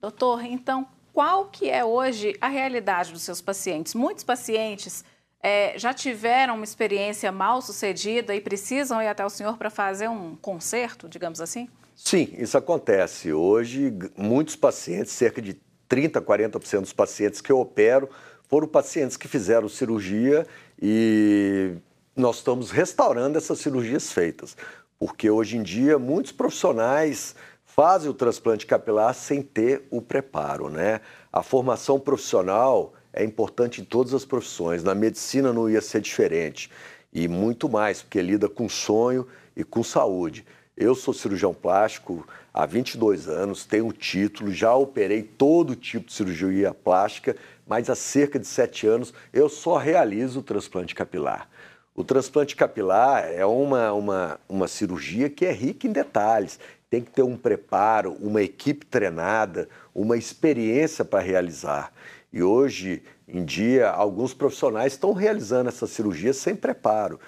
Doutor, 0.00 0.44
então, 0.44 0.88
qual 1.12 1.46
que 1.46 1.70
é 1.70 1.84
hoje 1.84 2.36
a 2.40 2.48
realidade 2.48 3.12
dos 3.12 3.22
seus 3.22 3.40
pacientes? 3.40 3.94
Muitos 3.94 4.24
pacientes 4.24 5.04
é, 5.40 5.78
já 5.78 5.94
tiveram 5.94 6.56
uma 6.56 6.64
experiência 6.64 7.30
mal 7.30 7.62
sucedida 7.62 8.34
e 8.34 8.40
precisam 8.40 9.00
ir 9.00 9.06
até 9.06 9.24
o 9.24 9.30
senhor 9.30 9.56
para 9.56 9.70
fazer 9.70 10.08
um 10.08 10.34
conserto, 10.34 11.08
digamos 11.08 11.40
assim? 11.40 11.68
Sim, 11.94 12.34
isso 12.36 12.58
acontece. 12.58 13.32
Hoje, 13.32 13.96
muitos 14.16 14.56
pacientes, 14.56 15.12
cerca 15.12 15.40
de 15.40 15.54
30%, 15.88 16.22
40% 16.22 16.80
dos 16.80 16.92
pacientes 16.92 17.40
que 17.40 17.52
eu 17.52 17.60
opero, 17.60 18.10
foram 18.48 18.66
pacientes 18.66 19.16
que 19.16 19.28
fizeram 19.28 19.68
cirurgia 19.68 20.44
e 20.82 21.76
nós 22.16 22.38
estamos 22.38 22.72
restaurando 22.72 23.38
essas 23.38 23.60
cirurgias 23.60 24.12
feitas 24.12 24.56
porque 24.98 25.30
hoje 25.30 25.56
em 25.56 25.62
dia 25.62 25.98
muitos 25.98 26.32
profissionais 26.32 27.34
fazem 27.64 28.10
o 28.10 28.14
transplante 28.14 28.66
capilar 28.66 29.14
sem 29.14 29.42
ter 29.42 29.86
o 29.90 30.00
preparo, 30.00 30.70
né? 30.70 31.00
A 31.32 31.42
formação 31.42 32.00
profissional 32.00 32.94
é 33.12 33.24
importante 33.24 33.80
em 33.80 33.84
todas 33.84 34.14
as 34.14 34.24
profissões. 34.24 34.82
Na 34.82 34.94
medicina 34.94 35.52
não 35.52 35.68
ia 35.68 35.80
ser 35.80 36.00
diferente 36.00 36.70
e 37.12 37.28
muito 37.28 37.68
mais, 37.68 38.02
porque 38.02 38.20
lida 38.20 38.48
com 38.48 38.68
sonho 38.68 39.26
e 39.56 39.64
com 39.64 39.82
saúde. 39.82 40.44
Eu 40.76 40.94
sou 40.94 41.14
cirurgião 41.14 41.54
plástico 41.54 42.26
há 42.52 42.66
22 42.66 43.28
anos, 43.28 43.64
tenho 43.64 43.88
o 43.88 43.92
título, 43.92 44.52
já 44.52 44.74
operei 44.74 45.22
todo 45.22 45.74
tipo 45.74 46.06
de 46.06 46.12
cirurgia 46.12 46.74
plástica, 46.74 47.34
mas 47.66 47.88
há 47.88 47.94
cerca 47.94 48.38
de 48.38 48.46
7 48.46 48.86
anos 48.86 49.14
eu 49.32 49.48
só 49.48 49.78
realizo 49.78 50.40
o 50.40 50.42
transplante 50.42 50.94
capilar. 50.94 51.48
O 51.96 52.04
transplante 52.04 52.54
capilar 52.54 53.24
é 53.32 53.46
uma, 53.46 53.90
uma, 53.94 54.40
uma 54.46 54.68
cirurgia 54.68 55.30
que 55.30 55.46
é 55.46 55.50
rica 55.50 55.86
em 55.86 55.92
detalhes. 55.92 56.60
Tem 56.90 57.00
que 57.00 57.10
ter 57.10 57.22
um 57.22 57.38
preparo, 57.38 58.12
uma 58.20 58.42
equipe 58.42 58.84
treinada, 58.84 59.66
uma 59.94 60.14
experiência 60.14 61.06
para 61.06 61.24
realizar. 61.24 61.90
E 62.30 62.42
hoje 62.42 63.02
em 63.26 63.42
dia, 63.42 63.88
alguns 63.88 64.34
profissionais 64.34 64.92
estão 64.92 65.14
realizando 65.14 65.70
essa 65.70 65.86
cirurgia 65.86 66.34
sem 66.34 66.54
preparo. 66.54 67.18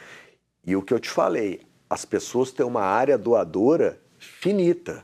E 0.67 0.77
o 0.77 0.83
que 0.83 0.93
eu 0.93 1.01
te 1.01 1.09
falei, 1.09 1.63
as 1.89 2.05
pessoas 2.05 2.53
têm 2.53 2.67
uma 2.67 2.83
área 2.83 3.17
doadora 3.17 3.99
finita. 4.19 5.03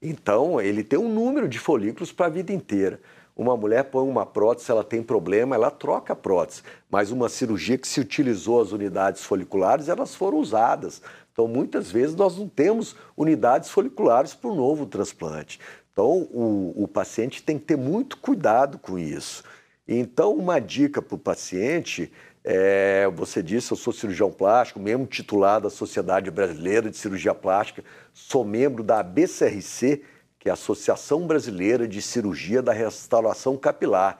Então, 0.00 0.60
ele 0.60 0.84
tem 0.84 0.96
um 0.96 1.12
número 1.12 1.48
de 1.48 1.58
folículos 1.58 2.12
para 2.12 2.26
a 2.26 2.30
vida 2.30 2.52
inteira. 2.52 3.00
Uma 3.38 3.56
mulher 3.56 3.84
põe 3.84 4.02
uma 4.02 4.26
prótese, 4.26 4.68
ela 4.68 4.82
tem 4.82 5.00
problema, 5.00 5.54
ela 5.54 5.70
troca 5.70 6.12
a 6.12 6.16
prótese. 6.16 6.62
Mas 6.90 7.12
uma 7.12 7.28
cirurgia 7.28 7.78
que 7.78 7.86
se 7.86 8.00
utilizou 8.00 8.60
as 8.60 8.72
unidades 8.72 9.22
foliculares, 9.22 9.88
elas 9.88 10.12
foram 10.12 10.38
usadas. 10.38 11.00
Então, 11.32 11.46
muitas 11.46 11.88
vezes, 11.88 12.16
nós 12.16 12.36
não 12.36 12.48
temos 12.48 12.96
unidades 13.16 13.70
foliculares 13.70 14.34
para 14.34 14.50
o 14.50 14.56
novo 14.56 14.86
transplante. 14.86 15.60
Então, 15.92 16.28
o, 16.32 16.82
o 16.82 16.88
paciente 16.88 17.40
tem 17.40 17.56
que 17.56 17.64
ter 17.64 17.76
muito 17.76 18.16
cuidado 18.16 18.76
com 18.76 18.98
isso. 18.98 19.44
Então, 19.86 20.34
uma 20.34 20.58
dica 20.58 21.00
para 21.00 21.14
o 21.14 21.18
paciente 21.18 22.10
é, 22.42 23.08
você 23.14 23.42
disse, 23.42 23.70
eu 23.72 23.76
sou 23.76 23.92
cirurgião 23.92 24.32
plástico, 24.32 24.80
membro 24.80 25.06
titular 25.06 25.60
da 25.60 25.70
Sociedade 25.70 26.30
Brasileira 26.30 26.90
de 26.90 26.96
Cirurgia 26.96 27.34
Plástica, 27.34 27.84
sou 28.12 28.44
membro 28.44 28.82
da 28.82 29.02
BCRC, 29.02 30.02
que 30.38 30.48
é 30.48 30.50
a 30.50 30.54
Associação 30.54 31.26
Brasileira 31.26 31.88
de 31.88 32.00
Cirurgia 32.00 32.62
da 32.62 32.72
Restauração 32.72 33.56
Capilar, 33.56 34.18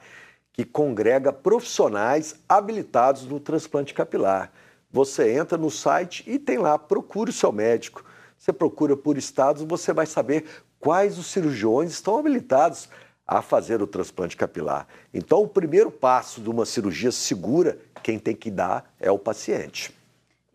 que 0.51 0.65
congrega 0.65 1.31
profissionais 1.31 2.35
habilitados 2.47 3.25
no 3.25 3.39
transplante 3.39 3.93
capilar. 3.93 4.51
Você 4.91 5.33
entra 5.33 5.57
no 5.57 5.69
site 5.71 6.23
e 6.27 6.37
tem 6.37 6.57
lá, 6.57 6.77
procure 6.77 7.29
o 7.29 7.33
seu 7.33 7.51
médico. 7.51 8.03
Você 8.37 8.51
procura 8.51 8.97
por 8.97 9.17
estados, 9.17 9.63
você 9.63 9.93
vai 9.93 10.05
saber 10.05 10.45
quais 10.79 11.17
os 11.17 11.27
cirurgiões 11.27 11.91
estão 11.91 12.17
habilitados 12.17 12.89
a 13.25 13.41
fazer 13.41 13.81
o 13.81 13.87
transplante 13.87 14.35
capilar. 14.35 14.87
Então, 15.13 15.43
o 15.43 15.47
primeiro 15.47 15.91
passo 15.91 16.41
de 16.41 16.49
uma 16.49 16.65
cirurgia 16.65 17.11
segura, 17.11 17.77
quem 18.01 18.17
tem 18.17 18.35
que 18.35 18.49
dar 18.49 18.91
é 18.99 19.11
o 19.11 19.19
paciente. 19.19 19.98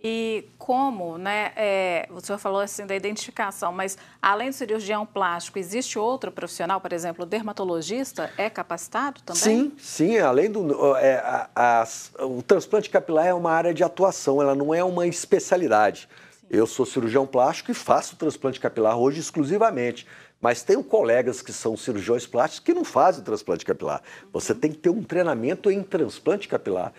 E 0.07 0.51
como, 0.59 1.17
né, 1.17 1.53
é, 1.57 2.07
o 2.11 2.21
senhor 2.21 2.37
falou 2.39 2.61
assim 2.61 2.85
da 2.85 2.95
identificação, 2.95 3.73
mas 3.73 3.97
além 4.21 4.51
do 4.51 4.53
cirurgião 4.55 5.07
plástico, 5.07 5.59
existe 5.59 5.99
outro 5.99 6.31
profissional, 6.31 6.79
por 6.79 6.93
exemplo, 6.93 7.25
o 7.25 7.27
dermatologista, 7.27 8.31
é 8.37 8.51
capacitado 8.51 9.23
também? 9.23 9.43
Sim, 9.43 9.73
sim, 9.79 10.19
além 10.19 10.51
do... 10.51 10.95
É, 10.99 11.15
a, 11.17 11.49
a, 11.57 12.25
o 12.27 12.43
transplante 12.43 12.91
capilar 12.91 13.27
é 13.27 13.33
uma 13.33 13.51
área 13.51 13.73
de 13.73 13.83
atuação, 13.83 14.43
ela 14.43 14.55
não 14.55 14.75
é 14.75 14.85
uma 14.85 15.07
especialidade. 15.07 16.07
Sim. 16.39 16.47
Eu 16.51 16.67
sou 16.67 16.85
cirurgião 16.85 17.27
plástico 17.27 17.71
e 17.71 17.75
faço 17.75 18.15
transplante 18.17 18.61
capilar 18.61 18.99
hoje 18.99 19.21
exclusivamente. 19.21 20.07
Mas 20.39 20.63
tenho 20.63 20.85
colegas 20.85 21.41
que 21.41 21.51
são 21.51 21.79
cirurgiões 21.79 22.27
plásticos 22.27 22.67
que 22.67 22.75
não 22.75 22.85
fazem 22.85 23.25
transplante 23.25 23.65
capilar. 23.65 24.03
Você 24.31 24.53
uhum. 24.53 24.59
tem 24.59 24.71
que 24.71 24.77
ter 24.77 24.91
um 24.91 25.03
treinamento 25.03 25.71
em 25.71 25.83
transplante 25.83 26.47
capilar. 26.47 26.93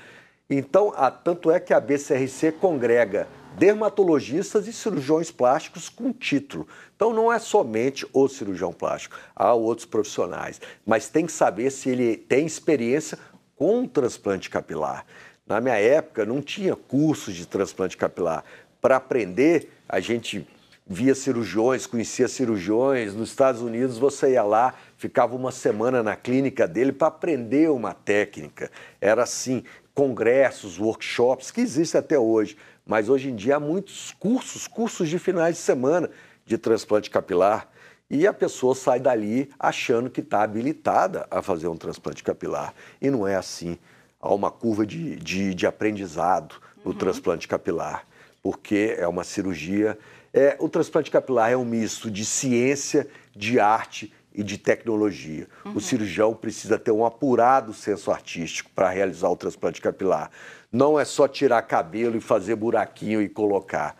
Então, 0.49 0.93
a, 0.95 1.09
tanto 1.09 1.49
é 1.49 1.59
que 1.59 1.73
a 1.73 1.79
BCRC 1.79 2.51
congrega 2.53 3.27
dermatologistas 3.57 4.67
e 4.67 4.73
cirurgiões 4.73 5.31
plásticos 5.31 5.89
com 5.89 6.11
título. 6.11 6.67
Então, 6.95 7.13
não 7.13 7.31
é 7.31 7.39
somente 7.39 8.05
o 8.13 8.27
cirurgião 8.27 8.71
plástico, 8.71 9.15
há 9.35 9.53
outros 9.53 9.85
profissionais, 9.85 10.61
mas 10.85 11.09
tem 11.09 11.25
que 11.25 11.31
saber 11.31 11.71
se 11.71 11.89
ele 11.89 12.17
tem 12.17 12.45
experiência 12.45 13.17
com 13.55 13.87
transplante 13.87 14.49
capilar. 14.49 15.05
Na 15.47 15.61
minha 15.61 15.77
época, 15.77 16.25
não 16.25 16.41
tinha 16.41 16.75
cursos 16.75 17.33
de 17.33 17.45
transplante 17.45 17.95
capilar. 17.95 18.43
Para 18.81 18.97
aprender, 18.97 19.69
a 19.87 19.99
gente 19.99 20.47
via 20.87 21.15
cirurgiões, 21.15 21.87
conhecia 21.87 22.27
cirurgiões. 22.27 23.15
Nos 23.15 23.29
Estados 23.29 23.61
Unidos, 23.61 23.97
você 23.97 24.31
ia 24.31 24.43
lá, 24.43 24.73
ficava 24.97 25.35
uma 25.35 25.51
semana 25.51 26.03
na 26.03 26.15
clínica 26.15 26.67
dele 26.67 26.91
para 26.91 27.07
aprender 27.07 27.69
uma 27.71 27.93
técnica. 27.93 28.71
Era 29.01 29.23
assim, 29.23 29.63
congressos, 29.95 30.77
workshops, 30.77 31.49
que 31.49 31.61
existem 31.61 31.97
até 31.97 32.19
hoje. 32.19 32.57
Mas 32.85 33.09
hoje 33.09 33.29
em 33.29 33.35
dia 33.35 33.55
há 33.55 33.59
muitos 33.59 34.11
cursos, 34.19 34.67
cursos 34.67 35.09
de 35.09 35.17
finais 35.17 35.55
de 35.55 35.61
semana 35.61 36.09
de 36.45 36.57
transplante 36.57 37.09
capilar. 37.09 37.67
E 38.07 38.27
a 38.27 38.33
pessoa 38.33 38.75
sai 38.75 38.99
dali 38.99 39.49
achando 39.57 40.09
que 40.11 40.19
está 40.19 40.43
habilitada 40.43 41.25
a 41.31 41.41
fazer 41.41 41.67
um 41.67 41.77
transplante 41.77 42.23
capilar. 42.23 42.75
E 43.01 43.09
não 43.09 43.27
é 43.27 43.35
assim. 43.35 43.79
Há 44.21 44.31
uma 44.33 44.51
curva 44.51 44.85
de, 44.85 45.15
de, 45.15 45.55
de 45.55 45.65
aprendizado 45.65 46.55
no 46.83 46.91
uhum. 46.91 46.97
transplante 46.97 47.47
capilar, 47.47 48.05
porque 48.43 48.95
é 48.99 49.07
uma 49.07 49.23
cirurgia. 49.23 49.97
É, 50.31 50.55
o 50.59 50.69
transplante 50.69 51.09
capilar 51.09 51.51
é 51.51 51.57
um 51.57 51.65
misto 51.65 52.11
de 52.11 52.25
ciência, 52.25 53.07
de 53.35 53.59
arte 53.59 54.13
e 54.35 54.43
de 54.43 54.57
tecnologia. 54.57 55.47
Uhum. 55.65 55.75
O 55.75 55.81
cirurgião 55.81 56.33
precisa 56.33 56.77
ter 56.77 56.91
um 56.91 57.05
apurado 57.05 57.73
senso 57.73 58.11
artístico 58.11 58.69
para 58.75 58.89
realizar 58.89 59.29
o 59.29 59.35
transplante 59.35 59.81
capilar. 59.81 60.29
Não 60.71 60.99
é 60.99 61.05
só 61.05 61.27
tirar 61.27 61.61
cabelo 61.63 62.17
e 62.17 62.21
fazer 62.21 62.55
buraquinho 62.55 63.21
e 63.21 63.29
colocar. 63.29 63.95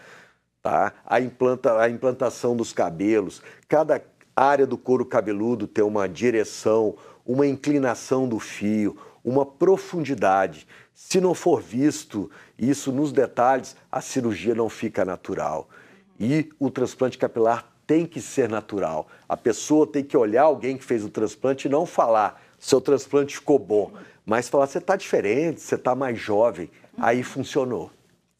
Tá? 0.61 0.93
A, 1.05 1.21
implanta, 1.21 1.79
a 1.79 1.89
implantação 1.89 2.55
dos 2.55 2.73
cabelos, 2.73 3.41
cada 3.67 4.01
área 4.35 4.67
do 4.67 4.77
couro 4.77 5.05
cabeludo 5.05 5.67
tem 5.67 5.83
uma 5.83 6.09
direção, 6.09 6.95
uma 7.25 7.47
inclinação 7.47 8.27
do 8.27 8.39
fio, 8.39 8.97
uma 9.23 9.45
profundidade. 9.45 10.67
Se 10.93 11.21
não 11.21 11.33
for 11.33 11.61
visto 11.61 12.29
isso 12.57 12.91
nos 12.91 13.11
detalhes, 13.11 13.75
a 13.91 14.01
cirurgia 14.01 14.55
não 14.55 14.69
fica 14.69 15.05
natural. 15.05 15.69
E 16.19 16.49
o 16.59 16.69
transplante 16.69 17.17
capilar 17.17 17.74
tem 17.85 18.05
que 18.05 18.21
ser 18.21 18.49
natural. 18.49 19.07
A 19.27 19.37
pessoa 19.37 19.85
tem 19.85 20.03
que 20.03 20.17
olhar 20.17 20.43
alguém 20.43 20.77
que 20.77 20.83
fez 20.83 21.03
o 21.03 21.09
transplante 21.09 21.67
e 21.67 21.71
não 21.71 21.85
falar, 21.85 22.41
seu 22.59 22.81
transplante 22.81 23.35
ficou 23.35 23.59
bom, 23.59 23.91
mas 24.25 24.49
falar, 24.49 24.67
você 24.67 24.79
está 24.79 24.95
diferente, 24.95 25.61
você 25.61 25.75
está 25.75 25.93
mais 25.93 26.17
jovem. 26.17 26.69
Aí 26.97 27.21
funcionou. 27.23 27.91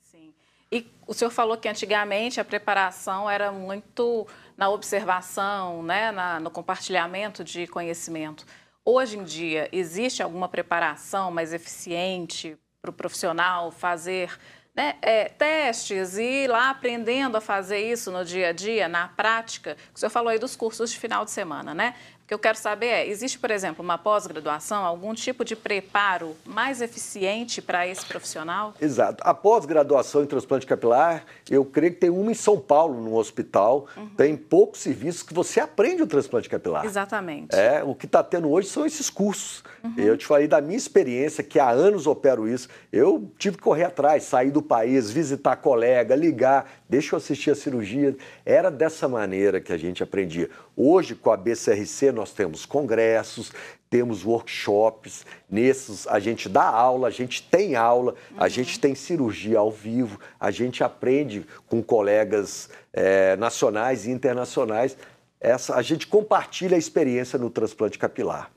Sim. 0.02 0.34
E 0.72 0.88
o 1.06 1.14
senhor 1.14 1.30
falou 1.30 1.58
que 1.58 1.68
antigamente 1.68 2.39
a 2.39 2.46
preparação 2.46 3.30
era 3.30 3.52
muito 3.52 4.26
na 4.58 4.70
observação, 4.70 5.84
né, 5.84 6.12
na, 6.12 6.39
no 6.39 6.50
compartilhamento 6.50 7.43
de 7.43 7.68
conhecimento. 7.68 8.46
Hoje 8.84 9.18
em 9.18 9.24
dia, 9.24 9.70
existe 9.72 10.24
alguma 10.24 10.48
preparação 10.48 11.30
mais 11.30 11.54
eficiente 11.54 12.58
para 12.82 12.89
o 12.89 12.93
profissional 12.93 13.72
fazer 13.72 14.32
né, 14.76 14.96
é, 15.02 15.26
testes 15.30 16.18
e 16.18 16.44
ir 16.44 16.48
lá 16.48 16.70
aprendendo 16.70 17.38
a 17.38 17.42
fazer 17.42 17.80
isso 17.80 18.12
no 18.12 18.26
dia 18.26 18.50
a 18.50 18.52
dia, 18.52 18.88
na 18.88 19.08
prática? 19.08 19.78
O 19.94 20.00
senhor 20.00 20.10
falou 20.10 20.30
aí 20.30 20.38
dos 20.38 20.56
cursos 20.56 20.92
de 20.92 21.00
final 21.00 21.24
de 21.24 21.32
semana, 21.32 21.74
né? 21.74 21.96
O 22.26 22.28
que 22.28 22.34
eu 22.34 22.40
quero 22.40 22.58
saber 22.58 22.88
é, 22.88 23.08
existe, 23.08 23.38
por 23.38 23.52
exemplo, 23.52 23.86
uma 23.86 24.00
pós-graduação, 24.00 24.84
algum 24.84 25.14
tipo 25.14 25.46
de 25.46 25.56
preparo 25.56 26.36
mais 26.44 26.82
eficiente 26.82 27.62
para 27.62 27.88
esse 27.88 28.04
profissional? 28.04 28.74
Exato. 28.82 29.22
A 29.24 29.32
pós-graduação 29.32 30.24
em 30.24 30.26
transplante 30.26 30.66
capilar, 30.66 31.24
eu 31.48 31.64
creio 31.64 31.94
que 31.94 32.00
tem 32.00 32.10
uma 32.10 32.32
em 32.32 32.34
São 32.34 32.60
Paulo, 32.60 33.00
no 33.00 33.16
hospital. 33.16 33.86
Uhum. 33.96 34.10
Tem 34.10 34.36
poucos 34.36 34.80
serviços 34.80 35.22
que 35.22 35.36
você 35.36 35.60
aprende 35.60 36.02
o 36.02 36.08
transplante 36.08 36.50
capilar. 36.50 36.84
Exatamente. 36.84 37.56
É, 37.56 37.84
o 37.84 37.94
que 37.94 38.08
está 38.08 38.24
tendo 38.24 38.50
hoje 38.50 38.70
são 38.70 38.88
esses 38.88 39.08
cursos. 39.08 39.64
Uhum. 39.86 40.04
Eu 40.04 40.18
te 40.18 40.26
falei 40.26 40.48
da 40.48 40.60
minha 40.60 40.78
experiência, 40.78 41.44
que 41.44 41.60
há 41.60 41.70
anos 41.70 42.08
opero 42.08 42.48
isso. 42.48 42.68
Eu 42.92 43.32
tive 43.38 43.58
que 43.58 43.64
correr 43.64 43.84
atrás, 43.84 44.24
sair 44.24 44.52
do 44.52 44.62
país, 44.62 45.12
visitar 45.12 45.56
colega, 45.58 46.16
ligar, 46.16 46.70
deixa 46.90 47.16
eu 47.16 47.18
assistir 47.18 47.52
a 47.52 47.56
cirurgia. 47.56 48.16
Era 48.46 48.72
dessa 48.72 49.08
maneira 49.08 49.62
que 49.62 49.72
a 49.72 49.78
gente 49.78 50.02
aprendia. 50.02 50.50
Hoje, 50.76 51.16
com 51.16 51.32
a 51.32 51.38
BCRC, 51.38 52.12
nós 52.12 52.32
temos 52.32 52.66
congressos, 52.66 53.52
temos 53.90 54.26
workshops, 54.26 55.26
nesses 55.50 56.08
a 56.08 56.20
gente 56.20 56.50
dá 56.50 56.64
aula, 56.64 57.08
a 57.08 57.12
gente 57.12 57.44
tem 57.44 57.76
aula, 57.76 58.14
uhum. 58.32 58.38
a 58.38 58.50
gente 58.50 58.80
tem 58.80 58.96
cirurgia 58.96 59.60
ao 59.60 59.72
vivo, 59.72 60.20
a 60.40 60.52
gente 60.52 60.84
aprende 60.84 61.46
com 61.68 61.82
colegas 61.82 62.70
é, 62.92 63.36
nacionais 63.38 64.06
e 64.06 64.12
internacionais. 64.12 64.98
Essa, 65.40 65.76
a 65.76 65.82
gente 65.82 66.08
compartilha 66.08 66.76
a 66.76 66.80
experiência 66.80 67.38
no 67.38 67.50
transplante 67.50 68.00
capilar. 68.00 68.52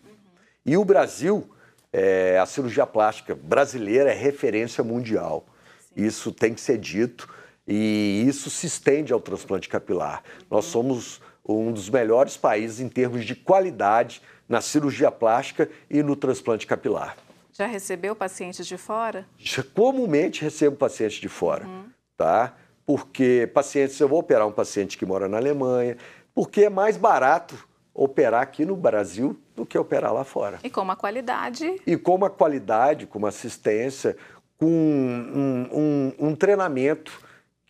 E 0.69 0.77
o 0.77 0.85
Brasil, 0.85 1.49
é, 1.91 2.39
a 2.39 2.45
cirurgia 2.45 2.87
plástica 2.87 3.35
brasileira 3.35 4.11
é 4.11 4.15
referência 4.15 4.85
mundial. 4.85 5.47
Sim. 5.81 6.05
Isso 6.05 6.31
tem 6.31 6.53
que 6.53 6.61
ser 6.61 6.77
dito 6.77 7.27
e 7.67 8.23
isso 8.29 8.51
se 8.51 8.67
estende 8.67 9.11
ao 9.11 9.19
transplante 9.19 9.67
capilar. 9.67 10.23
Uhum. 10.23 10.47
Nós 10.51 10.67
somos 10.67 11.23
um 11.43 11.73
dos 11.73 11.89
melhores 11.89 12.37
países 12.37 12.81
em 12.81 12.89
termos 12.91 13.25
de 13.25 13.35
qualidade 13.35 14.21
na 14.47 14.61
cirurgia 14.61 15.11
plástica 15.11 15.71
e 15.89 16.03
no 16.03 16.15
transplante 16.15 16.67
capilar. 16.67 17.17
Já 17.51 17.65
recebeu 17.65 18.15
pacientes 18.15 18.67
de 18.67 18.77
fora? 18.77 19.25
Já, 19.39 19.63
comumente 19.63 20.43
recebo 20.43 20.77
pacientes 20.77 21.17
de 21.17 21.31
fora, 21.31 21.65
uhum. 21.65 21.85
tá? 22.15 22.55
Porque 22.85 23.51
pacientes, 23.55 23.99
eu 23.99 24.07
vou 24.07 24.19
operar 24.19 24.47
um 24.47 24.53
paciente 24.53 24.99
que 24.99 25.07
mora 25.07 25.31
na 25.31 25.39
Alemanha, 25.39 25.97
porque 26.35 26.65
é 26.65 26.71
mais 26.71 26.99
barato 26.99 27.68
operar 27.99 28.43
aqui 28.43 28.65
no 28.65 28.77
Brasil 28.77 29.37
do 29.57 29.67
que 29.67 29.77
operar 29.77 30.15
lá 30.15 30.23
fora. 30.23 30.61
E 30.63 30.71
com 30.71 30.81
uma 30.81 30.95
qualidade? 30.95 31.81
E 31.85 31.97
com 31.97 32.15
uma 32.15 32.31
qualidade, 32.31 33.09
com 33.09 33.19
uma 33.19 33.31
assistência, 33.31 34.17
com 34.57 34.67
um, 34.67 35.69
um, 35.73 36.29
um 36.29 36.37
treinamento 36.37 37.21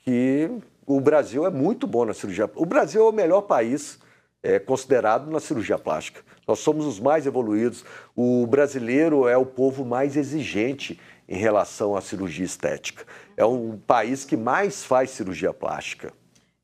que 0.05 0.51
o 0.87 1.01
Brasil 1.01 1.47
é 1.47 1.51
muito 1.51 1.87
bom 1.87 2.05
na 2.05 2.13
cirurgia. 2.13 2.51
O 2.55 2.67
Brasil 2.67 3.07
é 3.07 3.09
o 3.09 3.13
melhor 3.13 3.43
país 3.43 3.99
é, 4.43 4.59
considerado 4.59 5.31
na 5.31 5.41
cirurgia 5.41 5.79
plástica. 5.79 6.21
Nós 6.47 6.59
somos 6.59 6.85
os 6.85 7.01
mais 7.01 7.25
evoluídos. 7.27 7.83
O 8.15 8.47
brasileiro 8.47 9.27
é 9.27 9.37
o 9.37 9.47
povo 9.47 9.83
mais 9.83 10.15
exigente 10.15 11.01
em 11.27 11.39
relação 11.39 11.97
à 11.97 12.03
cirurgia 12.03 12.45
estética. 12.45 13.05
É 13.35 13.47
um 13.47 13.79
país 13.79 14.27
que 14.27 14.37
mais 14.37 14.85
faz 14.85 15.11
cirurgia 15.11 15.55
plástica. 15.55 16.13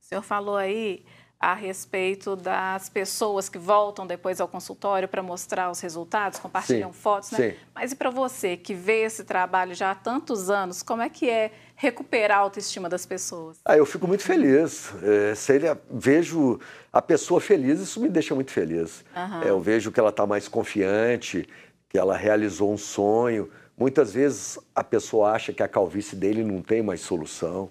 O 0.02 0.06
senhor 0.06 0.22
falou 0.22 0.56
aí 0.56 1.02
a 1.38 1.52
respeito 1.52 2.36
das 2.36 2.88
pessoas 2.88 3.48
que 3.48 3.58
voltam 3.58 4.06
depois 4.06 4.40
ao 4.40 4.48
consultório 4.48 5.06
para 5.06 5.22
mostrar 5.22 5.70
os 5.70 5.80
resultados, 5.80 6.38
compartilham 6.38 6.92
sim, 6.92 6.98
fotos, 6.98 7.30
né? 7.32 7.50
Sim. 7.50 7.56
Mas 7.74 7.92
e 7.92 7.96
para 7.96 8.10
você 8.10 8.56
que 8.56 8.72
vê 8.72 9.02
esse 9.02 9.24
trabalho 9.24 9.74
já 9.74 9.90
há 9.90 9.94
tantos 9.94 10.48
anos, 10.48 10.82
como 10.82 11.02
é 11.02 11.08
que 11.08 11.28
é 11.28 11.52
recuperar 11.76 12.38
a 12.38 12.40
autoestima 12.40 12.88
das 12.88 13.04
pessoas? 13.04 13.58
Ah, 13.64 13.76
eu 13.76 13.84
fico 13.84 14.06
muito 14.06 14.22
feliz. 14.22 14.92
É, 15.02 15.34
se 15.34 15.52
ele, 15.52 15.66
vejo 15.90 16.58
a 16.92 17.02
pessoa 17.02 17.40
feliz, 17.40 17.80
isso 17.80 18.00
me 18.00 18.08
deixa 18.08 18.34
muito 18.34 18.50
feliz. 18.50 19.04
Uhum. 19.14 19.42
É, 19.42 19.50
eu 19.50 19.60
vejo 19.60 19.92
que 19.92 20.00
ela 20.00 20.10
está 20.10 20.26
mais 20.26 20.48
confiante, 20.48 21.46
que 21.88 21.98
ela 21.98 22.16
realizou 22.16 22.72
um 22.72 22.78
sonho. 22.78 23.50
Muitas 23.76 24.12
vezes 24.12 24.58
a 24.74 24.84
pessoa 24.84 25.32
acha 25.32 25.52
que 25.52 25.62
a 25.62 25.68
calvície 25.68 26.16
dele 26.16 26.42
não 26.42 26.62
tem 26.62 26.82
mais 26.82 27.00
solução. 27.00 27.70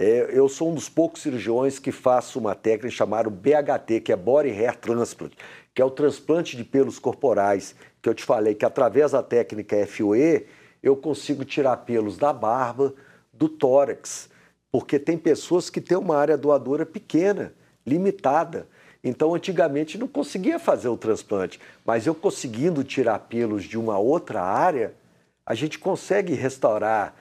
É, 0.00 0.30
eu 0.32 0.48
sou 0.48 0.70
um 0.70 0.74
dos 0.74 0.88
poucos 0.88 1.22
cirurgiões 1.22 1.80
que 1.80 1.90
faço 1.90 2.38
uma 2.38 2.54
técnica 2.54 2.94
chamada 2.94 3.28
BHT, 3.28 4.00
que 4.04 4.12
é 4.12 4.16
Body 4.16 4.50
Hair 4.50 4.76
Transplant, 4.76 5.32
que 5.74 5.82
é 5.82 5.84
o 5.84 5.90
transplante 5.90 6.56
de 6.56 6.62
pelos 6.62 7.00
corporais, 7.00 7.74
que 8.00 8.08
eu 8.08 8.14
te 8.14 8.22
falei 8.22 8.54
que 8.54 8.64
através 8.64 9.10
da 9.10 9.24
técnica 9.24 9.84
FOE 9.88 10.46
eu 10.80 10.96
consigo 10.96 11.44
tirar 11.44 11.78
pelos 11.78 12.16
da 12.16 12.32
barba, 12.32 12.94
do 13.32 13.48
tórax, 13.48 14.30
porque 14.70 15.00
tem 15.00 15.18
pessoas 15.18 15.68
que 15.68 15.80
têm 15.80 15.98
uma 15.98 16.16
área 16.16 16.38
doadora 16.38 16.86
pequena, 16.86 17.52
limitada. 17.84 18.68
Então, 19.02 19.34
antigamente 19.34 19.98
não 19.98 20.06
conseguia 20.06 20.60
fazer 20.60 20.88
o 20.88 20.96
transplante, 20.96 21.58
mas 21.84 22.06
eu 22.06 22.14
conseguindo 22.14 22.84
tirar 22.84 23.18
pelos 23.18 23.64
de 23.64 23.76
uma 23.76 23.98
outra 23.98 24.42
área, 24.42 24.94
a 25.44 25.56
gente 25.56 25.76
consegue 25.76 26.34
restaurar 26.34 27.16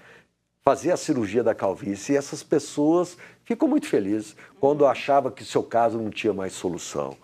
fazer 0.67 0.91
a 0.91 0.97
cirurgia 0.97 1.41
da 1.41 1.55
calvície 1.55 2.11
e 2.11 2.17
essas 2.17 2.43
pessoas 2.43 3.17
ficam 3.45 3.69
muito 3.69 3.87
felizes 3.87 4.35
quando 4.59 4.85
achava 4.85 5.31
que 5.31 5.45
seu 5.45 5.63
caso 5.63 5.97
não 5.97 6.09
tinha 6.09 6.33
mais 6.33 6.51
solução. 6.51 7.15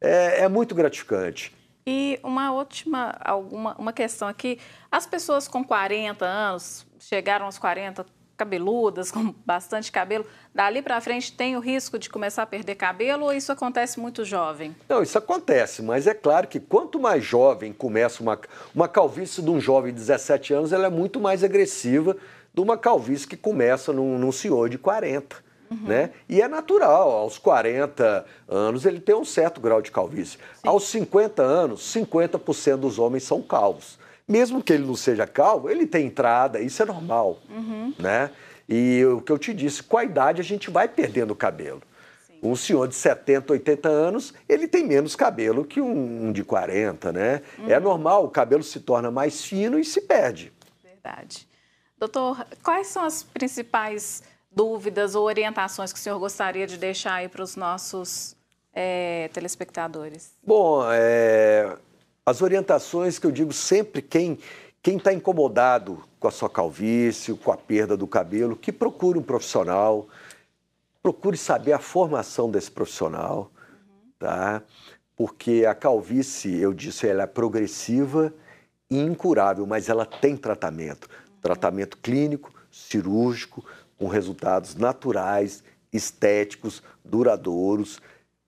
É, 0.00 0.44
é 0.44 0.48
muito 0.48 0.72
gratificante. 0.72 1.52
E 1.84 2.20
uma 2.22 2.52
última 2.52 3.12
alguma, 3.18 3.74
uma 3.76 3.92
questão 3.92 4.28
aqui: 4.28 4.56
as 4.88 5.04
pessoas 5.04 5.48
com 5.48 5.64
40 5.64 6.24
anos, 6.24 6.86
chegaram 7.00 7.46
aos 7.46 7.58
40, 7.58 8.06
cabeludas, 8.36 9.10
com 9.12 9.34
bastante 9.44 9.90
cabelo, 9.90 10.24
dali 10.54 10.80
para 10.80 11.00
frente 11.00 11.32
tem 11.32 11.56
o 11.56 11.60
risco 11.60 11.98
de 11.98 12.08
começar 12.08 12.44
a 12.44 12.46
perder 12.46 12.76
cabelo 12.76 13.24
ou 13.24 13.32
isso 13.32 13.50
acontece 13.50 13.98
muito 13.98 14.24
jovem? 14.24 14.76
Não, 14.88 15.02
isso 15.02 15.18
acontece, 15.18 15.82
mas 15.82 16.06
é 16.06 16.14
claro 16.14 16.46
que 16.46 16.60
quanto 16.60 17.00
mais 17.00 17.24
jovem 17.24 17.72
começa 17.72 18.22
uma, 18.22 18.38
uma 18.72 18.86
calvície 18.86 19.42
de 19.42 19.50
um 19.50 19.60
jovem 19.60 19.92
de 19.92 19.98
17 19.98 20.54
anos, 20.54 20.72
ela 20.72 20.86
é 20.86 20.90
muito 20.90 21.18
mais 21.18 21.42
agressiva 21.42 22.16
de 22.54 22.60
uma 22.60 22.76
calvície 22.76 23.26
que 23.26 23.36
começa 23.36 23.92
num, 23.92 24.18
num 24.18 24.32
senhor 24.32 24.68
de 24.68 24.78
40. 24.78 25.36
Uhum. 25.70 25.88
Né? 25.88 26.10
E 26.28 26.42
é 26.42 26.48
natural, 26.48 27.10
aos 27.10 27.38
40 27.38 28.26
anos 28.46 28.84
ele 28.84 29.00
tem 29.00 29.14
um 29.14 29.24
certo 29.24 29.60
grau 29.60 29.80
de 29.80 29.90
calvície. 29.90 30.36
Sim. 30.36 30.68
Aos 30.68 30.84
50 30.88 31.42
anos, 31.42 31.80
50% 31.94 32.76
dos 32.76 32.98
homens 32.98 33.22
são 33.22 33.40
calvos. 33.40 33.98
Mesmo 34.28 34.62
que 34.62 34.72
ele 34.72 34.84
não 34.84 34.94
seja 34.94 35.26
calvo, 35.26 35.70
ele 35.70 35.86
tem 35.86 36.06
entrada, 36.06 36.60
isso 36.60 36.82
é 36.82 36.86
normal, 36.86 37.38
uhum. 37.50 37.92
né? 37.98 38.30
E 38.68 39.04
o 39.04 39.20
que 39.20 39.32
eu 39.32 39.38
te 39.38 39.52
disse, 39.52 39.82
com 39.82 39.98
a 39.98 40.04
idade 40.04 40.40
a 40.40 40.44
gente 40.44 40.70
vai 40.70 40.86
perdendo 40.88 41.34
cabelo. 41.34 41.82
Sim. 42.26 42.38
Um 42.42 42.54
senhor 42.54 42.86
de 42.86 42.94
70, 42.94 43.52
80 43.52 43.88
anos, 43.88 44.32
ele 44.48 44.68
tem 44.68 44.86
menos 44.86 45.16
cabelo 45.16 45.64
que 45.64 45.80
um, 45.80 46.32
de 46.32 46.44
40, 46.44 47.12
né? 47.12 47.42
Uhum. 47.58 47.70
É 47.70 47.80
normal, 47.80 48.24
o 48.24 48.30
cabelo 48.30 48.62
se 48.62 48.80
torna 48.80 49.10
mais 49.10 49.44
fino 49.44 49.78
e 49.78 49.84
se 49.84 50.02
perde. 50.02 50.52
Verdade. 50.84 51.48
Doutor, 52.02 52.44
quais 52.64 52.88
são 52.88 53.04
as 53.04 53.22
principais 53.22 54.24
dúvidas 54.50 55.14
ou 55.14 55.24
orientações 55.24 55.92
que 55.92 56.00
o 56.00 56.02
senhor 56.02 56.18
gostaria 56.18 56.66
de 56.66 56.76
deixar 56.76 57.14
aí 57.14 57.28
para 57.28 57.44
os 57.44 57.54
nossos 57.54 58.34
é, 58.74 59.30
telespectadores? 59.32 60.32
Bom, 60.44 60.82
é, 60.90 61.76
as 62.26 62.42
orientações 62.42 63.20
que 63.20 63.26
eu 63.28 63.30
digo 63.30 63.52
sempre, 63.52 64.02
quem 64.02 64.36
quem 64.82 64.96
está 64.96 65.12
incomodado 65.12 66.02
com 66.18 66.26
a 66.26 66.32
sua 66.32 66.50
calvície, 66.50 67.36
com 67.36 67.52
a 67.52 67.56
perda 67.56 67.96
do 67.96 68.08
cabelo, 68.08 68.56
que 68.56 68.72
procure 68.72 69.16
um 69.16 69.22
profissional, 69.22 70.08
procure 71.00 71.36
saber 71.36 71.72
a 71.72 71.78
formação 71.78 72.50
desse 72.50 72.68
profissional, 72.68 73.48
tá? 74.18 74.60
Porque 75.14 75.64
a 75.64 75.72
calvície, 75.72 76.58
eu 76.58 76.74
disse, 76.74 77.06
ela 77.06 77.22
é 77.22 77.26
progressiva 77.28 78.34
e 78.90 78.98
incurável, 78.98 79.64
mas 79.68 79.88
ela 79.88 80.04
tem 80.04 80.36
tratamento. 80.36 81.08
Tratamento 81.42 81.98
clínico, 81.98 82.54
cirúrgico, 82.70 83.64
com 83.98 84.06
resultados 84.06 84.76
naturais, 84.76 85.62
estéticos, 85.92 86.82
duradouros. 87.04 88.00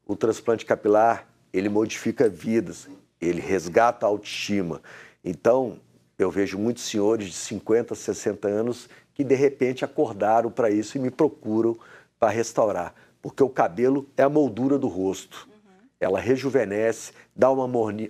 O 0.06 0.16
transplante 0.16 0.64
capilar, 0.64 1.28
ele 1.52 1.68
modifica 1.68 2.28
vidas, 2.28 2.88
ele 3.20 3.40
resgata 3.40 4.06
a 4.06 4.08
autoestima. 4.08 4.80
Então, 5.24 5.78
eu 6.18 6.30
vejo 6.30 6.56
muitos 6.56 6.84
senhores 6.84 7.26
de 7.26 7.34
50, 7.34 7.94
60 7.94 8.48
anos 8.48 8.88
que 9.12 9.24
de 9.24 9.34
repente 9.34 9.84
acordaram 9.84 10.50
para 10.50 10.70
isso 10.70 10.96
e 10.96 11.00
me 11.00 11.10
procuram 11.10 11.76
para 12.18 12.30
restaurar, 12.30 12.94
porque 13.20 13.42
o 13.42 13.48
cabelo 13.48 14.08
é 14.16 14.22
a 14.22 14.28
moldura 14.28 14.78
do 14.78 14.88
rosto. 14.88 15.48
Uhum. 15.48 15.88
Ela 16.00 16.20
rejuvenesce, 16.20 17.12
dá 17.34 17.50
uma 17.50 17.68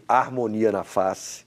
harmonia 0.08 0.70
na 0.70 0.84
face 0.84 1.44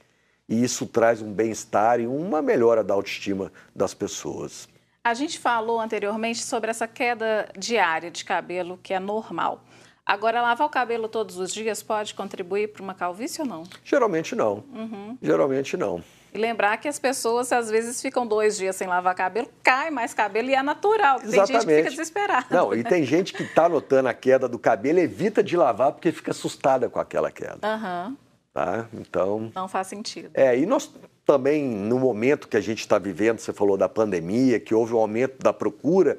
e 0.47 0.63
isso 0.63 0.85
traz 0.85 1.21
um 1.21 1.31
bem-estar 1.31 1.99
e 1.99 2.07
uma 2.07 2.41
melhora 2.41 2.83
da 2.83 2.93
autoestima 2.93 3.51
das 3.75 3.93
pessoas. 3.93 4.67
A 5.03 5.13
gente 5.13 5.39
falou 5.39 5.79
anteriormente 5.79 6.43
sobre 6.43 6.69
essa 6.69 6.87
queda 6.87 7.49
diária 7.57 8.11
de 8.11 8.25
cabelo 8.25 8.79
que 8.81 8.93
é 8.93 8.99
normal. 8.99 9.63
Agora, 10.05 10.41
lavar 10.41 10.65
o 10.65 10.69
cabelo 10.69 11.09
todos 11.09 11.37
os 11.37 11.53
dias 11.53 11.83
pode 11.83 12.13
contribuir 12.13 12.69
para 12.69 12.81
uma 12.81 12.93
calvície 12.93 13.41
ou 13.41 13.47
não? 13.47 13.63
Geralmente 13.83 14.35
não. 14.35 14.63
Uhum. 14.73 15.17
Geralmente 15.21 15.75
não. 15.75 16.01
E 16.33 16.37
lembrar 16.37 16.77
que 16.77 16.87
as 16.87 16.97
pessoas 16.97 17.51
às 17.51 17.69
vezes 17.69 18.01
ficam 18.01 18.25
dois 18.25 18.57
dias 18.57 18.75
sem 18.75 18.87
lavar 18.87 19.15
cabelo, 19.15 19.49
cai 19.63 19.89
mais 19.89 20.13
cabelo 20.13 20.49
e 20.49 20.55
é 20.55 20.63
natural. 20.63 21.19
Tem 21.19 21.45
gente 21.45 21.65
que 21.65 21.75
fica 21.75 21.89
desesperada. 21.89 22.45
Não, 22.49 22.73
e 22.73 22.83
tem 22.83 23.03
gente 23.03 23.33
que 23.33 23.43
está 23.43 23.67
notando 23.67 24.07
a 24.07 24.13
queda 24.13 24.47
do 24.47 24.57
cabelo, 24.57 24.99
evita 24.99 25.43
de 25.43 25.57
lavar 25.57 25.91
porque 25.91 26.11
fica 26.11 26.31
assustada 26.31 26.89
com 26.89 26.99
aquela 26.99 27.31
queda. 27.31 27.59
Aham. 27.63 28.07
Uhum. 28.09 28.26
Tá? 28.57 28.87
Então. 28.91 29.51
Não 29.53 29.67
faz 29.67 29.85
sentido. 29.85 30.31
É, 30.33 30.57
e 30.57 30.65
nós 30.65 30.91
também, 31.23 31.63
no 31.63 31.99
momento 31.99 32.47
que 32.47 32.57
a 32.57 32.59
gente 32.59 32.79
está 32.79 32.97
vivendo, 32.97 33.37
você 33.37 33.53
falou 33.53 33.77
da 33.77 33.87
pandemia, 33.87 34.59
que 34.59 34.73
houve 34.73 34.95
um 34.95 34.97
aumento 34.97 35.37
da 35.43 35.53
procura, 35.53 36.17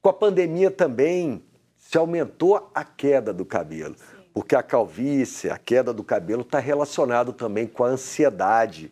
com 0.00 0.08
a 0.08 0.12
pandemia 0.14 0.70
também 0.70 1.42
se 1.76 1.98
aumentou 1.98 2.70
a 2.74 2.82
queda 2.82 3.30
do 3.30 3.44
cabelo. 3.44 3.94
Sim. 3.94 4.22
Porque 4.32 4.56
a 4.56 4.62
calvície, 4.62 5.50
a 5.50 5.58
queda 5.58 5.92
do 5.92 6.02
cabelo 6.02 6.40
está 6.40 6.58
relacionado 6.58 7.34
também 7.34 7.66
com 7.66 7.84
a 7.84 7.88
ansiedade. 7.88 8.90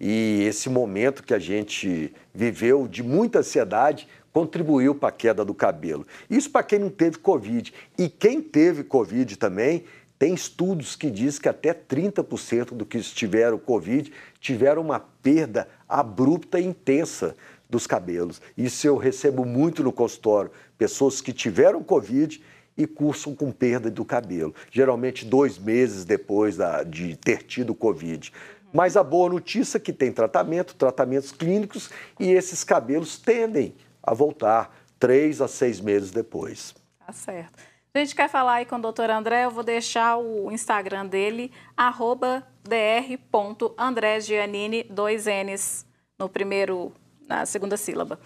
E 0.00 0.42
esse 0.42 0.68
momento 0.68 1.22
que 1.22 1.34
a 1.34 1.38
gente 1.38 2.12
viveu 2.34 2.88
de 2.88 3.04
muita 3.04 3.38
ansiedade 3.38 4.08
contribuiu 4.32 4.92
para 4.92 5.08
a 5.08 5.12
queda 5.12 5.44
do 5.44 5.54
cabelo. 5.54 6.04
Isso 6.28 6.50
para 6.50 6.64
quem 6.64 6.80
não 6.80 6.90
teve 6.90 7.18
Covid. 7.18 7.72
E 7.96 8.08
quem 8.08 8.40
teve 8.42 8.82
Covid 8.82 9.36
também, 9.36 9.84
tem 10.18 10.34
estudos 10.34 10.96
que 10.96 11.10
dizem 11.10 11.40
que 11.40 11.48
até 11.48 11.72
30% 11.72 12.74
do 12.74 12.84
que 12.84 13.00
tiveram 13.00 13.58
Covid 13.58 14.12
tiveram 14.40 14.82
uma 14.82 14.98
perda 14.98 15.68
abrupta 15.88 16.58
e 16.58 16.66
intensa 16.66 17.36
dos 17.70 17.86
cabelos. 17.86 18.40
Isso 18.56 18.86
eu 18.86 18.96
recebo 18.96 19.44
muito 19.44 19.82
no 19.82 19.92
consultório. 19.92 20.50
Pessoas 20.76 21.20
que 21.20 21.32
tiveram 21.32 21.82
Covid 21.82 22.42
e 22.76 22.86
cursam 22.86 23.34
com 23.34 23.50
perda 23.50 23.90
do 23.90 24.04
cabelo, 24.04 24.54
geralmente 24.70 25.24
dois 25.24 25.58
meses 25.58 26.04
depois 26.04 26.56
da, 26.56 26.82
de 26.82 27.16
ter 27.16 27.42
tido 27.42 27.74
Covid. 27.74 28.32
Mas 28.72 28.96
a 28.96 29.02
boa 29.02 29.28
notícia 29.28 29.78
é 29.78 29.80
que 29.80 29.92
tem 29.92 30.12
tratamento, 30.12 30.74
tratamentos 30.74 31.32
clínicos, 31.32 31.90
e 32.20 32.30
esses 32.30 32.62
cabelos 32.62 33.18
tendem 33.18 33.74
a 34.02 34.14
voltar 34.14 34.76
três 34.98 35.40
a 35.40 35.48
seis 35.48 35.80
meses 35.80 36.10
depois. 36.10 36.74
Tá 37.04 37.12
certo. 37.12 37.58
A 37.98 38.00
gente 38.00 38.14
quer 38.14 38.28
falar 38.28 38.52
aí 38.52 38.64
com 38.64 38.76
o 38.76 38.80
doutor 38.80 39.10
André, 39.10 39.44
eu 39.44 39.50
vou 39.50 39.64
deixar 39.64 40.18
o 40.18 40.52
Instagram 40.52 41.04
dele, 41.04 41.50
arroba 41.76 42.46
dr.andregianini, 42.62 44.84
dois 44.84 45.26
N's 45.26 45.84
no 46.16 46.28
primeiro, 46.28 46.92
na 47.26 47.44
segunda 47.44 47.76
sílaba. 47.76 48.20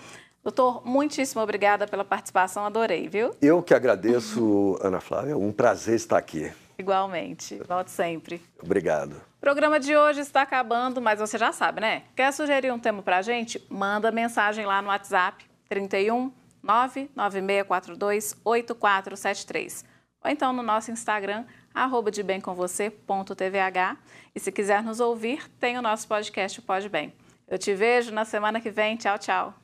Doutor, 0.44 0.86
muitíssimo 0.86 1.40
obrigada 1.40 1.86
pela 1.86 2.04
participação, 2.04 2.66
adorei, 2.66 3.08
viu? 3.08 3.34
Eu 3.40 3.62
que 3.62 3.72
agradeço, 3.72 4.78
Ana 4.82 5.00
Flávia, 5.00 5.38
um 5.38 5.50
prazer 5.50 5.94
estar 5.94 6.18
aqui. 6.18 6.52
Igualmente, 6.78 7.58
volte 7.66 7.92
sempre. 7.92 8.42
Obrigado. 8.62 9.22
O 9.38 9.40
programa 9.40 9.80
de 9.80 9.96
hoje 9.96 10.20
está 10.20 10.42
acabando, 10.42 11.00
mas 11.00 11.18
você 11.18 11.38
já 11.38 11.50
sabe, 11.50 11.80
né? 11.80 12.02
Quer 12.14 12.30
sugerir 12.34 12.70
um 12.70 12.78
tema 12.78 13.00
para 13.00 13.16
a 13.16 13.22
gente? 13.22 13.66
Manda 13.70 14.12
mensagem 14.12 14.66
lá 14.66 14.82
no 14.82 14.88
WhatsApp 14.88 15.46
31 15.70 16.30
99642 16.62 18.36
8473 18.44 19.92
ou 20.24 20.30
então 20.30 20.52
no 20.52 20.62
nosso 20.62 20.90
Instagram, 20.90 21.44
arroba 21.74 22.10
de 22.10 22.22
bem 22.22 22.40
com 22.40 22.54
você.tvh. 22.54 23.98
E 24.34 24.40
se 24.40 24.52
quiser 24.52 24.82
nos 24.82 25.00
ouvir, 25.00 25.48
tem 25.58 25.76
o 25.76 25.82
nosso 25.82 26.06
podcast 26.06 26.60
Pode 26.62 26.88
Bem. 26.88 27.12
Eu 27.48 27.58
te 27.58 27.74
vejo 27.74 28.12
na 28.12 28.24
semana 28.24 28.60
que 28.60 28.70
vem. 28.70 28.96
Tchau, 28.96 29.18
tchau. 29.18 29.61